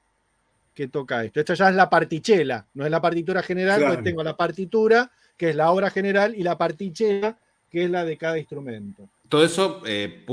que 0.73 0.87
toca 0.87 1.23
esto. 1.23 1.39
Esta 1.39 1.53
ya 1.55 1.69
es 1.69 1.75
la 1.75 1.89
partichela, 1.89 2.65
no 2.73 2.85
es 2.85 2.91
la 2.91 3.01
partitura 3.01 3.41
general, 3.41 3.79
Claro. 3.79 3.93
pues 3.95 4.03
tengo 4.03 4.23
la 4.23 4.37
partitura, 4.37 5.11
que 5.35 5.49
es 5.49 5.55
la 5.55 5.71
obra 5.71 5.89
general, 5.89 6.35
y 6.35 6.43
la 6.43 6.57
partichela, 6.57 7.37
que 7.69 7.85
es 7.85 7.89
la 7.89 8.05
de 8.05 8.17
cada 8.17 8.37
instrumento. 8.37 9.09
Todo 9.29 9.43
eso, 9.45 9.81
eh, 9.85 10.23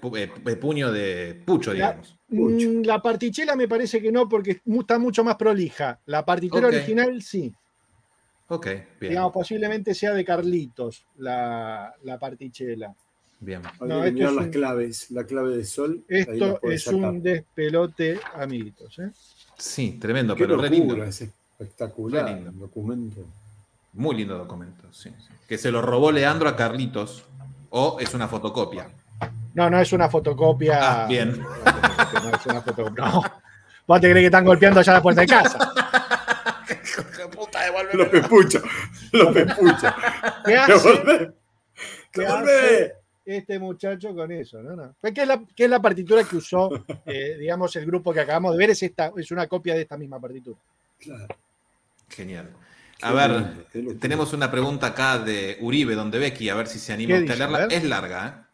pu- 0.00 0.16
eh, 0.18 0.30
eh, 0.46 0.56
puño 0.56 0.90
de 0.90 1.40
pucho, 1.44 1.72
digamos. 1.72 2.16
Mucho. 2.28 2.66
Mm, 2.68 2.82
La 2.84 3.00
partichela 3.02 3.54
me 3.54 3.68
parece 3.68 4.00
que 4.00 4.10
no, 4.10 4.28
porque 4.28 4.60
está 4.64 4.98
mucho 4.98 5.22
más 5.22 5.36
prolija. 5.36 6.00
La 6.06 6.24
partitura 6.24 6.66
Ok. 6.68 6.74
original 6.74 7.22
sí. 7.22 7.52
Ok, 8.48 8.66
bien. 8.98 9.10
Digamos, 9.12 9.32
posiblemente 9.32 9.94
sea 9.94 10.14
de 10.14 10.24
Carlitos 10.24 11.04
la, 11.18 11.94
la 12.04 12.18
partichela. 12.18 12.94
bien. 13.40 13.60
No, 13.80 14.02
que 14.02 14.12
mirar 14.12 14.32
las 14.32 14.46
un- 14.46 14.50
claves, 14.50 15.10
la 15.10 15.24
clave 15.24 15.54
de 15.56 15.64
sol. 15.66 16.02
la 16.08 16.16
Esto 16.18 16.58
es 16.62 16.84
sacar. 16.84 17.00
un 17.10 17.22
despelote, 17.22 18.18
amiguitos. 18.34 18.98
¿eh? 18.98 19.10
Sí, 19.58 19.98
tremendo, 20.00 20.34
Qué 20.34 20.44
pero 20.44 20.56
re 20.56 20.70
lindo. 20.70 20.96
es 21.04 21.20
espectacular 21.20 22.24
Re 22.24 22.34
lindo. 22.34 22.52
documento. 22.52 23.26
Muy 23.92 24.16
lindo 24.16 24.38
documento, 24.38 24.90
sí, 24.92 25.10
sí. 25.18 25.28
Que 25.46 25.58
se 25.58 25.70
lo 25.70 25.82
robó 25.82 26.10
Leandro 26.12 26.48
a 26.48 26.56
Carlitos, 26.56 27.24
o 27.70 27.98
es 28.00 28.12
una 28.14 28.28
fotocopia. 28.28 28.88
No, 29.54 29.68
no 29.68 29.80
es 29.80 29.92
una 29.92 30.08
fotocopia. 30.08 30.78
Ah, 30.80 31.06
bien. 31.06 31.38
No, 31.40 32.36
es 32.36 32.46
una 32.46 32.62
fotocopia. 32.62 33.04
No. 33.04 33.24
Vos 33.86 34.00
te 34.00 34.10
crees 34.10 34.22
que 34.22 34.26
están 34.26 34.44
golpeando 34.44 34.80
allá 34.80 34.92
a 34.92 34.96
la 34.96 35.02
puerta 35.02 35.22
de 35.22 35.26
casa. 35.26 35.58
Puta, 37.34 37.60
Los 37.92 38.08
pepuchos, 38.08 38.62
los 39.12 39.32
pepuchos. 39.32 39.92
¿Qué 40.44 40.56
hace, 40.56 41.32
qué 42.12 42.26
hace 42.26 42.94
este 43.24 43.58
muchacho 43.58 44.14
con 44.14 44.30
eso? 44.32 44.62
No, 44.62 44.76
no. 44.76 44.94
¿Qué, 45.00 45.22
es 45.22 45.28
la, 45.28 45.42
qué 45.54 45.64
es 45.64 45.70
la 45.70 45.80
partitura 45.80 46.24
que 46.24 46.36
usó, 46.36 46.70
eh, 47.06 47.36
digamos, 47.38 47.74
el 47.76 47.86
grupo 47.86 48.12
que 48.12 48.20
acabamos 48.20 48.52
de 48.52 48.58
ver? 48.58 48.70
Es, 48.70 48.82
esta, 48.82 49.12
es 49.16 49.30
una 49.30 49.46
copia 49.46 49.74
de 49.74 49.82
esta 49.82 49.96
misma 49.96 50.20
partitura. 50.20 50.58
Claro, 50.98 51.26
Genial. 52.08 52.50
A 53.02 53.12
ver, 53.12 53.66
lindo, 53.74 53.94
tenemos 54.00 54.32
una 54.32 54.50
pregunta 54.50 54.88
acá 54.88 55.18
de 55.18 55.56
Uribe, 55.60 55.94
donde 55.94 56.18
Becky, 56.18 56.48
a 56.48 56.54
ver 56.56 56.66
si 56.66 56.78
se 56.78 56.92
anima 56.92 57.14
¿Qué 57.16 57.20
usted 57.24 57.40
a 57.40 57.48
leerla. 57.48 57.66
Es 57.74 57.84
larga, 57.84 58.26
¿eh? 58.28 58.44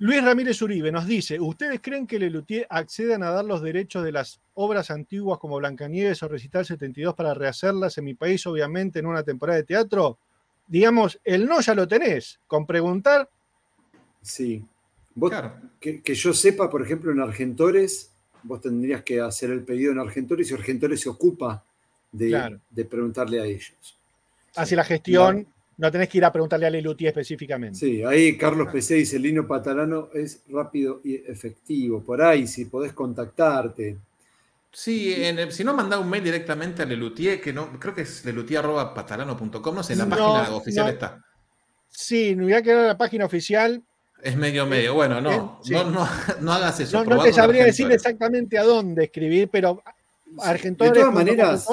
Luis 0.00 0.22
Ramírez 0.22 0.60
Uribe 0.62 0.92
nos 0.92 1.06
dice: 1.06 1.40
¿Ustedes 1.40 1.80
creen 1.82 2.06
que 2.06 2.18
Lelutier 2.18 2.66
accedan 2.70 3.22
a 3.24 3.30
dar 3.30 3.44
los 3.44 3.62
derechos 3.62 4.04
de 4.04 4.12
las 4.12 4.40
obras 4.54 4.90
antiguas 4.92 5.38
como 5.40 5.56
Blancanieves 5.56 6.22
o 6.22 6.28
Recital 6.28 6.64
72 6.66 7.14
para 7.14 7.34
rehacerlas 7.34 7.98
en 7.98 8.04
mi 8.04 8.14
país, 8.14 8.46
obviamente, 8.46 8.98
en 9.00 9.06
una 9.06 9.22
temporada 9.24 9.56
de 9.56 9.64
teatro? 9.64 10.18
Digamos, 10.68 11.18
el 11.24 11.46
no 11.46 11.60
ya 11.60 11.74
lo 11.74 11.88
tenés. 11.88 12.38
Con 12.46 12.66
preguntar, 12.66 13.28
Sí. 14.22 14.64
Vos- 15.14 15.30
Claro. 15.30 15.54
que, 15.80 16.00
que 16.02 16.14
yo 16.14 16.32
sepa, 16.34 16.68
por 16.70 16.82
ejemplo, 16.82 17.10
en 17.10 17.20
Argentores, 17.20 18.12
vos 18.44 18.60
tendrías 18.60 19.02
que 19.02 19.20
hacer 19.20 19.50
el 19.50 19.62
pedido 19.64 19.90
en 19.90 19.98
Argentores 19.98 20.48
y 20.50 20.54
Argentores 20.54 21.00
se 21.00 21.08
ocupa 21.08 21.64
de, 22.12 22.28
Claro. 22.28 22.60
de 22.70 22.84
preguntarle 22.84 23.40
a 23.40 23.44
ellos. 23.44 23.72
Hace 24.56 24.74
la 24.76 24.84
gestión, 24.84 25.46
no 25.76 25.90
tenés 25.92 26.08
que 26.08 26.18
ir 26.18 26.24
a 26.24 26.32
preguntarle 26.32 26.66
a 26.66 26.70
Lelutier 26.70 27.08
específicamente. 27.10 27.78
Sí, 27.78 28.02
ahí 28.02 28.36
Carlos 28.36 28.68
PC 28.72 28.94
dice, 28.94 29.16
el 29.16 29.22
lino 29.22 29.46
patalano 29.46 30.08
es 30.12 30.42
rápido 30.48 31.00
y 31.04 31.14
efectivo. 31.16 32.02
Por 32.02 32.20
ahí, 32.22 32.46
si 32.46 32.64
podés 32.64 32.92
contactarte. 32.92 33.96
Sí, 34.72 35.14
en 35.16 35.38
el- 35.38 35.52
si 35.52 35.64
no, 35.64 35.74
mandá 35.74 35.98
un 35.98 36.10
mail 36.10 36.22
directamente 36.24 36.82
a 36.82 36.86
Lelutier, 36.86 37.40
que 37.40 37.52
no, 37.52 37.78
creo 37.78 37.94
que 37.94 38.02
es 38.02 38.24
lelutier.patalano.com, 38.24 39.74
no 39.74 39.82
sé, 39.82 39.92
en 39.94 39.98
la 40.00 40.04
No, 40.06 40.16
página 40.16 40.54
oficial 40.56 40.86
no. 40.86 40.92
está. 40.92 41.24
Sí, 41.88 42.34
me 42.36 42.44
voy 42.44 42.52
a 42.52 42.62
quedar 42.62 42.80
en 42.82 42.86
la 42.88 42.98
página 42.98 43.24
oficial. 43.24 43.82
Es 44.22 44.36
medio 44.36 44.66
medio. 44.66 44.94
Bueno, 44.94 45.20
no, 45.20 45.30
Eh, 45.32 45.64
sí. 45.64 45.72
no, 45.72 45.84
no, 45.90 46.08
no 46.40 46.52
hagas 46.52 46.80
eso. 46.80 47.02
No, 47.04 47.16
no 47.16 47.22
te 47.22 47.32
sabría 47.32 47.64
decir 47.64 47.90
exactamente 47.90 48.58
a 48.58 48.64
dónde 48.64 49.04
escribir, 49.04 49.48
pero 49.50 49.82
Argentores. 50.40 50.92
De 50.92 51.00
todas 51.00 51.14
maneras. 51.14 51.66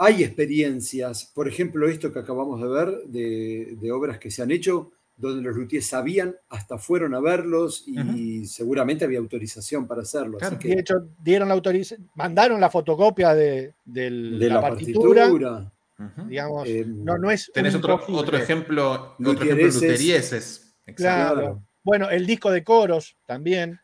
Hay 0.00 0.22
experiencias, 0.22 1.30
por 1.34 1.48
ejemplo, 1.48 1.88
esto 1.88 2.12
que 2.12 2.20
acabamos 2.20 2.60
de 2.62 2.68
ver, 2.68 3.02
de, 3.06 3.76
de 3.80 3.92
obras 3.92 4.18
que 4.18 4.30
se 4.30 4.42
han 4.42 4.50
hecho, 4.52 4.92
donde 5.16 5.42
los 5.42 5.56
luthiers 5.56 5.86
sabían, 5.86 6.36
hasta 6.48 6.78
fueron 6.78 7.14
a 7.16 7.20
verlos 7.20 7.82
y 7.88 8.46
seguramente 8.46 9.04
había 9.04 9.18
autorización 9.18 9.88
para 9.88 10.02
hacerlo. 10.02 10.38
Claro. 10.38 10.56
Así 10.56 10.68
De 10.68 10.78
hecho, 10.78 11.08
dieron 11.20 11.48
la 11.48 11.54
autorización, 11.54 12.08
mandaron 12.14 12.60
la 12.60 12.70
fotocopia 12.70 13.34
de, 13.34 13.74
del- 13.84 14.38
de 14.38 14.48
la, 14.48 14.54
la 14.54 14.60
partitura. 14.60 15.22
partitura. 15.22 15.72
Ujú. 15.98 16.28
Digamos, 16.28 16.68
eh, 16.68 16.84
no, 16.86 17.18
no 17.18 17.28
es. 17.32 17.50
Tenés 17.52 17.74
otro, 17.74 18.00
otro 18.06 18.36
ejemplo, 18.38 19.16
otro 19.18 19.32
ejemplo 19.32 19.66
Luthiereses. 19.66 20.72
Claro. 20.94 21.34
Claro. 21.34 21.62
Bueno, 21.82 22.08
el 22.08 22.24
disco 22.24 22.52
de 22.52 22.62
coros 22.62 23.16
también. 23.26 23.80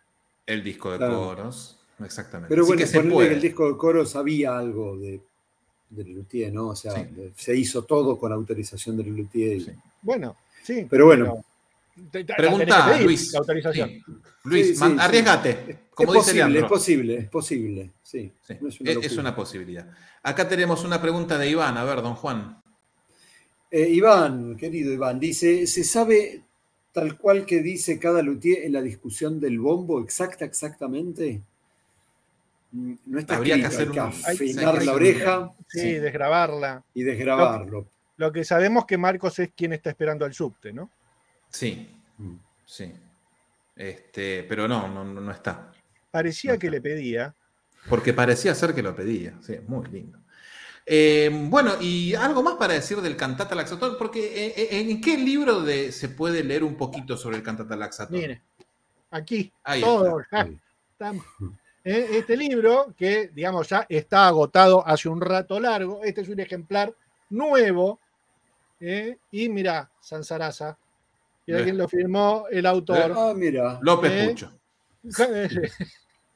El 0.46 0.62
disco 0.62 0.92
de 0.92 0.98
Claro. 0.98 1.16
coros. 1.26 1.80
Exactamente. 2.02 2.48
Pero 2.48 2.66
bueno, 2.66 2.80
que 2.80 2.86
se 2.86 2.94
ponerle 2.98 3.14
puede. 3.14 3.28
que 3.28 3.34
el 3.34 3.40
disco 3.42 3.68
de 3.72 3.76
coro 3.78 4.06
sabía 4.06 4.58
algo 4.58 4.96
de, 4.98 5.20
del 5.90 6.12
luthier, 6.12 6.52
¿no? 6.52 6.68
O 6.68 6.76
sea, 6.76 6.92
Sí. 6.92 7.04
de- 7.14 7.32
se 7.36 7.56
hizo 7.56 7.82
todo 7.84 8.18
con 8.18 8.32
autorización 8.32 8.96
del 8.96 9.14
luthier. 9.14 9.56
y- 9.56 9.60
Sí. 9.60 9.72
Bueno, 10.02 10.36
sí. 10.62 10.86
Pero 10.90 11.06
bueno. 11.06 11.44
que 12.10 12.24
Pregunta, 12.24 12.86
pedir, 12.90 13.04
Luis. 13.06 13.32
La 13.32 13.38
autorización. 13.38 13.88
Sí. 13.88 14.02
Luis, 14.44 14.66
Sí, 14.66 14.74
sí, 14.74 14.80
man- 14.80 14.92
sí. 14.94 14.98
arriesgate. 15.00 15.78
Como 15.94 16.12
es 16.14 16.26
dice 16.26 16.40
posible, 16.40 16.58
es 16.58 16.64
posible, 16.64 17.16
es 17.18 17.28
posible. 17.28 17.90
Sí, 18.02 18.32
Sí, 18.42 18.54
no 18.60 18.68
es 18.68 18.80
una 18.80 18.90
es, 18.90 18.94
locura. 18.96 19.12
es 19.12 19.18
una 19.18 19.36
posibilidad. 19.36 19.88
Acá 20.24 20.48
tenemos 20.48 20.82
una 20.84 21.00
pregunta 21.00 21.38
de 21.38 21.48
Iván. 21.50 21.76
A 21.76 21.84
ver, 21.84 22.02
don 22.02 22.14
Juan. 22.16 22.60
Eh, 23.70 23.88
Iván, 23.90 24.56
querido 24.56 24.92
Iván, 24.92 25.20
dice, 25.20 25.66
¿se 25.68 25.84
sabe 25.84 26.42
tal 26.92 27.16
cual 27.16 27.46
que 27.46 27.60
dice 27.62 27.98
cada 28.00 28.22
luthier 28.22 28.64
en 28.64 28.72
la 28.72 28.82
discusión 28.82 29.38
del 29.38 29.58
bombo 29.60 30.00
exacta, 30.00 30.44
exactamente? 30.44 31.40
No 32.74 33.18
está 33.20 33.36
Habría 33.36 33.56
que 33.56 33.66
hacer 33.66 33.88
un- 33.88 33.94
que 33.94 34.00
hay 34.00 34.10
que 34.36 34.44
afinar 34.44 34.82
la 34.82 34.92
oreja 34.92 35.50
Sí, 35.68 35.80
Sí. 35.80 35.92
desgrabarla. 35.94 36.82
y 36.92 37.02
desgrabarlo. 37.04 37.86
Lo 38.16 38.32
que 38.32 38.44
sabemos 38.44 38.84
que 38.84 38.98
Marcos 38.98 39.38
es 39.38 39.50
quien 39.56 39.72
está 39.72 39.90
esperando 39.90 40.24
al 40.24 40.34
subte, 40.34 40.72
¿no? 40.72 40.90
Sí, 41.50 41.88
Mm. 42.18 42.34
sí. 42.66 42.92
Este, 43.76 44.44
pero 44.48 44.66
no, 44.68 44.88
no, 44.88 45.04
no 45.04 45.20
no 45.20 45.30
está. 45.32 45.72
Parecía 46.10 46.54
No 46.54 46.58
que 46.58 46.70
le 46.70 46.80
pedía. 46.80 47.34
Porque 47.88 48.12
parecía 48.12 48.54
ser 48.54 48.74
que 48.74 48.82
lo 48.82 48.94
pedía. 48.94 49.34
Sí, 49.40 49.56
muy 49.66 49.86
lindo. 49.88 50.18
Eh, 50.86 51.30
bueno, 51.48 51.72
y 51.80 52.14
algo 52.14 52.42
más 52.42 52.54
para 52.54 52.74
decir 52.74 53.00
del 53.00 53.16
cantata 53.16 53.54
laxatón, 53.54 53.96
porque 53.98 54.46
eh, 54.46 54.54
eh, 54.56 54.80
¿en 54.90 55.00
qué 55.00 55.16
libro 55.16 55.62
de, 55.62 55.92
se 55.92 56.08
puede 56.08 56.44
leer 56.44 56.62
un 56.64 56.76
poquito 56.76 57.16
sobre 57.16 57.36
el 57.36 57.42
cantata 57.42 57.74
laxatón? 57.76 58.18
Mire, 58.18 58.42
aquí, 59.10 59.52
Ahí 59.62 59.80
todo. 59.80 60.20
está. 60.20 60.46
ya 60.46 60.52
está. 60.92 61.12
Eh, 61.84 62.08
Este 62.18 62.36
libro, 62.36 62.94
que 62.96 63.28
digamos 63.34 63.68
ya 63.68 63.86
está 63.88 64.26
agotado 64.26 64.86
hace 64.86 65.08
un 65.08 65.20
rato 65.20 65.60
largo, 65.60 66.02
este 66.02 66.22
es 66.22 66.28
un 66.28 66.40
ejemplar 66.40 66.94
nuevo. 67.30 67.98
eh, 68.80 69.16
y 69.30 69.48
mira, 69.48 69.90
Sansarasa, 70.00 70.76
mira 71.46 71.62
quién 71.62 71.78
lo 71.78 71.88
firmó, 71.88 72.46
el 72.50 72.66
autor. 72.66 73.14
Ah, 73.16 73.32
mira. 73.34 73.78
López 73.82 74.12
Eh, 74.12 74.28
Pucho. 74.30 74.52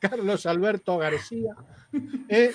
Carlos 0.01 0.47
Alberto 0.47 0.97
García, 0.99 1.55
eh, 2.29 2.53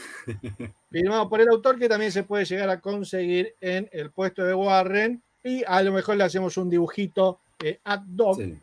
firmado 0.89 1.27
por 1.27 1.41
el 1.41 1.49
autor, 1.49 1.77
que 1.77 1.89
también 1.89 2.11
se 2.11 2.23
puede 2.23 2.45
llegar 2.45 2.69
a 2.69 2.79
conseguir 2.79 3.53
en 3.59 3.89
el 3.91 4.11
puesto 4.11 4.43
de 4.45 4.53
Warren. 4.53 5.21
Y 5.43 5.61
a 5.67 5.81
lo 5.83 5.91
mejor 5.91 6.15
le 6.15 6.23
hacemos 6.23 6.55
un 6.57 6.69
dibujito 6.69 7.39
eh, 7.61 7.79
ad 7.83 8.03
hoc 8.17 8.37
Sí. 8.39 8.57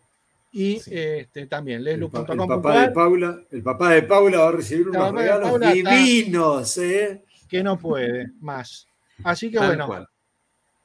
Y 0.53 0.81
Sí. 0.81 0.91
este, 0.95 1.47
también 1.47 1.79
El, 1.79 1.85
pa- 1.85 1.91
el 1.91 2.01
leslu.com.ar, 2.01 2.47
papá 2.49 2.81
de 2.83 2.91
Paula, 2.91 3.41
el 3.51 3.63
papá 3.63 3.91
de 3.91 4.03
Paula 4.03 4.39
va 4.41 4.49
a 4.49 4.53
recibir 4.53 4.87
El 4.87 4.97
unos 4.97 5.13
regalos 5.13 5.61
divinos, 5.61 6.79
¿eh? 6.79 7.25
que 7.49 7.63
no 7.63 7.79
puede 7.79 8.31
más. 8.41 8.87
Así 9.25 9.51
que 9.51 9.59
Tal 9.59 9.67
bueno, 9.69 9.87
cual. 9.87 10.09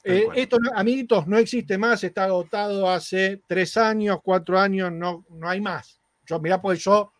Eh, 0.03 0.23
cual. 0.25 0.37
esto, 0.37 0.57
amiguitos, 0.75 1.25
no 1.27 1.37
existe 1.37 1.77
más, 1.77 2.03
está 2.03 2.25
agotado 2.25 2.89
hace 2.89 3.41
tres 3.47 3.75
años, 3.77 4.19
cuatro 4.23 4.59
años, 4.59 4.91
no, 4.91 5.25
no 5.29 5.49
hay 5.49 5.61
más. 5.61 5.99
Yo, 6.27 6.39
mirá, 6.39 6.61
pues 6.61 6.83
yo 6.83 7.11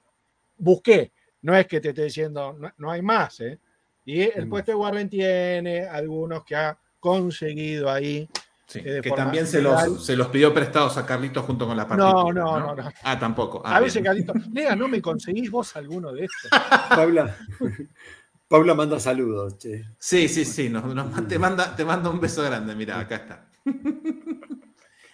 busqué, 0.57 1.11
no 1.41 1.55
es 1.55 1.65
que 1.67 1.79
te 1.81 1.89
esté 1.89 2.03
diciendo, 2.03 2.53
no, 2.53 2.71
no 2.77 2.91
hay 2.91 3.01
más. 3.01 3.39
¿eh? 3.39 3.59
Y 4.05 4.21
el 4.21 4.47
puesto 4.47 4.71
de 4.71 4.75
Warren 4.75 5.09
tiene 5.09 5.85
algunos 5.85 6.43
que 6.43 6.55
ha 6.55 6.77
conseguido 6.99 7.89
ahí. 7.89 8.27
Sí, 8.67 8.79
eh, 8.83 8.99
que 9.03 9.11
también 9.11 9.45
se 9.45 9.61
los, 9.61 10.03
se 10.05 10.15
los 10.15 10.27
pidió 10.29 10.53
prestados 10.53 10.97
a 10.97 11.05
Carlitos 11.05 11.45
junto 11.45 11.67
con 11.67 11.77
la 11.77 11.87
partitura. 11.87 12.33
no, 12.33 12.59
no, 12.59 12.75
no. 12.75 12.89
Ah, 13.03 13.19
tampoco. 13.19 13.61
Ah, 13.63 13.75
a 13.75 13.79
veces, 13.79 14.01
bien. 14.01 14.05
Carlito, 14.25 14.33
Nega, 14.51 14.75
¿no 14.75 14.87
me 14.87 15.01
conseguís 15.01 15.51
vos 15.51 15.75
alguno 15.75 16.11
de 16.11 16.25
estos? 16.25 16.49
Paula, 16.95 17.37
Paula 18.47 18.73
manda 18.73 18.99
saludos, 18.99 19.57
che. 19.59 19.85
Sí, 19.99 20.27
sí, 20.27 20.45
sí. 20.45 20.69
nos- 20.69 20.85
nos- 20.93 21.27
te, 21.27 21.37
manda, 21.37 21.75
te 21.75 21.85
manda 21.85 22.09
un 22.09 22.19
beso 22.19 22.41
grande. 22.43 22.75
Mira, 22.75 22.99
acá 22.99 23.15
está. 23.15 23.45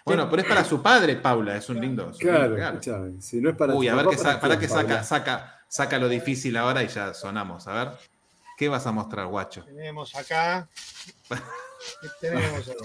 Bueno, 0.04 0.28
pero 0.32 0.41
es 0.41 0.47
para 0.47 0.64
su 0.66 0.82
padre, 0.82 1.16
Paula. 1.18 1.56
Es 1.56 1.70
un 1.70 1.80
lindo. 1.80 2.10
es 2.10 2.20
un 2.24 2.34
lindo 2.34 2.56
Claro, 2.56 2.82
si 3.22 3.39
no 3.39 3.52
es 3.52 3.56
para 3.56 3.76
Uy, 3.76 3.88
a 3.88 3.95
ver 3.95 4.08
que, 4.08 4.18
sa- 4.18 4.39
para 4.39 4.58
que 4.58 4.68
saca, 4.68 5.04
saca, 5.04 5.60
saca 5.68 5.99
lo 5.99 6.10
difícil 6.10 6.58
ahora 6.58 6.82
y 6.84 6.88
ya 6.88 7.14
sonamos. 7.14 7.68
A 7.68 7.74
ver. 7.74 7.93
¿Qué 8.58 8.68
vas 8.68 8.88
a 8.88 8.91
mostrar, 8.91 9.28
guacho? 9.28 9.64
Tenemos 9.64 10.16
acá. 10.16 10.68
¿qué 11.30 12.08
tenemos 12.20 12.68
acá? 12.68 12.84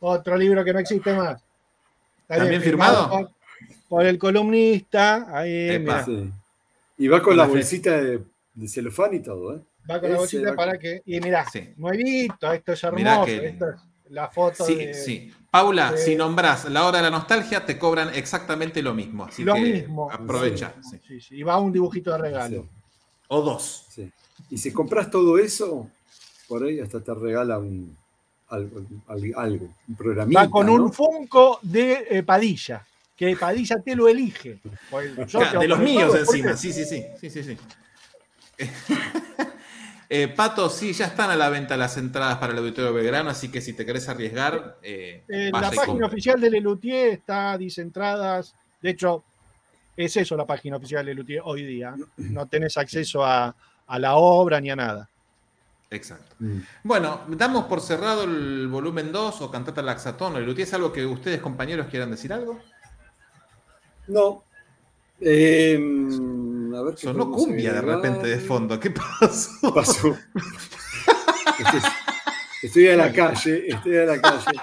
Otro 0.00 0.36
libro 0.36 0.64
que 0.64 0.72
no 0.72 0.78
existe 0.78 1.14
más. 1.14 1.42
Está 2.22 2.38
¿También 2.38 2.62
firmado? 2.62 3.08
Por, 3.10 3.30
por 3.88 4.06
el 4.06 4.18
columnista. 4.18 5.26
Ahí, 5.36 5.70
Epa. 5.70 5.78
mira, 5.78 6.04
Sí. 6.04 6.32
Y 6.98 7.08
va 7.08 7.20
con, 7.22 7.36
la 7.36 7.46
bolsita 7.46 8.00
de, 8.00 8.22
de 8.54 8.68
celofán 8.68 9.14
y 9.14 9.20
todo, 9.20 9.56
¿eh? 9.56 9.60
va 9.90 10.00
con 10.00 10.10
la 10.12 10.18
bolsita 10.18 10.50
va 10.50 10.56
para 10.56 10.78
que. 10.78 11.02
Y 11.06 11.20
mira, 11.20 11.44
Sí. 11.50 11.72
nuevito, 11.76 12.52
esto 12.52 12.72
es 12.72 12.84
Mirá 12.92 13.12
hermoso. 13.14 13.26
qué 13.26 13.46
Esto 13.48 13.70
es 13.70 13.76
la 14.10 14.28
foto 14.28 14.64
Sí, 14.64 14.74
de. 14.76 14.94
sí. 14.94 15.32
Paula, 15.50 15.92
de- 15.92 15.98
si 15.98 16.14
nombras 16.16 16.64
la 16.70 16.84
hora 16.86 16.98
de 16.98 17.04
la 17.04 17.10
nostalgia, 17.10 17.64
te 17.66 17.78
cobran 17.78 18.14
exactamente 18.14 18.80
lo 18.82 18.94
mismo. 18.94 19.24
Así 19.24 19.42
Lo 19.44 19.54
que 19.54 19.60
mismo. 19.60 20.10
aprovecha. 20.10 20.74
sí. 20.88 21.00
Sí, 21.06 21.20
sí, 21.20 21.36
Y 21.38 21.42
va 21.42 21.58
un 21.58 21.72
dibujito 21.72 22.12
de 22.12 22.18
regalo. 22.18 22.62
Sí, 22.62 22.68
O 23.28 23.42
dos. 23.42 23.86
sí. 23.90 24.10
Y 24.50 24.58
si 24.58 24.72
compras 24.72 25.10
todo 25.10 25.38
eso, 25.38 25.88
por 26.48 26.62
ahí 26.64 26.78
hasta 26.80 27.00
te 27.00 27.12
regala 27.14 27.58
un, 27.58 27.96
algo, 28.54 28.82
al- 29.08 29.32
algo, 29.36 29.68
un 29.88 29.94
programita. 29.96 30.40
Va 30.42 30.50
con 30.50 30.66
¿no? 30.66 30.74
un 30.74 30.92
Funko 30.92 31.58
de 31.62 32.06
eh, 32.10 32.22
Padilla. 32.22 32.86
Que 33.16 33.36
Padilla 33.36 33.76
te 33.80 33.94
lo 33.94 34.08
elige. 34.08 34.58
Yo 35.28 35.40
te 35.50 35.58
de 35.58 35.68
los 35.68 35.78
míos 35.78 36.12
algo, 36.12 36.26
¿por 36.26 36.36
encima, 36.36 36.56
sí, 36.56 36.72
sí, 36.72 36.84
sí, 36.84 37.04
sí, 37.20 37.30
sí, 37.30 37.42
sí. 37.44 37.56
Eh, 40.10 40.28
Pato, 40.28 40.68
sí, 40.68 40.92
ya 40.92 41.06
están 41.06 41.30
a 41.30 41.34
la 41.36 41.48
venta 41.48 41.76
las 41.76 41.96
entradas 41.96 42.36
para 42.38 42.52
el 42.52 42.58
Auditorio 42.58 42.92
Belgrano, 42.92 43.30
así 43.30 43.50
que 43.50 43.60
si 43.60 43.72
te 43.72 43.86
querés 43.86 44.08
arriesgar, 44.08 44.76
eh, 44.82 45.24
la 45.52 45.70
página 45.72 46.06
oficial 46.06 46.38
de 46.40 46.50
Lelutier 46.50 47.08
está 47.08 47.56
dicentradas. 47.56 48.54
De 48.82 48.90
hecho, 48.90 49.24
es 49.96 50.16
eso 50.16 50.36
la 50.36 50.44
página 50.46 50.76
oficial 50.76 51.04
de 51.04 51.14
Lelutier 51.14 51.40
hoy 51.44 51.64
día. 51.64 51.94
No 52.18 52.46
tenés 52.46 52.76
acceso 52.76 53.24
a, 53.24 53.56
a 53.86 53.98
la 53.98 54.14
obra 54.16 54.60
ni 54.60 54.70
a 54.70 54.76
nada. 54.76 55.08
Exacto. 55.94 56.36
Mm. 56.38 56.58
Bueno, 56.82 57.22
damos 57.28 57.64
por 57.64 57.80
cerrado 57.80 58.24
el 58.24 58.68
volumen 58.68 59.12
2 59.12 59.40
o 59.42 59.50
Cantata 59.50 59.82
Laxatón 59.82 60.36
o 60.36 60.38
¿Es 60.38 60.74
algo 60.74 60.92
que 60.92 61.04
ustedes, 61.06 61.40
compañeros, 61.40 61.86
quieran 61.88 62.10
decir 62.10 62.32
algo? 62.32 62.60
No. 64.08 64.44
Eh, 65.20 65.78
a 66.76 66.82
ver 66.82 66.94
qué 66.94 67.02
Sonó 67.02 67.30
cumbia 67.30 67.72
de 67.72 67.80
repente 67.80 68.26
de 68.26 68.38
fondo. 68.38 68.78
¿Qué 68.78 68.90
pasó? 68.90 69.74
Pasó. 69.74 70.16
Estoy, 71.58 71.80
estoy 72.62 72.88
a 72.88 72.96
la 72.96 73.12
calle, 73.12 73.68
estoy 73.68 73.96
a 73.96 74.04
la 74.04 74.20
calle 74.20 74.58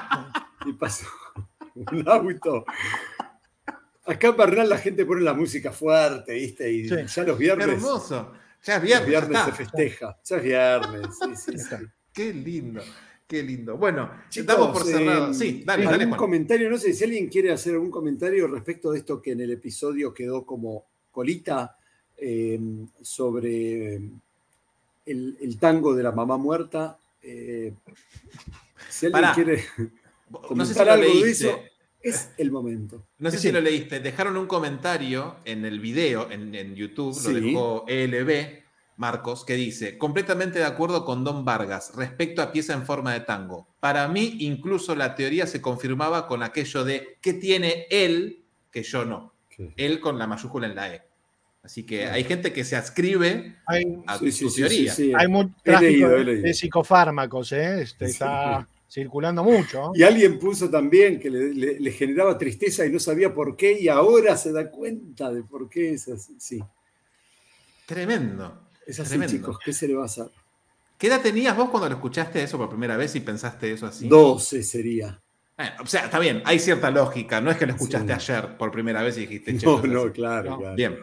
y 0.66 0.74
pasó 0.74 1.06
un 1.76 2.08
auto. 2.08 2.66
Acá 4.06 4.28
en 4.28 4.38
Bernal 4.38 4.70
la 4.70 4.78
gente 4.78 5.06
pone 5.06 5.22
la 5.22 5.34
música 5.34 5.72
fuerte, 5.72 6.34
¿viste? 6.34 6.72
Y 6.72 6.90
Sí. 6.90 6.96
ya 7.08 7.24
los 7.24 7.38
Qué 7.38 7.44
viernes, 7.44 7.68
hermoso. 7.68 8.34
Ya 8.64 8.76
es 8.78 8.82
viernes. 8.84 9.06
ya 9.12 9.20
viernes 9.20 9.40
está. 9.40 9.46
se 9.46 9.52
festeja. 9.66 10.18
Ya 10.26 10.38
es 10.38 10.44
viernes, 10.44 11.08
sí, 11.20 11.36
sí, 11.36 11.58
sí. 11.58 11.76
Qué 12.14 12.34
lindo. 12.34 12.82
Qué 13.28 13.42
lindo. 13.44 13.78
Bueno, 13.78 14.12
Chicos, 14.30 14.50
estamos 14.54 14.78
por 14.78 14.84
cerrado. 14.86 15.32
eh, 15.32 15.34
Sí, 15.34 15.64
dale, 15.66 15.86
dale, 15.86 16.04
algún 16.04 16.18
comentario, 16.18 16.70
no 16.70 16.78
sé 16.78 16.94
si 16.94 17.04
alguien 17.06 17.30
quiere 17.30 17.52
hacer 17.54 17.74
algún 17.74 17.90
comentario 17.92 18.46
respecto 18.48 18.92
de 18.92 19.00
esto 19.00 19.22
que 19.22 19.32
en 19.32 19.40
el 19.42 19.52
episodio 19.52 20.14
quedó 20.14 20.46
como 20.46 20.86
colita 21.12 21.78
eh, 22.18 22.60
sobre 23.02 23.96
el, 25.06 25.38
el 25.42 25.58
tango 25.60 25.96
de 25.96 26.04
la 26.04 26.12
mamá 26.12 26.38
muerta. 26.38 27.00
eh, 27.24 27.74
si 28.90 29.06
alguien 29.06 29.22
Pará. 29.22 29.34
quiere 29.34 29.64
No 30.54 30.66
sé 30.66 30.74
si 30.74 30.84
lo 30.86 30.92
algo 30.92 31.06
de 31.06 31.14
leíste. 31.14 31.50
eso, 31.50 31.60
es 32.04 32.30
el 32.38 32.52
momento. 32.52 33.04
No 33.20 33.30
sé 33.32 33.38
Sí. 33.38 33.48
si 33.48 33.52
lo 33.54 33.62
leíste. 33.62 34.00
Dejaron 34.00 34.38
un 34.38 34.48
comentario 34.48 35.38
en 35.46 35.66
el 35.66 35.80
video, 35.80 36.30
en, 36.32 36.54
en 36.56 36.76
YouTube, 36.76 37.14
Sí. 37.14 37.34
lo 37.34 37.40
dejó 37.42 37.86
ELB, 37.88 38.62
Marcos, 38.98 39.46
que 39.46 39.56
dice, 39.56 39.98
completamente 39.98 40.60
de 40.60 40.66
acuerdo 40.66 41.06
con 41.06 41.24
Don 41.24 41.44
Vargas 41.44 41.92
respecto 41.96 42.42
a 42.42 42.52
pieza 42.52 42.74
en 42.74 42.86
forma 42.86 43.14
de 43.14 43.22
tango. 43.22 43.68
Para 43.80 44.08
mí, 44.08 44.36
incluso 44.42 44.96
la 44.96 45.16
teoría 45.16 45.48
se 45.48 45.62
confirmaba 45.62 46.28
con 46.28 46.44
aquello 46.44 46.84
de 46.84 47.18
que 47.22 47.34
tiene 47.34 47.88
él 47.90 48.44
que 48.72 48.84
yo 48.84 49.06
no. 49.06 49.34
Él 49.78 50.00
con 50.00 50.18
la 50.20 50.28
mayúscula 50.28 50.68
en 50.68 50.76
la 50.76 50.94
E. 50.96 51.02
Así 51.64 51.84
que 51.84 52.08
hay 52.08 52.24
gente 52.24 52.52
que 52.54 52.64
se 52.64 52.76
adscribe 52.76 53.58
Hay, 53.68 53.84
a 54.08 54.18
Sí, 54.18 54.32
sí, 54.32 54.48
teoría. 54.56 54.92
sí, 54.94 55.06
sí. 55.08 55.14
hay 55.16 55.28
mucho 55.28 55.52
tráfico 55.64 56.08
leído, 56.08 56.42
de- 56.42 56.54
psicofármacos, 56.56 57.52
¿eh? 57.52 57.82
Este, 57.84 58.08
Sí. 58.08 58.12
está 58.14 58.68
circulando 58.92 59.42
mucho. 59.44 59.92
Y 59.96 60.04
alguien 60.04 60.38
puso 60.38 60.70
también 60.70 61.18
que 61.20 61.30
le, 61.30 61.54
le- 61.54 61.80
le 61.80 61.92
generaba 61.92 62.38
tristeza 62.38 62.86
y 62.86 62.92
no 62.92 63.00
sabía 63.00 63.34
por 63.34 63.56
qué, 63.56 63.80
y 63.80 63.88
ahora 63.88 64.36
se 64.36 64.52
da 64.52 64.70
cuenta 64.70 65.32
de 65.32 65.44
por 65.44 65.70
qué 65.70 65.94
es 65.94 66.10
así. 66.10 66.36
Sí, 66.40 66.62
Tremendo. 67.86 68.68
es 68.86 69.00
así, 69.00 69.10
Tremendo. 69.10 69.34
chicos, 69.34 69.58
¿qué 69.64 69.74
se 69.74 69.88
le 69.88 69.96
va 69.96 70.04
a 70.04 70.06
hacer? 70.06 70.26
¿Qué 70.98 71.08
edad 71.08 71.22
tenías 71.22 71.56
vos 71.58 71.70
cuando 71.70 71.90
lo 71.90 71.96
escuchaste 71.96 72.44
eso 72.44 72.58
por 72.58 72.70
primera 72.70 72.96
vez 72.98 73.16
y 73.16 73.22
pensaste 73.22 73.72
eso 73.72 73.88
así? 73.88 74.08
12 74.08 74.62
sería. 74.62 75.20
Bueno, 75.58 75.72
o 75.84 75.86
sea, 75.88 76.06
está 76.06 76.20
bien, 76.20 76.42
hay 76.46 76.60
cierta 76.60 76.92
lógica. 76.92 77.40
No 77.42 77.50
es 77.52 77.58
que 77.58 77.66
lo 77.66 77.74
escuchaste 77.74 78.08
Sí. 78.20 78.32
ayer 78.32 78.58
por 78.58 78.72
primera 78.72 79.02
vez 79.04 79.18
y 79.18 79.22
dijiste, 79.22 79.58
che, 79.58 79.66
No, 79.66 79.82
no, 79.82 80.12
claro, 80.12 80.52
No. 80.52 80.60
claro. 80.60 80.76
Bien, 80.76 81.00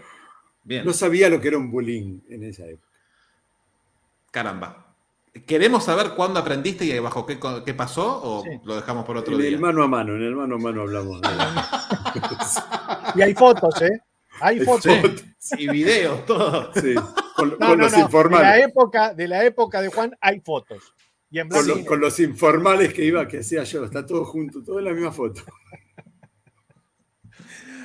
bien. 0.65 0.85
No 0.85 0.93
sabía 0.93 1.29
lo 1.29 1.41
que 1.41 1.49
era 1.49 1.59
un 1.59 1.71
bullying 1.71 2.21
en 2.29 2.45
esa 2.45 2.67
época. 2.67 2.87
Caramba. 4.31 4.88
¿Queremos 5.47 5.85
saber 5.85 6.11
cuándo 6.17 6.41
aprendiste 6.41 6.85
y 6.85 6.99
bajo 6.99 7.25
qué, 7.27 7.75
pasó 7.75 8.21
o 8.23 8.43
Sí. 8.43 8.51
lo 8.65 8.77
dejamos 8.77 9.05
por 9.05 9.17
otro 9.17 9.35
En 9.35 9.41
día? 9.41 9.49
el 9.51 9.59
mano 9.61 9.83
a 9.83 9.89
mano, 9.89 10.15
en 10.17 10.23
el 10.23 10.35
mano 10.35 10.57
a 10.57 10.59
mano 10.59 10.83
hablamos. 10.83 11.21
de- 11.21 11.29
Y 13.17 13.23
hay 13.23 13.35
fotos, 13.35 13.81
¿eh? 13.83 14.01
Hay 14.41 14.59
Hay 14.61 14.65
fotos. 14.65 14.95
fotos, 14.97 15.25
Y 15.59 15.69
videos, 15.69 16.25
todo. 16.27 16.73
sí, 16.75 16.95
con, 17.37 17.51
No, 17.51 17.57
con 17.59 17.69
no, 17.69 17.77
los 17.77 17.93
no. 17.93 17.97
De 17.97 17.99
la, 17.99 18.01
informales. 18.05 18.67
época, 18.67 19.15
de 19.15 19.29
la 19.29 19.45
época 19.45 19.81
de 19.81 19.89
Juan 19.89 20.17
hay 20.21 20.41
fotos. 20.41 20.83
Y 21.31 21.41
en 21.41 21.49
Con, 21.49 21.59
blanco 21.65 21.75
lo- 21.77 21.81
y 21.81 21.85
con 21.85 22.01
los 22.01 22.21
informales 22.21 22.95
que 22.95 23.05
iba, 23.05 23.27
que 23.29 23.39
hacía 23.41 23.63
yo, 23.65 23.85
está 23.85 24.05
todo 24.07 24.25
junto, 24.25 24.63
todo 24.63 24.79
en 24.79 24.85
la 24.87 24.93
misma 24.93 25.13
foto. 25.13 25.43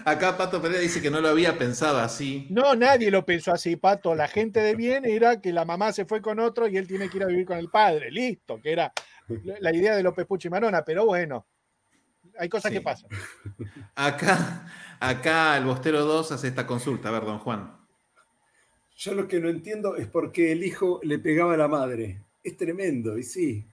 Acá 0.05 0.35
Pato 0.37 0.61
Pereira 0.61 0.81
dice 0.81 1.01
que 1.01 1.09
no 1.09 1.21
lo 1.21 1.29
había 1.29 1.57
pensado 1.57 1.99
así. 1.99 2.47
No, 2.49 2.75
nadie 2.75 3.09
lo 3.11 3.25
pensó 3.25 3.51
así, 3.53 3.75
Pato. 3.75 4.15
La 4.15 4.27
gente 4.27 4.59
de 4.59 4.75
bien 4.75 5.05
era 5.05 5.39
que 5.41 5.53
la 5.53 5.65
mamá 5.65 5.93
se 5.93 6.05
fue 6.05 6.21
con 6.21 6.39
otro 6.39 6.67
y 6.67 6.77
él 6.77 6.87
tiene 6.87 7.09
que 7.09 7.17
ir 7.17 7.23
a 7.23 7.27
vivir 7.27 7.45
con 7.45 7.57
el 7.57 7.69
padre. 7.69 8.11
Listo, 8.11 8.59
que 8.61 8.71
era 8.73 8.91
la 9.59 9.73
idea 9.73 9.95
de 9.95 10.03
López 10.03 10.25
Pucho 10.25 10.47
y 10.47 10.51
Marona. 10.51 10.83
Pero 10.83 11.05
bueno, 11.05 11.45
hay 12.37 12.49
cosas 12.49 12.71
Sí. 12.71 12.77
que 12.77 12.81
pasan. 12.83 13.09
Acá, 13.95 14.67
acá 14.99 15.57
el 15.57 15.65
Bostero 15.65 16.03
2 16.05 16.31
hace 16.33 16.47
esta 16.47 16.65
consulta. 16.67 17.09
A 17.09 17.11
ver, 17.13 17.23
don 17.23 17.39
Juan. 17.39 17.77
Yo 18.95 19.13
lo 19.13 19.27
que 19.27 19.39
no 19.39 19.49
entiendo 19.49 19.95
es 19.95 20.07
por 20.07 20.31
qué 20.31 20.51
el 20.51 20.63
hijo 20.63 20.99
le 21.03 21.19
pegaba 21.19 21.53
a 21.53 21.57
la 21.57 21.67
madre. 21.67 22.21
Es 22.43 22.57
tremendo, 22.57 23.17
y 23.17 23.23
sí. 23.23 23.65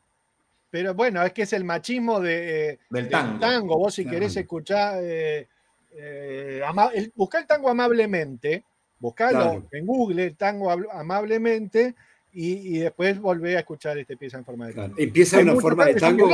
Pero 0.71 0.95
bueno, 0.95 1.23
es 1.25 1.33
que 1.33 1.43
es 1.43 1.53
el 1.53 1.65
machismo 1.65 2.21
de, 2.21 2.71
eh, 2.71 2.79
Del 2.91 3.09
del 3.09 3.39
tango. 3.41 3.77
Vos 3.77 3.95
si 3.95 4.03
Claro. 4.05 4.17
querés 4.19 4.37
escuchar, 4.37 5.01
eh, 5.03 5.49
eh, 5.93 6.63
el- 6.95 7.13
tango 7.47 7.69
amablemente, 7.69 8.65
buscalo 8.99 9.31
Claro. 9.39 9.69
en 9.73 9.87
Google, 9.87 10.25
el 10.25 10.37
tango 10.37 10.71
amablemente, 10.71 11.95
y, 12.33 12.77
y 12.77 12.79
después 12.79 13.19
volvé 13.21 13.57
a 13.57 13.61
escuchar 13.61 13.99
este 13.99 14.17
pieza 14.17 14.39
en 14.39 14.45
forma 14.45 14.67
de 14.67 14.73
Claro. 14.75 14.89
tango. 14.91 15.03
Empieza 15.03 15.39
Hay 15.39 15.43
una 15.45 15.57
forma 15.61 15.85
de 15.87 15.95
tango. 15.95 16.29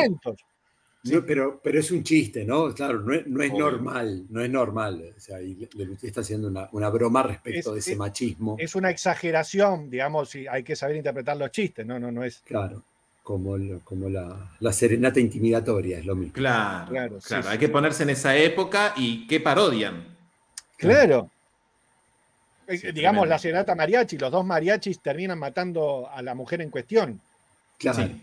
No, 1.05 1.25
pero, 1.25 1.61
pero 1.63 1.79
es 1.79 1.91
un 1.93 2.03
chiste, 2.03 2.45
¿no? 2.45 2.75
Claro, 2.75 3.01
no 3.01 3.15
es, 3.15 3.25
no 3.29 3.41
es 3.41 3.53
normal, 3.53 4.27
no 4.29 4.43
es 4.43 4.51
normal. 4.51 5.15
O 5.17 5.21
sea, 5.21 5.41
y 5.41 5.55
Le- 5.55 5.69
Lelutier 5.77 6.09
está 6.11 6.23
haciendo 6.23 6.49
una, 6.49 6.69
una 6.73 6.89
broma 6.91 7.23
respecto 7.23 7.69
Es- 7.71 7.75
de 7.75 7.79
ese 7.79 7.93
es- 7.93 7.99
machismo. 7.99 8.57
Es 8.59 8.75
una 8.75 8.91
exageración, 8.91 9.89
digamos, 9.89 10.35
y 10.35 10.49
hay 10.49 10.65
que 10.65 10.75
saber 10.75 10.97
interpretar 10.97 11.37
los 11.37 11.53
chistes, 11.53 11.87
no, 11.87 12.01
no, 12.01 12.11
no 12.11 12.25
es. 12.25 12.41
Claro, 12.41 12.83
como, 13.27 13.57
como 13.83 14.09
la, 14.09 14.53
la 14.61 14.73
serenata 14.73 15.19
intimidatoria, 15.19 15.99
es 15.99 16.07
lo 16.07 16.15
mismo. 16.15 16.33
Claro, 16.33 16.89
Claro, 16.93 17.19
claro. 17.19 17.43
sí, 17.43 17.49
Hay 17.49 17.55
sí. 17.55 17.59
que 17.59 17.69
ponerse 17.69 18.05
en 18.05 18.11
esa 18.11 18.37
época 18.37 18.95
y 18.97 19.27
qué 19.27 19.41
parodian. 19.41 20.05
Claro. 20.77 21.29
Eh, 22.69 22.79
Sí, 22.79 22.93
digamos, 22.93 23.23
tremendo. 23.23 23.27
la 23.27 23.39
serenata 23.41 23.75
mariachi, 23.75 24.17
los 24.19 24.31
dos 24.31 24.45
mariachis 24.47 25.01
terminan 25.01 25.41
matando 25.41 26.09
a 26.09 26.23
la 26.23 26.37
mujer 26.37 26.63
en 26.63 26.71
cuestión. 26.71 27.21
Claro. 27.79 28.05
Sí. 28.05 28.23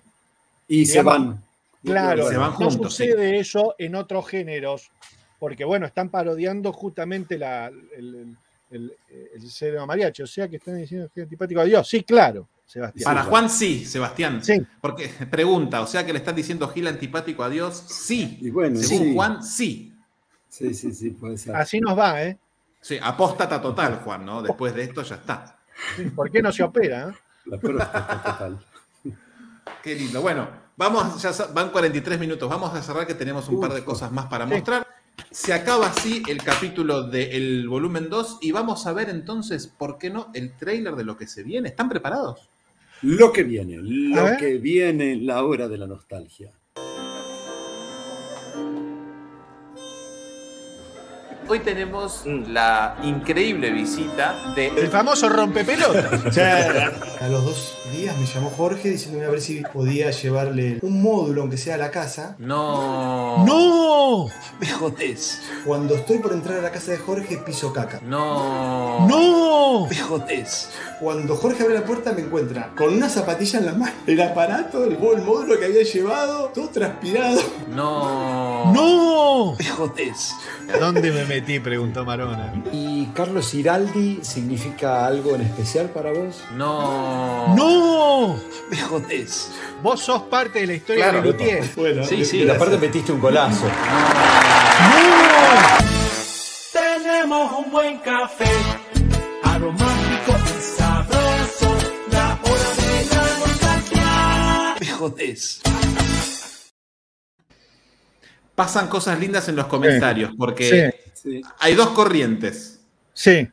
Y 0.69 0.85
se 0.85 1.01
van. 1.01 1.43
Claro, 1.83 2.29
Se 2.29 2.37
van 2.37 2.51
no 2.51 2.55
juntos, 2.55 2.93
sucede 2.95 3.39
eso 3.39 3.75
en 3.77 3.95
otros 3.95 4.25
géneros, 4.29 4.89
porque 5.37 5.65
bueno, 5.65 5.85
están 5.85 6.07
parodiando 6.07 6.71
justamente 6.71 7.37
la, 7.37 7.67
el, 7.97 8.37
el, 8.73 8.97
el 9.35 9.49
sereno 9.49 9.85
mariachi, 9.87 10.21
o 10.23 10.27
sea 10.27 10.47
que 10.47 10.57
están 10.57 10.77
diciendo 10.77 11.09
que 11.13 11.21
es 11.21 11.23
antipático 11.25 11.61
a 11.61 11.63
Dios. 11.65 11.87
Sí, 11.87 12.03
claro, 12.03 12.47
Sebastián. 12.65 13.03
Para 13.05 13.23
Juan 13.23 13.49
sí, 13.49 13.85
Sebastián. 13.85 14.43
Sí, 14.43 14.61
Porque 14.81 15.07
pregunta, 15.31 15.81
o 15.81 15.87
sea 15.87 16.05
que 16.05 16.11
le 16.13 16.19
están 16.19 16.35
diciendo 16.35 16.67
Gil 16.69 16.87
antipático 16.87 17.43
a 17.43 17.49
Dios, 17.49 17.75
sí. 17.87 18.37
Y 18.41 18.49
bueno, 18.49 18.79
Según 18.79 19.05
sí. 19.07 19.13
Juan, 19.13 19.43
sí. 19.43 19.93
Sí, 20.49 20.73
sí, 20.73 20.91
sí, 20.93 21.09
puede 21.11 21.37
ser. 21.37 21.55
así 21.55 21.79
nos 21.79 21.97
va, 21.97 22.21
¿eh? 22.23 22.37
Sí, 22.79 22.99
apóstata 23.01 23.61
total, 23.61 24.01
Juan, 24.03 24.25
¿no? 24.25 24.41
Después 24.41 24.75
de 24.75 24.83
esto 24.83 25.01
ya 25.03 25.15
está. 25.15 25.57
Sí, 25.95 26.03
¿Por 26.11 26.29
qué 26.29 26.41
no 26.41 26.51
se 26.51 26.61
opera? 26.63 27.09
eh? 27.09 27.13
La 27.45 27.57
próstata 27.57 28.21
total. 28.23 28.59
Qué 29.81 29.95
lindo. 29.95 30.21
Bueno, 30.21 30.47
vamos, 30.77 31.21
ya 31.21 31.31
van 31.53 31.69
43 31.71 32.19
minutos. 32.19 32.49
Vamos 32.49 32.73
a 32.73 32.81
cerrar 32.81 33.07
que 33.07 33.13
tenemos 33.15 33.47
un 33.49 33.59
par 33.59 33.73
de 33.73 33.83
cosas 33.83 34.11
más 34.11 34.25
para 34.27 34.45
Sí. 34.47 34.53
mostrar. 34.53 34.87
Se 35.31 35.53
acaba 35.53 35.87
así 35.87 36.21
el 36.27 36.37
capítulo 36.43 37.03
del 37.03 37.67
volumen 37.67 38.09
2 38.09 38.39
y 38.41 38.51
vamos 38.51 38.85
a 38.85 38.93
ver 38.93 39.09
entonces, 39.09 39.67
¿por 39.67 39.97
qué 39.97 40.09
no? 40.09 40.29
El 40.33 40.55
tráiler 40.55 40.95
de 40.95 41.03
lo 41.03 41.17
que 41.17 41.27
se 41.27 41.43
viene. 41.43 41.69
¿Están 41.69 41.89
preparados? 41.89 42.49
Lo 43.01 43.33
que 43.33 43.43
viene, 43.43 43.77
lo 43.77 44.37
que 44.37 44.57
viene, 44.59 45.17
la 45.17 45.43
hora 45.43 45.67
de 45.67 45.77
la 45.77 45.87
nostalgia. 45.87 46.51
Hoy 51.47 51.59
tenemos 51.59 52.23
la 52.25 52.97
increíble 53.03 53.71
visita 53.71 54.53
El 54.55 54.75
de... 54.75 54.87
famoso 54.87 55.27
rompepelotas. 55.29 56.37
A 57.21 57.27
los 57.27 57.45
dos 57.45 57.77
días 57.91 58.17
me 58.17 58.25
llamó 58.25 58.49
Jorge 58.49 58.89
diciéndome 58.89 59.25
a 59.25 59.29
ver 59.29 59.41
si 59.41 59.61
podía 59.61 60.09
llevarle 60.11 60.79
un 60.81 61.01
módulo, 61.01 61.41
aunque 61.41 61.57
sea 61.57 61.75
a 61.75 61.77
la 61.77 61.91
casa. 61.91 62.35
No. 62.39 63.45
¡No! 63.45 64.27
Me 64.59 64.67
jodés. 64.67 65.41
Cuando 65.65 65.95
estoy 65.95 66.17
por 66.17 66.33
entrar 66.33 66.59
a 66.59 66.61
la 66.61 66.71
casa 66.71 66.91
de 66.91 66.97
Jorge, 66.97 67.37
piso 67.37 67.71
caca. 67.71 67.99
No. 68.03 69.07
¡No! 69.07 69.87
Me 69.87 69.97
jodés. 69.97 70.69
Cuando 71.03 71.35
Jorge 71.35 71.63
abre 71.63 71.75
la 71.75 71.83
puerta, 71.83 72.13
me 72.13 72.21
encuentra 72.21 72.71
con 72.77 72.93
una 72.93 73.09
zapatilla 73.09 73.59
en 73.59 73.65
la 73.65 73.73
mano, 73.73 73.91
el 74.07 74.21
aparato, 74.21 74.85
el, 74.85 74.93
el 74.93 74.97
módulo 75.21 75.59
que 75.59 75.65
había 75.65 75.83
llevado, 75.83 76.45
todo 76.55 76.69
transpirado. 76.69 77.41
No. 77.75 78.71
¡No! 78.73 79.55
Me 79.59 79.65
jodés. 79.65 80.33
¿Dónde 80.79 81.11
me 81.11 81.25
metí? 81.25 81.59
Preguntó 81.59 82.05
Marona. 82.05 82.53
¿Y 82.71 83.07
Carlos 83.07 83.53
Iraldi 83.53 84.19
significa 84.21 85.05
algo 85.05 85.35
en 85.35 85.41
especial 85.41 85.87
para 85.89 86.13
vos? 86.13 86.41
No. 86.55 87.53
¡No! 87.53 88.39
Me 88.71 88.77
jodés. 88.79 89.49
Vos 89.81 89.99
sos 89.99 90.21
parte 90.23 90.59
de 90.61 90.67
la 90.67 90.73
historia 90.75 91.09
Claro. 91.09 91.21
de 91.21 91.27
Lutier. 91.33 91.65
Bueno, 91.75 92.05
Sí, 92.05 92.23
sí. 92.23 92.37
Y 92.43 92.49
aparte 92.49 92.77
metiste 92.77 93.11
un 93.11 93.19
golazo. 93.19 93.65
Tenemos 96.71 97.51
un 97.65 97.71
buen 97.71 97.97
café, 97.99 98.45
jodés. 105.09 105.61
Pasan 108.55 108.87
cosas 108.87 109.19
lindas 109.19 109.47
en 109.49 109.55
los 109.55 109.65
comentarios 109.67 110.31
porque 110.37 110.93
Sí. 111.15 111.41
hay 111.59 111.75
dos 111.75 111.89
corrientes. 111.89 112.81
Sí. 113.13 113.47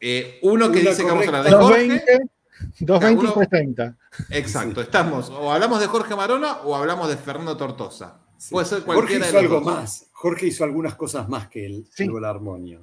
Eh, 0.00 0.38
uno 0.42 0.70
que 0.70 0.80
Una 0.80 0.90
dice 0.90 1.02
que 1.04 1.08
vamos 1.10 1.24
a 1.24 1.28
hablar 1.28 1.44
de. 1.44 1.50
Jorge. 1.52 1.86
220, 1.88 2.30
220 2.80 3.22
y 3.22 3.26
Uno- 3.26 3.32
330. 3.34 3.96
Exacto, 4.30 4.80
estamos. 4.82 5.30
O 5.30 5.50
hablamos 5.52 5.80
de 5.80 5.86
Jorge 5.86 6.14
Marona 6.14 6.58
o 6.62 6.76
hablamos 6.76 7.08
de 7.08 7.16
Fernando 7.16 7.56
Tortosa. 7.56 8.18
Sí. 8.36 8.50
Puede 8.52 8.66
ser 8.66 8.78
Jorge 8.82 8.94
cualquiera 8.94 9.26
hizo 9.28 9.36
de 9.36 9.42
los 9.42 9.52
algo 9.52 9.60
dos. 9.70 9.74
más. 9.80 10.06
Jorge 10.12 10.46
hizo 10.46 10.64
algunas 10.64 10.94
cosas 10.94 11.28
más 11.28 11.48
que 11.48 11.64
el, 11.66 11.86
Sí. 11.94 12.04
el 12.04 12.24
armonio. 12.24 12.80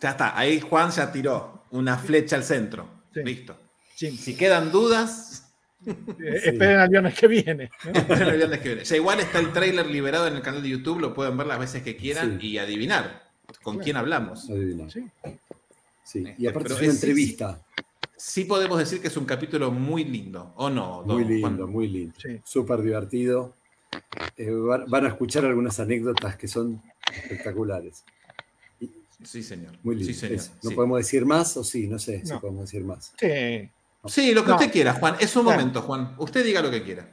Ya 0.00 0.10
está, 0.10 0.36
ahí 0.38 0.60
Juan 0.60 0.90
ya 0.90 1.10
tiró 1.10 1.64
una 1.70 1.96
flecha 1.96 2.36
al 2.36 2.44
centro. 2.44 2.88
Sí. 3.12 3.20
Listo. 3.24 3.56
Sí. 3.96 4.16
Si 4.16 4.36
quedan 4.36 4.70
dudas, 4.72 5.43
Eh, 5.86 6.40
Esperen 6.44 6.78
al 6.78 6.88
viernes 6.88 7.14
que 7.18 7.26
viene. 7.28 7.70
¿no? 7.84 7.90
Esperen 8.00 8.28
el 8.28 8.36
viernes 8.36 8.60
que 8.60 8.68
viene. 8.68 8.84
Ya 8.84 8.96
igual 8.96 9.20
está 9.20 9.38
el 9.38 9.52
tráiler 9.52 9.86
liberado 9.86 10.26
en 10.26 10.34
el 10.36 10.42
canal 10.42 10.62
de 10.62 10.68
YouTube, 10.70 11.00
lo 11.00 11.14
pueden 11.14 11.36
ver 11.36 11.46
las 11.46 11.58
veces 11.58 11.82
que 11.82 11.96
quieran 11.96 12.38
Sí. 12.40 12.48
y 12.48 12.58
adivinar 12.58 13.24
con 13.62 13.78
quién 13.78 13.96
hablamos. 13.96 14.48
Adivina. 14.50 14.88
Sí. 14.90 15.04
Sí, 16.04 16.18
Este, 16.20 16.34
Y 16.38 16.46
aparte 16.46 16.64
pero 16.68 16.74
es 16.76 16.80
una 16.82 16.88
es- 16.90 16.94
entrevista. 17.02 17.60
Sí 18.16 18.44
podemos 18.44 18.78
decir 18.78 19.00
que 19.00 19.08
es 19.08 19.16
un 19.16 19.24
capítulo 19.26 19.70
muy 19.70 20.04
lindo, 20.04 20.52
¿o 20.56 20.70
no? 20.70 21.02
don 21.06 21.16
Muy 21.22 21.24
lindo, 21.34 21.48
Juan? 21.64 21.70
muy 21.70 21.88
lindo. 21.88 22.14
Sí. 22.20 22.40
Súper 22.44 22.80
divertido. 22.80 23.54
Eh, 24.36 24.50
van, 24.50 24.84
van 24.88 25.04
a 25.04 25.08
escuchar 25.08 25.44
algunas 25.44 25.78
anécdotas 25.80 26.36
que 26.36 26.48
son 26.48 26.80
espectaculares. 27.14 28.04
Sí, 29.22 29.42
señor. 29.42 29.72
Muy 29.82 29.96
lindo. 29.96 30.12
Sí, 30.12 30.18
señor. 30.18 30.36
Eso. 30.36 30.52
¿No 30.62 30.70
Sí. 30.70 30.76
podemos 30.76 30.98
decir 30.98 31.24
más 31.24 31.56
o 31.56 31.64
sí? 31.64 31.86
No 31.86 31.98
sé 31.98 32.20
si 32.24 32.32
No. 32.32 32.40
podemos 32.40 32.62
decir 32.62 32.84
más. 32.84 33.12
Sí. 33.18 33.70
Sí, 34.06 34.32
lo 34.34 34.42
que 34.42 34.50
No. 34.50 34.56
usted 34.56 34.70
quiera, 34.72 34.94
Juan. 34.94 35.16
Es 35.20 35.34
un 35.36 35.44
momento, 35.44 35.82
Juan. 35.82 36.14
Usted 36.18 36.44
diga 36.44 36.60
lo 36.62 36.70
que 36.70 36.82
quiera. 36.82 37.08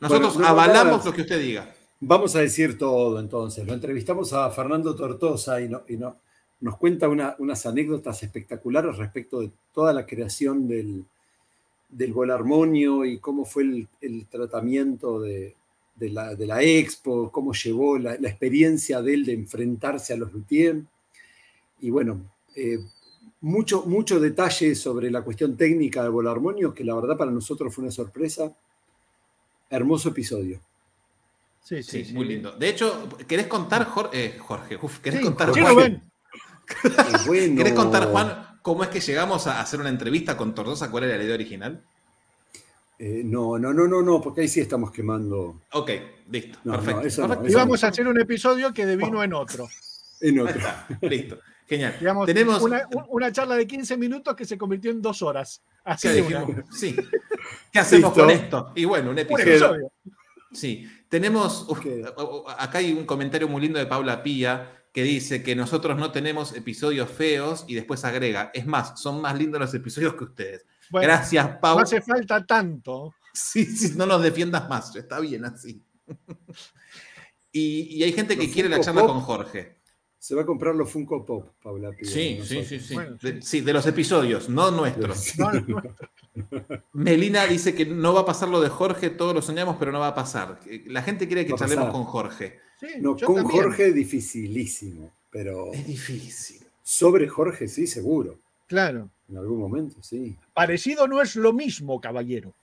Nosotros 0.00 0.34
Bueno, 0.34 0.48
avalamos 0.48 1.04
lo 1.04 1.12
que 1.12 1.22
usted 1.22 1.40
diga. 1.40 1.72
Vamos 2.00 2.34
a 2.34 2.40
decir 2.40 2.76
todo 2.78 3.20
entonces. 3.20 3.66
Lo 3.66 3.72
entrevistamos 3.74 4.32
a 4.32 4.50
Fernando 4.50 4.94
Tortosa 4.96 5.60
y, 5.60 5.68
no- 5.68 5.82
y 5.88 5.96
no- 5.96 6.16
nos 6.60 6.76
cuenta 6.76 7.08
una- 7.08 7.36
unas 7.38 7.64
anécdotas 7.66 8.22
espectaculares 8.22 8.96
respecto 8.96 9.40
de 9.40 9.50
toda 9.72 9.92
la 9.92 10.06
creación 10.06 10.66
del, 10.68 11.04
del 11.88 12.12
Volarmonio 12.12 13.04
y 13.04 13.18
cómo 13.18 13.44
fue 13.44 13.62
el, 13.64 13.88
el 14.00 14.26
tratamiento 14.26 15.20
de, 15.20 15.54
de 15.96 16.08
la, 16.10 16.34
de 16.34 16.46
la 16.46 16.62
expo, 16.62 17.30
cómo 17.30 17.52
llevó 17.52 17.98
la, 17.98 18.16
la 18.18 18.28
experiencia 18.28 19.00
de 19.02 19.14
él 19.14 19.24
de 19.24 19.34
enfrentarse 19.34 20.12
a 20.12 20.16
los 20.16 20.32
luthiers. 20.32 20.80
Y 21.80 21.90
bueno, 21.90 22.20
eh, 22.56 22.78
mucho, 23.40 23.82
mucho 23.86 24.20
detalle 24.20 24.74
sobre 24.74 25.10
la 25.10 25.22
cuestión 25.22 25.56
técnica 25.56 26.02
del 26.02 26.12
Volarmonio, 26.12 26.72
que 26.74 26.84
la 26.84 26.94
verdad 26.94 27.16
para 27.16 27.30
nosotros 27.30 27.74
fue 27.74 27.82
una 27.84 27.92
sorpresa. 27.92 28.52
Hermoso 29.70 30.10
episodio. 30.10 30.60
Sí, 31.62 31.82
Sí, 31.82 31.90
sí, 32.00 32.04
sí. 32.06 32.12
muy 32.14 32.26
lindo. 32.26 32.52
De 32.52 32.68
hecho, 32.68 33.08
¿querés 33.26 33.46
contar, 33.46 33.86
Jor- 33.86 34.10
eh, 34.12 34.36
Jorge? 34.38 34.78
Uf, 34.80 34.98
¿Querés 34.98 35.20
Sí, 35.20 35.24
contar, 35.26 35.54
sí, 35.54 35.60
Juan? 35.60 35.78
Eh, 35.80 36.00
bueno, 37.26 37.56
¿Querés 37.56 37.72
contar, 37.72 38.08
Juan, 38.10 38.58
cómo 38.62 38.82
es 38.82 38.90
que 38.90 39.00
llegamos 39.00 39.46
a 39.46 39.60
hacer 39.60 39.80
una 39.80 39.88
entrevista 39.88 40.36
con 40.36 40.54
Tortosa? 40.54 40.90
¿Cuál 40.90 41.04
era 41.04 41.16
la 41.16 41.24
idea 41.24 41.34
original? 41.34 41.82
Eh, 42.98 43.22
no, 43.24 43.58
no, 43.58 43.72
no, 43.72 43.88
no, 43.88 44.02
no, 44.02 44.20
porque 44.20 44.42
ahí 44.42 44.48
sí 44.48 44.60
estamos 44.60 44.92
quemando 44.92 45.60
Ok, 45.72 45.90
listo. 46.30 46.58
No, 46.64 46.72
perfecto. 46.74 47.26
no, 47.26 47.74
a 47.74 47.88
hacer 47.88 48.06
un 48.06 48.20
episodio 48.20 48.72
que 48.72 48.86
devino 48.86 49.22
en 49.24 49.32
otro. 49.32 49.68
en 50.20 50.34
Ahí 50.34 50.40
otro. 50.40 50.56
está, 50.56 50.86
listo. 51.02 51.38
Genial. 51.72 51.96
Digamos, 51.98 52.26
Tenemos. 52.26 52.62
una, 52.62 52.86
un- 52.94 53.04
una 53.08 53.32
charla 53.32 53.56
de 53.56 53.66
15 53.66 53.96
minutos 53.96 54.34
que 54.36 54.44
se 54.44 54.56
convirtió 54.58 54.90
en 54.90 55.00
dos 55.02 55.22
horas. 55.22 55.62
Así 55.84 56.08
una. 56.20 56.46
Sí. 56.70 56.94
¿Qué 57.72 57.78
hacemos 57.78 58.10
Listo. 58.10 58.20
con 58.20 58.30
esto? 58.30 58.72
Y 58.76 58.84
bueno, 58.84 59.10
un 59.10 59.18
episodio. 59.18 59.90
Sí, 60.52 60.86
tenemos, 61.08 61.66
acá 62.58 62.78
hay 62.78 62.92
un 62.92 63.06
comentario 63.06 63.48
muy 63.48 63.62
lindo 63.62 63.78
de 63.78 63.86
Paula 63.86 64.22
Pía 64.22 64.70
que 64.92 65.02
dice 65.02 65.42
que 65.42 65.56
nosotros 65.56 65.96
no 65.98 66.12
tenemos 66.12 66.54
episodios 66.54 67.08
feos 67.10 67.64
y 67.66 67.74
después 67.74 68.04
agrega, 68.04 68.50
es 68.52 68.66
más, 68.66 69.00
son 69.00 69.22
más 69.22 69.38
lindos 69.38 69.58
los 69.58 69.72
episodios 69.72 70.12
que 70.14 70.24
ustedes. 70.24 70.66
Bueno, 70.90 71.08
Gracias, 71.08 71.46
no 71.54 71.60
Pau. 71.60 71.78
hace 71.78 72.02
falta 72.02 72.44
tanto. 72.44 73.14
Sí, 73.32 73.64
sí, 73.64 73.94
no 73.96 74.04
nos 74.04 74.22
defiendas 74.22 74.68
más, 74.68 74.94
está 74.94 75.18
bien 75.20 75.46
así. 75.46 75.82
Y, 77.54 77.98
y 77.98 78.02
hay 78.02 78.12
gente 78.12 78.36
que 78.36 78.44
Los 78.44 78.52
quiere 78.54 78.68
la 78.68 78.80
charla 78.80 79.02
Pop. 79.02 79.10
con 79.10 79.20
Jorge. 79.20 79.81
Se 80.22 80.36
va 80.36 80.42
a 80.42 80.46
comprar 80.46 80.76
los 80.76 80.88
Funko 80.88 81.26
Pop, 81.26 81.48
Paula. 81.60 81.90
Pía, 81.90 82.08
Sí, 82.08 82.38
sí, 82.44 82.62
sí, 82.64 82.78
sí. 82.78 82.94
Bueno, 82.94 83.16
De, 83.20 83.42
sí, 83.42 83.60
de 83.60 83.72
los 83.72 83.84
episodios, 83.88 84.48
no 84.48 84.70
nuestros. 84.70 85.18
Sí. 85.18 85.40
No, 85.40 85.50
no, 85.52 85.82
Melina 86.92 87.44
dice 87.46 87.74
que 87.74 87.84
no 87.86 88.14
va 88.14 88.20
a 88.20 88.24
pasar 88.24 88.48
lo 88.48 88.60
de 88.60 88.68
Jorge, 88.68 89.10
todos 89.10 89.34
lo 89.34 89.42
soñamos, 89.42 89.78
pero 89.80 89.90
no 89.90 89.98
va 89.98 90.06
a 90.06 90.14
pasar. 90.14 90.60
La 90.86 91.02
gente 91.02 91.26
quiere 91.26 91.44
que 91.44 91.54
charlemos 91.56 91.90
con 91.90 92.04
Jorge. 92.04 92.60
sí, 92.78 92.86
No, 93.00 93.16
con 93.16 93.34
también. 93.34 93.62
Jorge 93.64 93.92
dificilísimo, 93.92 95.10
pero 95.28 95.72
Es 95.72 95.84
difícil. 95.88 96.62
sobre 96.84 97.26
Jorge 97.26 97.66
sí, 97.66 97.88
seguro. 97.88 98.38
Claro. 98.68 99.10
En 99.28 99.38
algún 99.38 99.58
momento, 99.58 99.96
sí. 100.04 100.36
Parecido 100.54 101.08
no 101.08 101.20
es 101.20 101.34
lo 101.34 101.52
mismo, 101.52 102.00
caballero. 102.00 102.54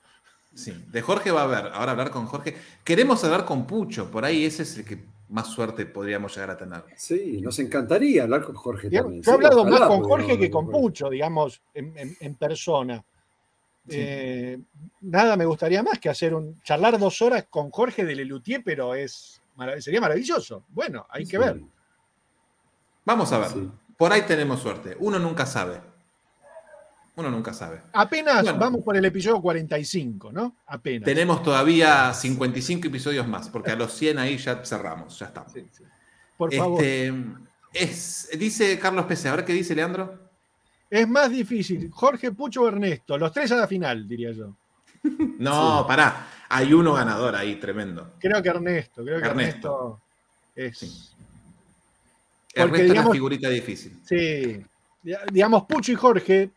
Sí, 0.54 0.72
de 0.90 1.02
Jorge 1.02 1.30
va 1.30 1.42
a 1.42 1.44
haber. 1.44 1.72
Ahora 1.74 1.92
hablar 1.92 2.10
con 2.10 2.24
Jorge. 2.24 2.56
Queremos 2.84 3.22
hablar 3.22 3.44
con 3.44 3.66
Pucho, 3.66 4.10
por 4.10 4.24
ahí 4.24 4.46
ese 4.46 4.62
es 4.62 4.78
el 4.78 4.86
que 4.86 4.98
más 5.30 5.46
suerte 5.48 5.86
podríamos 5.86 6.34
llegar 6.34 6.50
a 6.50 6.56
tener. 6.56 6.84
Sí, 6.96 7.40
nos 7.40 7.58
encantaría 7.58 8.24
hablar 8.24 8.42
con 8.42 8.54
Jorge 8.54 8.88
Digamos, 8.88 9.06
también. 9.10 9.22
yo 9.22 9.30
he 9.30 9.34
sí, 9.34 9.46
hablado 9.46 9.64
más 9.64 9.80
con 9.88 10.02
Jorge 10.04 10.38
que 10.38 10.50
con. 10.50 10.70
Pucho, 10.70 11.08
digamos, 11.08 11.62
en, 11.74 11.96
en- 11.96 12.16
en 12.20 12.34
persona. 12.34 13.04
Sí. 13.88 13.96
Eh, 13.98 14.58
nada 15.00 15.36
me 15.36 15.46
gustaría 15.46 15.82
más 15.82 15.98
que 15.98 16.08
hacer 16.10 16.34
un 16.34 16.60
charlar 16.62 16.98
dos 16.98 17.22
horas 17.22 17.46
con 17.48 17.70
Jorge 17.70 18.04
de 18.04 18.14
Lelutier, 18.14 18.62
pero 18.64 18.94
es 18.94 19.40
marav- 19.56 19.80
sería 19.80 20.00
maravilloso. 20.00 20.64
Bueno, 20.68 21.06
hay 21.10 21.24
que 21.26 21.38
ver. 21.38 21.60
Vamos 23.04 23.32
a 23.32 23.38
ver. 23.38 23.48
sí. 23.48 23.70
Por 23.96 24.12
ahí 24.12 24.22
tenemos 24.22 24.60
suerte. 24.60 24.96
Uno 25.00 25.18
nunca 25.18 25.46
sabe. 25.46 25.80
Uno 27.20 27.30
nunca 27.30 27.52
sabe. 27.52 27.80
Apenas 27.92 28.42
Bueno. 28.42 28.58
vamos 28.58 28.82
por 28.82 28.96
el 28.96 29.04
episodio 29.04 29.40
45, 29.40 30.32
¿no? 30.32 30.56
Apenas. 30.66 31.04
Tenemos 31.04 31.42
todavía 31.42 32.12
55 32.14 32.88
episodios 32.88 33.26
más, 33.28 33.48
porque 33.48 33.70
a 33.70 33.76
los 33.76 33.92
100 33.92 34.18
ahí 34.18 34.36
ya 34.38 34.64
cerramos, 34.64 35.18
ya 35.18 35.26
estamos. 35.26 35.52
Sí, 35.52 35.66
sí. 35.70 35.84
Por 36.36 36.54
favor. 36.54 36.82
Este, 36.82 37.14
es, 37.74 38.30
dice 38.38 38.78
Carlos 38.78 39.04
Pese, 39.06 39.28
¿ahora 39.28 39.44
qué 39.44 39.52
dice 39.52 39.74
Leandro? 39.74 40.18
Es 40.88 41.06
más 41.08 41.30
difícil. 41.30 41.90
Jorge, 41.90 42.32
Pucho 42.32 42.62
o 42.62 42.68
Ernesto. 42.68 43.16
Los 43.18 43.32
tres 43.32 43.52
a 43.52 43.56
la 43.56 43.66
final, 43.68 44.08
diría 44.08 44.32
yo. 44.32 44.54
No, 45.38 45.84
pará. 45.86 46.26
Hay 46.48 46.72
uno 46.72 46.94
ganador 46.94 47.36
ahí, 47.36 47.56
tremendo. 47.56 48.14
Creo 48.18 48.42
que 48.42 48.48
Ernesto. 48.48 49.04
Creo 49.04 49.20
que 49.20 49.26
Ernesto. 49.28 50.00
Ernesto, 50.56 50.76
es. 50.76 50.78
Sí. 50.78 51.10
Resto 52.54 52.76
es 52.76 52.90
digamos- 52.90 53.12
figurita 53.12 53.48
difícil. 53.48 54.00
Sí. 54.04 54.64
Di- 55.02 55.14
Digamos, 55.32 55.62
Pucho 55.64 55.92
y 55.92 55.94
Jorge 55.94 56.50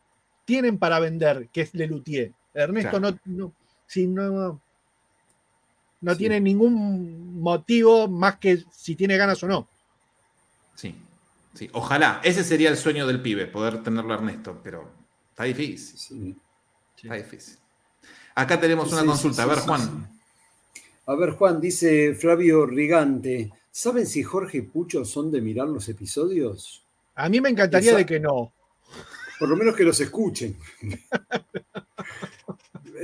tienen 0.46 0.78
para 0.78 1.00
vender, 1.00 1.48
que 1.52 1.62
es 1.62 1.74
Lelutier. 1.74 2.32
Ernesto 2.54 3.00
Claro. 3.00 3.18
no, 3.26 3.38
no, 3.46 3.54
sí, 3.88 4.08
no, 4.08 4.60
no 6.02 6.12
Sí. 6.14 6.18
tiene 6.18 6.40
ningún 6.40 7.40
motivo 7.42 8.08
más 8.08 8.38
que 8.38 8.64
si 8.72 8.96
tiene 8.96 9.18
ganas 9.18 9.42
o 9.44 9.48
no. 9.48 9.68
Sí, 10.76 10.96
sí. 11.54 11.70
Ojalá. 11.74 12.20
Ese 12.24 12.44
sería 12.44 12.70
el 12.70 12.78
sueño 12.78 13.08
del 13.08 13.22
pibe, 13.22 13.48
poder 13.48 13.82
tenerlo 13.84 14.14
a 14.14 14.18
Ernesto, 14.18 14.60
pero 14.64 14.90
está 15.30 15.44
difícil. 15.46 15.98
Sí. 15.98 16.36
Está 17.04 17.16
difícil. 17.16 17.58
Acá 18.36 18.60
tenemos 18.60 18.92
una 18.92 19.02
Sí, 19.02 19.08
consulta. 19.08 19.36
sí, 19.38 19.42
a 19.42 19.46
ver, 19.46 19.60
sí, 19.60 19.68
Juan. 19.68 19.82
sí. 19.82 20.82
A 21.06 21.16
ver, 21.16 21.32
Juan, 21.32 21.60
dice 21.62 22.16
Flavio 22.16 22.66
Rigante. 22.66 23.52
¿Saben 23.72 24.06
si 24.06 24.24
Jorge 24.24 24.60
y 24.60 24.62
Pucho 24.62 25.04
son 25.06 25.32
de 25.32 25.42
mirar 25.42 25.68
los 25.68 25.90
episodios? 25.90 26.84
A 27.16 27.28
mí 27.30 27.42
me 27.42 27.50
encantaría 27.50 27.90
Esa- 27.92 27.98
de 27.98 28.06
que 28.06 28.20
no. 28.20 28.52
Por 29.44 29.50
lo 29.50 29.58
menos 29.58 29.76
que 29.76 29.84
los 29.84 30.00
escuchen. 30.00 30.56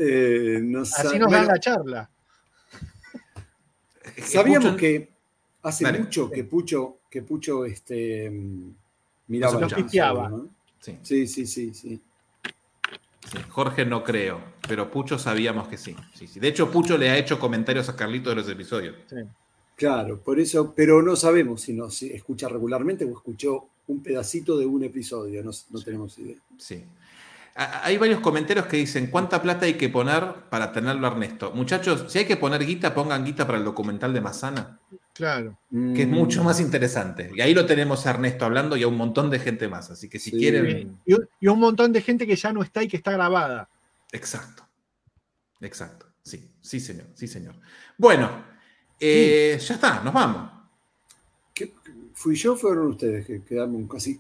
Eh, 0.02 0.62
Así 0.82 1.20
nos 1.20 1.28
bueno, 1.28 1.30
dan 1.30 1.48
la 1.48 1.60
charla. 1.60 2.10
Sabíamos 4.24 4.78
que 4.78 5.10
hace 5.62 5.84
Dale. 5.84 6.00
mucho 6.00 6.32
que 6.32 6.46
Pucho, 6.46 7.00
que 7.10 7.22
Pucho 7.22 7.66
este, 7.66 8.30
mm, 8.30 8.72
miraba 9.28 9.60
los 9.60 9.74
pisteaba. 9.74 10.30
¿no? 10.30 10.48
Sí, 10.80 10.98
Sí, 11.02 11.28
sí, 11.28 11.46
sí, 11.46 11.74
sí. 11.74 12.02
sí. 13.22 13.38
Jorge 13.50 13.84
no 13.86 14.02
creo, 14.06 14.40
pero 14.66 14.90
Pucho 14.90 15.20
sabíamos 15.20 15.68
que 15.68 15.76
sí. 15.76 15.94
sí, 16.14 16.28
sí. 16.28 16.40
De 16.40 16.48
hecho, 16.48 16.72
Pucho 16.72 16.98
le 16.98 17.10
ha 17.10 17.18
hecho 17.18 17.38
comentarios 17.38 17.90
a 17.90 17.98
Carlito 17.98 18.30
de 18.30 18.38
los 18.38 18.48
episodios. 18.48 18.96
Sí. 19.10 19.18
Claro, 19.80 20.20
por 20.20 20.42
eso, 20.42 20.74
pero 20.76 21.02
no 21.02 21.16
sabemos 21.16 21.62
si 21.62 21.72
nos 21.72 22.02
escucha 22.04 22.50
regularmente 22.50 23.06
o 23.06 23.12
escuchó 23.12 23.70
un 23.88 24.04
pedacito 24.04 24.58
de 24.60 24.66
un 24.66 24.84
episodio, 24.84 25.42
no, 25.42 25.52
no 25.70 25.82
tenemos 25.82 26.20
idea. 26.20 26.36
Sí. 26.58 26.84
Hay 27.56 27.98
varios 27.98 28.20
comentarios 28.20 28.66
que 28.66 28.76
dicen 28.76 29.08
cuánta 29.08 29.42
plata 29.42 29.66
hay 29.66 29.76
que 29.76 29.88
poner 29.88 30.34
para 30.50 30.74
tenerlo 30.74 31.08
a 31.08 31.12
Ernesto. 31.12 31.52
Muchachos, 31.54 32.06
si 32.12 32.20
hay 32.20 32.26
que 32.26 32.36
poner 32.36 32.66
guita, 32.66 32.94
pongan 32.94 33.24
guita 33.24 33.46
para 33.48 33.58
el 33.58 33.64
documental 33.64 34.14
de 34.14 34.20
Mazana, 34.22 34.80
Claro. 35.14 35.58
que 35.70 36.02
es 36.04 36.08
Mm, 36.08 36.12
mucho 36.12 36.44
más 36.44 36.60
interesante. 36.60 37.32
Y 37.34 37.40
ahí 37.40 37.54
lo 37.54 37.66
tenemos 37.66 38.06
a 38.06 38.10
Ernesto 38.12 38.44
hablando 38.44 38.76
y 38.76 38.84
a 38.84 38.88
un 38.90 38.98
montón 38.98 39.30
de 39.30 39.40
gente 39.40 39.70
más. 39.70 39.90
Así 39.92 40.10
que 40.10 40.20
si 40.20 40.32
Sí. 40.32 40.38
quieren. 40.38 41.00
Y, 41.06 41.16
y 41.40 41.48
un 41.48 41.60
montón 41.60 41.94
de 41.94 42.02
gente 42.02 42.28
que 42.28 42.36
ya 42.36 42.52
no 42.52 42.64
está 42.64 42.84
y 42.84 42.90
que 42.90 42.98
está 42.98 43.12
grabada. 43.12 43.70
Exacto. 44.12 44.64
Exacto. 45.62 46.06
Sí, 46.22 46.50
sí, 46.62 46.80
señor. 46.82 47.08
Sí, 47.16 47.28
señor. 47.28 47.56
Bueno, 47.98 48.30
eh, 49.00 49.60
ya 49.60 49.76
está, 49.76 50.02
nos 50.04 50.14
vamos. 50.14 50.52
¿qué- 51.54 51.74
¿Fui 52.14 52.36
yo 52.36 52.54
o 52.54 52.56
fueron 52.56 52.88
ustedes 52.88 53.26
que 53.26 53.44
quedamos 53.44 53.90
casi? 53.92 54.20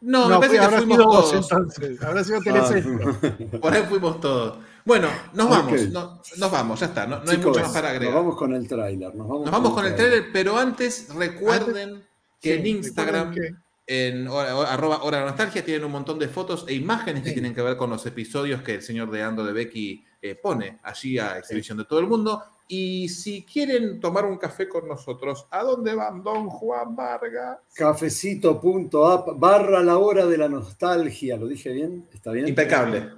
No, 0.00 0.28
No, 0.28 0.38
me 0.40 0.46
parece 0.48 0.68
que 0.68 0.76
fuimos 0.76 0.98
vos 0.98 1.30
todos. 1.30 1.50
entonces. 1.50 2.02
Habrá 2.02 2.24
sido 2.24 2.40
Ah. 2.46 3.58
Por 3.60 3.72
ahí 3.72 3.82
fuimos 3.88 4.20
todos. 4.20 4.58
Bueno, 4.84 5.08
nos 5.32 5.48
vamos, 5.48 5.80
no- 5.90 6.20
nos 6.36 6.50
vamos, 6.50 6.80
ya 6.80 6.86
está. 6.86 7.06
No, 7.06 7.24
no 7.24 7.30
hay 7.30 7.38
mucho 7.38 7.60
más 7.60 7.72
para 7.72 7.88
agregar. 7.90 8.14
Nos 8.14 8.22
vamos 8.24 8.38
con 8.38 8.54
el 8.54 8.68
tráiler. 8.68 9.14
Nos 9.14 9.26
vamos, 9.26 9.42
Nos 9.44 9.50
vamos 9.50 9.72
con 9.72 9.86
el 9.86 9.94
trailer, 9.96 10.26
pero 10.32 10.58
antes 10.58 11.08
recuerden 11.14 12.02
que 12.40 12.56
en 12.56 12.66
Instagram 12.66 13.28
recuerden 13.30 13.63
en 13.86 14.26
arroba 14.28 15.02
hora 15.02 15.18
de 15.18 15.24
nostalgia 15.26 15.64
tienen 15.64 15.84
un 15.84 15.92
montón 15.92 16.18
de 16.18 16.28
fotos 16.28 16.64
e 16.68 16.74
imágenes 16.74 17.22
que 17.22 17.32
tienen 17.32 17.54
que 17.54 17.62
ver 17.62 17.76
con 17.76 17.90
los 17.90 18.04
episodios 18.06 18.62
que 18.62 18.76
el 18.76 18.82
señor 18.82 19.10
de 19.10 19.22
Ando 19.22 19.44
de 19.44 19.52
Becky 19.52 20.04
eh, 20.22 20.34
pone 20.34 20.78
allí 20.82 21.18
a 21.18 21.38
exhibición 21.38 21.76
de 21.78 21.84
todo 21.84 21.98
el 22.00 22.06
mundo. 22.06 22.42
Y 22.66 23.10
si 23.10 23.44
quieren 23.44 24.00
tomar 24.00 24.24
un 24.24 24.38
café 24.38 24.66
con 24.66 24.88
nosotros, 24.88 25.46
¿a 25.50 25.62
dónde 25.62 25.94
van, 25.94 26.22
don 26.22 26.48
Juan 26.48 26.96
Vargas? 26.96 27.58
Cafecito.app 27.74 29.38
barra 29.38 29.82
la 29.82 29.98
hora 29.98 30.24
de 30.26 30.38
la 30.38 30.48
nostalgia. 30.48 31.36
¿Lo 31.36 31.46
dije 31.46 31.70
bien? 31.72 32.06
¿Está 32.12 32.32
bien? 32.32 32.48
Impecable. 32.48 33.10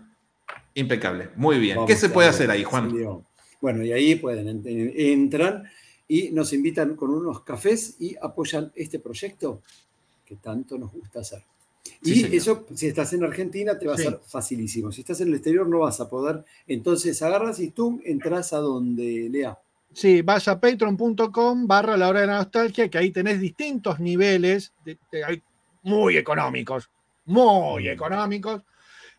Impecable. 0.74 1.30
Muy 1.36 1.58
bien. 1.58 1.76
Vamos 1.76 1.88
¿Qué 1.88 1.96
se 1.96 2.08
puede 2.08 2.28
hacer 2.28 2.50
ahí, 2.50 2.64
Juan? 2.64 2.92
Bueno, 3.60 3.84
y 3.84 3.92
ahí 3.92 4.16
pueden, 4.16 4.62
ent- 4.62 4.92
entran 4.96 5.64
y 6.08 6.30
nos 6.30 6.52
invitan 6.52 6.96
con 6.96 7.10
unos 7.10 7.42
cafés 7.42 7.96
y 8.00 8.16
apoyan 8.20 8.72
este 8.74 8.98
proyecto 8.98 9.62
que 10.26 10.36
tanto 10.36 10.76
nos 10.76 10.92
gusta 10.92 11.20
hacer. 11.20 11.42
Sí, 12.02 12.12
y 12.12 12.14
señor. 12.16 12.34
eso, 12.34 12.66
si 12.74 12.88
estás 12.88 13.12
en 13.12 13.22
Argentina, 13.24 13.78
te 13.78 13.86
va 13.86 13.94
a 13.94 13.96
ser 13.96 14.20
facilísimo. 14.26 14.90
Si 14.90 15.02
estás 15.02 15.20
en 15.20 15.28
el 15.28 15.34
exterior, 15.34 15.68
no 15.68 15.78
vas 15.80 16.00
a 16.00 16.08
poder. 16.08 16.44
Entonces 16.66 17.22
agarras 17.22 17.60
y 17.60 17.70
tú 17.70 18.00
entras 18.04 18.52
a 18.52 18.58
donde 18.58 19.28
lea. 19.30 19.56
Sí, 19.92 20.20
vas 20.22 20.48
a 20.48 20.60
patreon.com 20.60 21.66
barra 21.66 21.96
la 21.96 22.08
hora 22.08 22.20
de 22.22 22.26
la 22.26 22.36
nostalgia, 22.38 22.88
que 22.90 22.98
ahí 22.98 23.10
tenés 23.12 23.40
distintos 23.40 24.00
niveles, 24.00 24.72
de- 24.84 24.98
de- 25.12 25.24
hay 25.24 25.42
muy 25.84 26.16
económicos, 26.16 26.90
muy 27.24 27.88
económicos, 27.88 28.62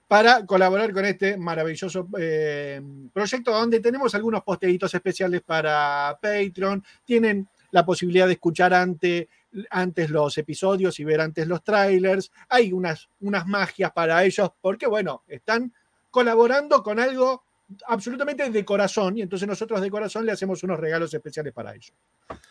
para 0.07 0.45
colaborar 0.45 0.93
con 0.93 1.05
este 1.05 1.35
maravilloso 1.37 2.07
eh, 2.19 2.81
proyecto 3.13 3.51
donde 3.51 3.79
tenemos 3.79 4.13
algunos 4.13 4.43
posteitos 4.43 4.93
especiales 4.93 5.41
para 5.41 6.17
Patreon, 6.21 6.83
tienen 7.05 7.47
la 7.71 7.85
posibilidad 7.85 8.27
de 8.27 8.33
escuchar 8.33 8.73
ante- 8.73 9.27
antes 9.69 10.09
los 10.09 10.37
episodios 10.37 10.99
y 10.99 11.03
ver 11.03 11.21
antes 11.21 11.47
los 11.47 11.63
trailers, 11.63 12.31
hay 12.49 12.73
unas, 12.73 13.07
unas 13.21 13.47
magias 13.47 13.91
para 13.91 14.23
ellos, 14.23 14.49
porque 14.61 14.87
bueno, 14.87 15.23
están 15.27 15.73
colaborando 16.11 16.81
con 16.83 16.99
algo 16.99 17.43
absolutamente 17.87 18.49
de 18.49 18.63
corazón 18.65 19.17
y 19.17 19.21
entonces 19.21 19.47
nosotros 19.47 19.81
de 19.81 19.91
corazón 19.91 20.25
le 20.25 20.31
hacemos 20.31 20.63
unos 20.63 20.79
regalos 20.79 21.13
especiales 21.13 21.53
para 21.53 21.75
ellos. 21.75 21.91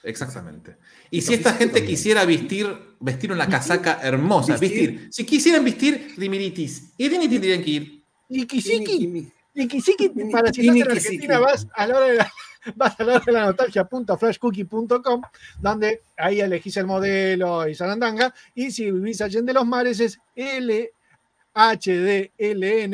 Exactamente. 0.02 0.76
Y 1.10 1.22
si 1.22 1.34
esta 1.34 1.52
gente 1.54 1.84
quisiera 1.84 2.24
vestir, 2.24 2.66
vestir 3.00 3.32
una 3.32 3.48
casaca 3.48 3.98
hermosa, 4.02 4.56
Vestir. 4.56 4.90
vestir, 4.92 5.08
si 5.12 5.24
quisieran 5.24 5.64
vestir 5.64 6.14
Rimiritis, 6.16 6.92
¿y 6.98 7.08
dónde 7.08 7.28
tendrían 7.28 7.62
que 7.62 7.70
ir? 7.70 8.02
Nikisiki, 8.28 9.30
Nikisiki, 9.54 10.10
Ni- 10.14 10.30
para 10.32 10.52
si 10.52 10.60
estás 10.62 10.76
en. 10.76 10.90
Argentina 10.92 11.38
vas 11.38 11.66
a 11.74 11.86
la 11.86 11.96
hora 11.96 12.06
de 12.08 12.14
la, 12.16 12.32
vas 12.76 12.98
a 12.98 13.04
la 13.04 13.14
hora 13.16 13.24
de 13.24 13.32
la 13.32 13.46
nostalgia.flashcookie.com 13.46 15.22
donde 15.60 16.02
ahí 16.16 16.40
elegís 16.40 16.76
el 16.76 16.86
modelo 16.86 17.68
y 17.68 17.74
Sarandanga 17.74 18.34
y 18.54 18.70
si 18.70 18.90
vivís 18.90 19.20
allá 19.20 19.38
en 19.38 19.46
de 19.46 19.52
los 19.52 19.66
mares 19.66 20.00
es 20.00 20.18
LHDLN 20.34 20.92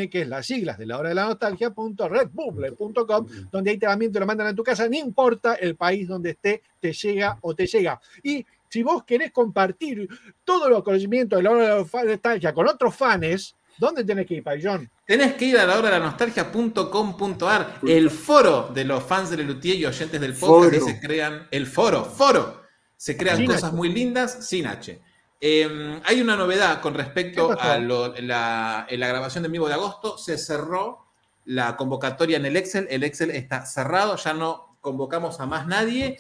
que 0.09 0.23
es 0.23 0.29
las 0.29 0.47
siglas 0.47 0.79
de 0.79 0.87
la 0.87 0.99
hora 0.99 1.09
de 1.11 1.15
la 1.15 1.27
nostalgia 1.27 1.73
redbubble.com 1.75 3.27
donde 3.51 3.71
ahí 3.71 3.79
también 3.79 4.13
te 4.13 4.21
lo 4.21 4.27
mandan 4.27 4.49
a 4.49 4.55
tu 4.55 4.63
casa, 4.63 4.89
no 4.89 4.97
importa 4.97 5.55
el 5.55 5.77
país 5.77 6.07
donde 6.09 6.31
esté, 6.31 6.63
te 6.81 6.93
llega 6.93 7.39
o 7.41 7.55
te 7.55 7.67
llega. 7.67 8.01
Y 8.23 8.45
si 8.69 8.83
vos 8.83 9.05
querés 9.05 9.33
compartir 9.33 10.09
todos 10.45 10.71
los 10.71 10.83
conocimientos 10.83 11.39
de 11.39 11.43
la 11.43 11.51
hora 11.51 11.63
de 11.63 11.69
la 11.69 12.05
nostalgia 12.05 12.55
con 12.55 12.69
otros 12.69 12.95
fans, 12.95 13.55
¿dónde 13.79 14.05
tenés 14.05 14.27
que 14.27 14.35
ir, 14.35 14.43
Payón? 14.45 14.91
Tenés 15.07 15.35
que 15.35 15.45
ir 15.47 15.59
a 15.59 15.67
la 15.67 15.79
hora 15.79 15.91
de 15.91 15.99
la 15.99 16.05
nostalgia.com.ar, 16.07 17.81
el 17.87 18.11
foro 18.11 18.71
de 18.73 18.85
los 18.85 19.03
fans 19.03 19.31
de 19.31 19.37
Lelutier 19.39 19.77
y 19.77 19.87
oyentes 19.87 20.21
del 20.21 20.35
podcast, 20.35 20.75
Foro. 20.75 20.87
que 20.87 20.93
se 20.93 21.01
crean, 21.01 21.49
el 21.51 21.67
foro, 21.67 22.05
foro, 22.05 22.63
se 22.97 23.17
crean 23.17 23.39
Sin 23.39 23.47
cosas 23.47 23.65
H. 23.65 23.73
muy 23.77 23.89
lindas 23.93 24.47
sin 24.47 24.67
H. 24.67 25.01
Eh, 25.41 26.01
hay 26.05 26.21
una 26.21 26.37
novedad 26.37 26.81
con 26.81 26.95
respecto 26.95 27.57
a 27.61 27.77
lo- 27.79 28.15
la, 28.21 28.87
en 28.89 29.01
la 29.01 29.09
grabación 29.09 29.43
de 29.43 29.49
vivo 29.49 29.67
de 29.69 29.75
agosto, 29.75 30.17
se 30.17 30.39
cerró 30.39 31.07
la 31.47 31.77
convocatoria 31.77 32.37
en 32.37 32.47
el 32.47 32.57
Excel, 32.57 32.87
el 32.91 33.03
Excel 33.03 33.31
está 33.33 33.67
cerrado, 33.67 34.15
ya 34.17 34.33
no 34.35 34.77
convocamos 34.81 35.41
a 35.41 35.47
más 35.47 35.67
nadie. 35.67 36.19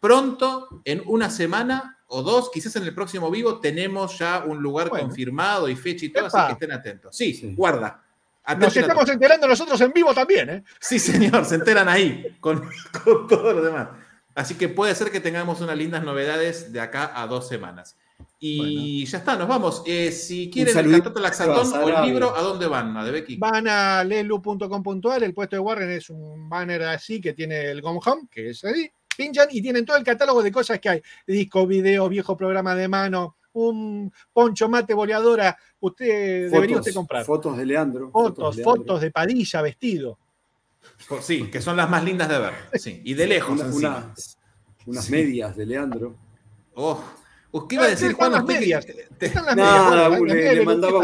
Pronto, 0.00 0.80
en 0.84 1.02
una 1.06 1.30
semana 1.30 1.95
o 2.08 2.22
dos, 2.22 2.50
quizás 2.52 2.74
en 2.76 2.84
el 2.84 2.94
próximo 2.94 3.30
vivo, 3.30 3.58
tenemos 3.60 4.18
ya 4.18 4.44
un 4.46 4.62
lugar 4.62 4.88
Bueno. 4.88 5.06
confirmado 5.06 5.68
y 5.68 5.76
fecha 5.76 6.04
y 6.06 6.10
todo, 6.10 6.26
Epa. 6.28 6.38
así 6.38 6.46
que 6.48 6.52
estén 6.52 6.72
atentos. 6.72 7.16
Sí, 7.16 7.34
Sí. 7.34 7.54
guarda. 7.54 8.02
Nos 8.58 8.76
estamos 8.76 9.08
enterando 9.08 9.48
nosotros 9.48 9.80
en 9.80 9.92
vivo 9.92 10.14
también, 10.14 10.48
¿eh? 10.50 10.64
Sí, 10.78 11.00
señor, 11.00 11.44
se 11.44 11.56
enteran 11.56 11.88
ahí 11.88 12.36
con, 12.38 12.60
con 13.04 13.26
todo 13.26 13.52
lo 13.52 13.62
demás. 13.62 13.88
Así 14.36 14.54
que 14.54 14.68
puede 14.68 14.94
ser 14.94 15.10
que 15.10 15.18
tengamos 15.20 15.60
unas 15.62 15.76
lindas 15.76 16.04
novedades 16.04 16.72
de 16.72 16.78
acá 16.80 17.10
a 17.20 17.26
dos 17.26 17.48
semanas. 17.48 17.96
Y 18.38 19.04
ya 19.06 19.18
está, 19.18 19.34
nos 19.36 19.48
vamos. 19.48 19.82
Eh, 19.86 20.12
si 20.12 20.50
quieren 20.50 20.76
el 20.78 20.90
cantato 20.92 21.20
laxatón 21.20 21.72
o 21.82 21.88
el 21.88 22.06
libro, 22.06 22.36
¿a 22.36 22.42
dónde 22.42 22.66
van? 22.66 22.96
¿A 22.96 23.02
Becky? 23.04 23.36
Van 23.36 23.66
a 23.66 24.04
lelu.com.ar, 24.04 25.24
el 25.24 25.34
puesto 25.34 25.56
de 25.56 25.60
Warren 25.60 25.90
es 25.90 26.10
un 26.10 26.48
banner 26.48 26.82
así 26.84 27.20
que 27.20 27.32
tiene 27.32 27.70
el 27.70 27.80
Gone 27.80 27.98
Home, 28.04 28.22
que 28.30 28.50
es 28.50 28.62
ahí, 28.64 28.90
pinchan 29.16 29.48
y 29.50 29.60
tienen 29.62 29.84
todo 29.84 29.96
el 29.96 30.04
catálogo 30.04 30.42
de 30.42 30.52
cosas 30.52 30.78
que 30.80 30.88
hay, 30.88 31.02
disco, 31.26 31.66
video, 31.66 32.08
viejo 32.08 32.36
programa 32.36 32.74
de 32.74 32.88
mano, 32.88 33.36
un 33.54 34.12
poncho 34.32 34.68
mate 34.68 34.92
boleadora, 34.94 35.56
usted 35.80 36.50
debería 36.50 36.78
usted 36.78 36.92
comprar. 36.94 37.24
Fotos 37.24 37.56
de 37.56 37.64
Leandro. 37.66 38.10
Fotos, 38.10 38.56
de 38.56 38.62
Leandro. 38.62 38.82
fotos 38.82 39.00
de 39.00 39.10
Padilla 39.10 39.62
vestido. 39.62 40.18
Sí, 41.20 41.50
que 41.50 41.60
son 41.60 41.76
las 41.76 41.88
más 41.90 42.04
lindas 42.04 42.28
de 42.28 42.38
ver. 42.38 42.52
Sí, 42.74 43.00
y 43.04 43.14
de 43.14 43.26
lejos 43.26 43.58
Una- 43.60 44.14
unas, 44.86 45.10
medias 45.10 45.56
de 45.56 45.66
Leandro. 45.66 46.16
Oh. 46.74 47.02
¿Qué 47.68 47.74
iba 47.76 47.84
a 47.84 47.88
decir, 47.88 48.10
Están 48.10 48.30
Juan? 48.30 48.32
las 48.32 48.44
medias. 48.44 48.84
te- 48.86 49.26
Están 49.26 49.46
las 49.46 49.56
Nada, 49.56 49.90
medias, 49.90 50.08
bueno, 50.10 50.24
le- 50.26 50.28
las 50.28 50.36
medias 50.36 50.54
le 50.56 50.64
mandaba 50.64 50.98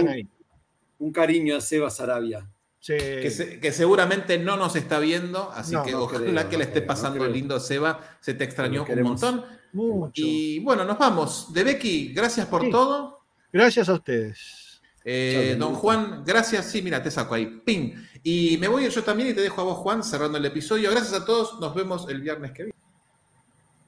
un- 0.98 1.12
cariño 1.12 1.56
a 1.56 1.60
Seba 1.60 1.90
Sarabia. 1.90 2.46
Sí. 2.84 2.94
que, 2.96 3.30
se- 3.30 3.60
que 3.60 3.70
seguramente 3.70 4.38
no 4.38 4.56
nos 4.56 4.74
está 4.74 4.98
viendo, 4.98 5.52
así 5.52 5.72
No, 5.72 5.84
que 5.84 5.92
no 5.92 6.02
ojalá 6.02 6.18
creo, 6.18 6.34
que 6.50 6.56
no 6.56 6.58
le 6.58 6.64
esté 6.64 6.72
creo, 6.72 6.82
no 6.82 6.86
pasando 6.88 7.18
creo. 7.20 7.30
lindo, 7.30 7.60
Seba. 7.60 8.00
Se 8.20 8.34
te 8.34 8.42
extrañó 8.42 8.84
un 8.84 9.02
montón. 9.02 9.44
Mucho. 9.72 10.12
Y 10.16 10.58
bueno, 10.58 10.84
nos 10.84 10.98
vamos. 10.98 11.52
De 11.52 11.62
Becky, 11.62 12.12
gracias 12.12 12.46
por 12.48 12.62
Sí. 12.62 12.70
todo. 12.72 13.20
Gracias 13.52 13.88
a 13.88 13.94
ustedes. 13.94 14.80
Eh, 15.04 15.54
don. 15.58 15.74
Juan, 15.74 16.24
gracias. 16.26 16.66
Sí, 16.66 16.82
mira, 16.82 17.00
te 17.00 17.10
saco 17.12 17.34
ahí. 17.36 17.62
Ping. 17.64 17.92
Y 18.24 18.56
me 18.58 18.66
voy 18.66 18.88
yo 18.90 19.02
también 19.04 19.30
y 19.30 19.32
te 19.34 19.42
dejo 19.42 19.60
a 19.60 19.64
vos, 19.64 19.78
Juan, 19.78 20.02
cerrando 20.02 20.38
el 20.38 20.44
episodio. 20.44 20.90
Gracias 20.90 21.12
a 21.22 21.24
todos. 21.24 21.60
Nos 21.60 21.74
vemos 21.76 22.08
el 22.08 22.20
viernes 22.20 22.50
que 22.50 22.64
viene. 22.64 22.78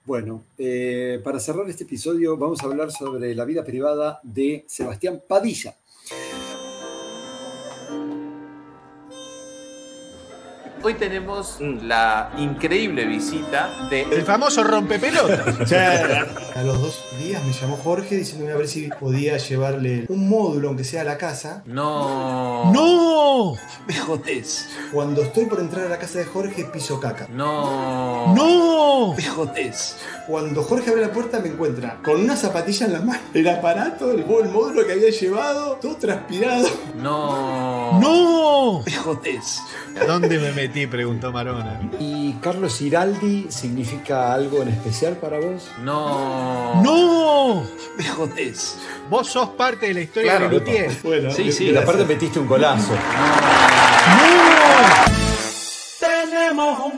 Bueno, 0.06 0.44
eh, 0.58 1.20
para 1.24 1.40
cerrar 1.40 1.68
este 1.68 1.84
episodio 1.84 2.36
vamos 2.36 2.60
a 2.62 2.66
hablar 2.66 2.92
sobre 2.92 3.34
la 3.34 3.44
vida 3.44 3.64
privada 3.64 4.20
de 4.22 4.64
Sebastián 4.68 5.22
Padilla. 5.26 5.76
Hoy 10.86 10.92
tenemos 10.92 11.56
la 11.62 12.30
increíble 12.36 13.06
visita 13.06 13.88
de. 13.88 14.02
El 14.02 14.22
famoso 14.22 14.62
rompepelotas. 14.62 15.72
A 16.54 16.62
los 16.62 16.78
dos 16.78 17.02
días 17.18 17.42
me 17.42 17.52
llamó 17.52 17.78
Jorge 17.78 18.16
diciéndome 18.16 18.52
a 18.52 18.56
ver 18.56 18.68
si 18.68 18.88
podía 19.00 19.38
llevarle 19.38 20.04
un 20.08 20.28
módulo, 20.28 20.68
aunque 20.68 20.84
sea 20.84 21.00
a 21.00 21.04
la 21.04 21.16
casa. 21.16 21.62
No. 21.66 22.70
¡No! 22.72 23.54
Me 23.88 23.94
jodés, 23.94 24.68
Cuando 24.92 25.22
estoy 25.22 25.46
por 25.46 25.58
entrar 25.58 25.86
a 25.86 25.88
la 25.88 25.98
casa 25.98 26.18
de 26.20 26.26
Jorge, 26.26 26.64
piso 26.66 27.00
caca. 27.00 27.26
No. 27.30 28.34
¡No! 28.34 29.14
me 29.16 29.22
jodés. 29.24 29.96
Cuando 30.26 30.62
Jorge 30.62 30.88
abre 30.90 31.02
la 31.02 31.12
puerta, 31.12 31.38
me 31.38 31.48
encuentra 31.48 31.98
con 32.02 32.18
una 32.18 32.34
zapatilla 32.34 32.86
en 32.86 32.92
la 32.94 33.00
mano, 33.00 33.20
el 33.34 33.46
aparato, 33.46 34.10
el, 34.10 34.20
el 34.20 34.48
módulo 34.48 34.86
que 34.86 34.92
había 34.92 35.10
llevado, 35.10 35.74
todo 35.76 35.96
transpirado. 35.96 36.66
No. 36.96 38.00
¡No! 38.00 38.82
Jodés. 39.04 39.60
¿Dónde 40.06 40.38
me 40.38 40.50
metí? 40.52 40.86
Preguntó 40.86 41.30
Marona. 41.30 41.78
¿Y 42.00 42.32
Carlos 42.34 42.80
Iraldi 42.80 43.48
significa 43.50 44.32
algo 44.32 44.62
en 44.62 44.68
especial 44.68 45.18
para 45.18 45.38
vos? 45.38 45.68
No. 45.82 46.82
¡No! 46.82 47.66
Me 47.98 48.04
jodés. 48.08 48.78
Vos 49.10 49.28
sos 49.28 49.50
parte 49.50 49.88
de 49.88 49.94
la 49.94 50.00
historia 50.00 50.38
Claro, 50.38 50.48
de 50.48 50.58
Lutier. 50.58 50.90
Bueno, 51.02 51.30
Sí, 51.32 51.52
sí, 51.52 51.66
Y 51.70 51.76
aparte 51.76 52.06
metiste 52.06 52.38
un 52.38 52.48
golazo. 52.48 52.94
¡No! 52.94 54.34
Tenemos 56.00 56.78
un 56.86 56.92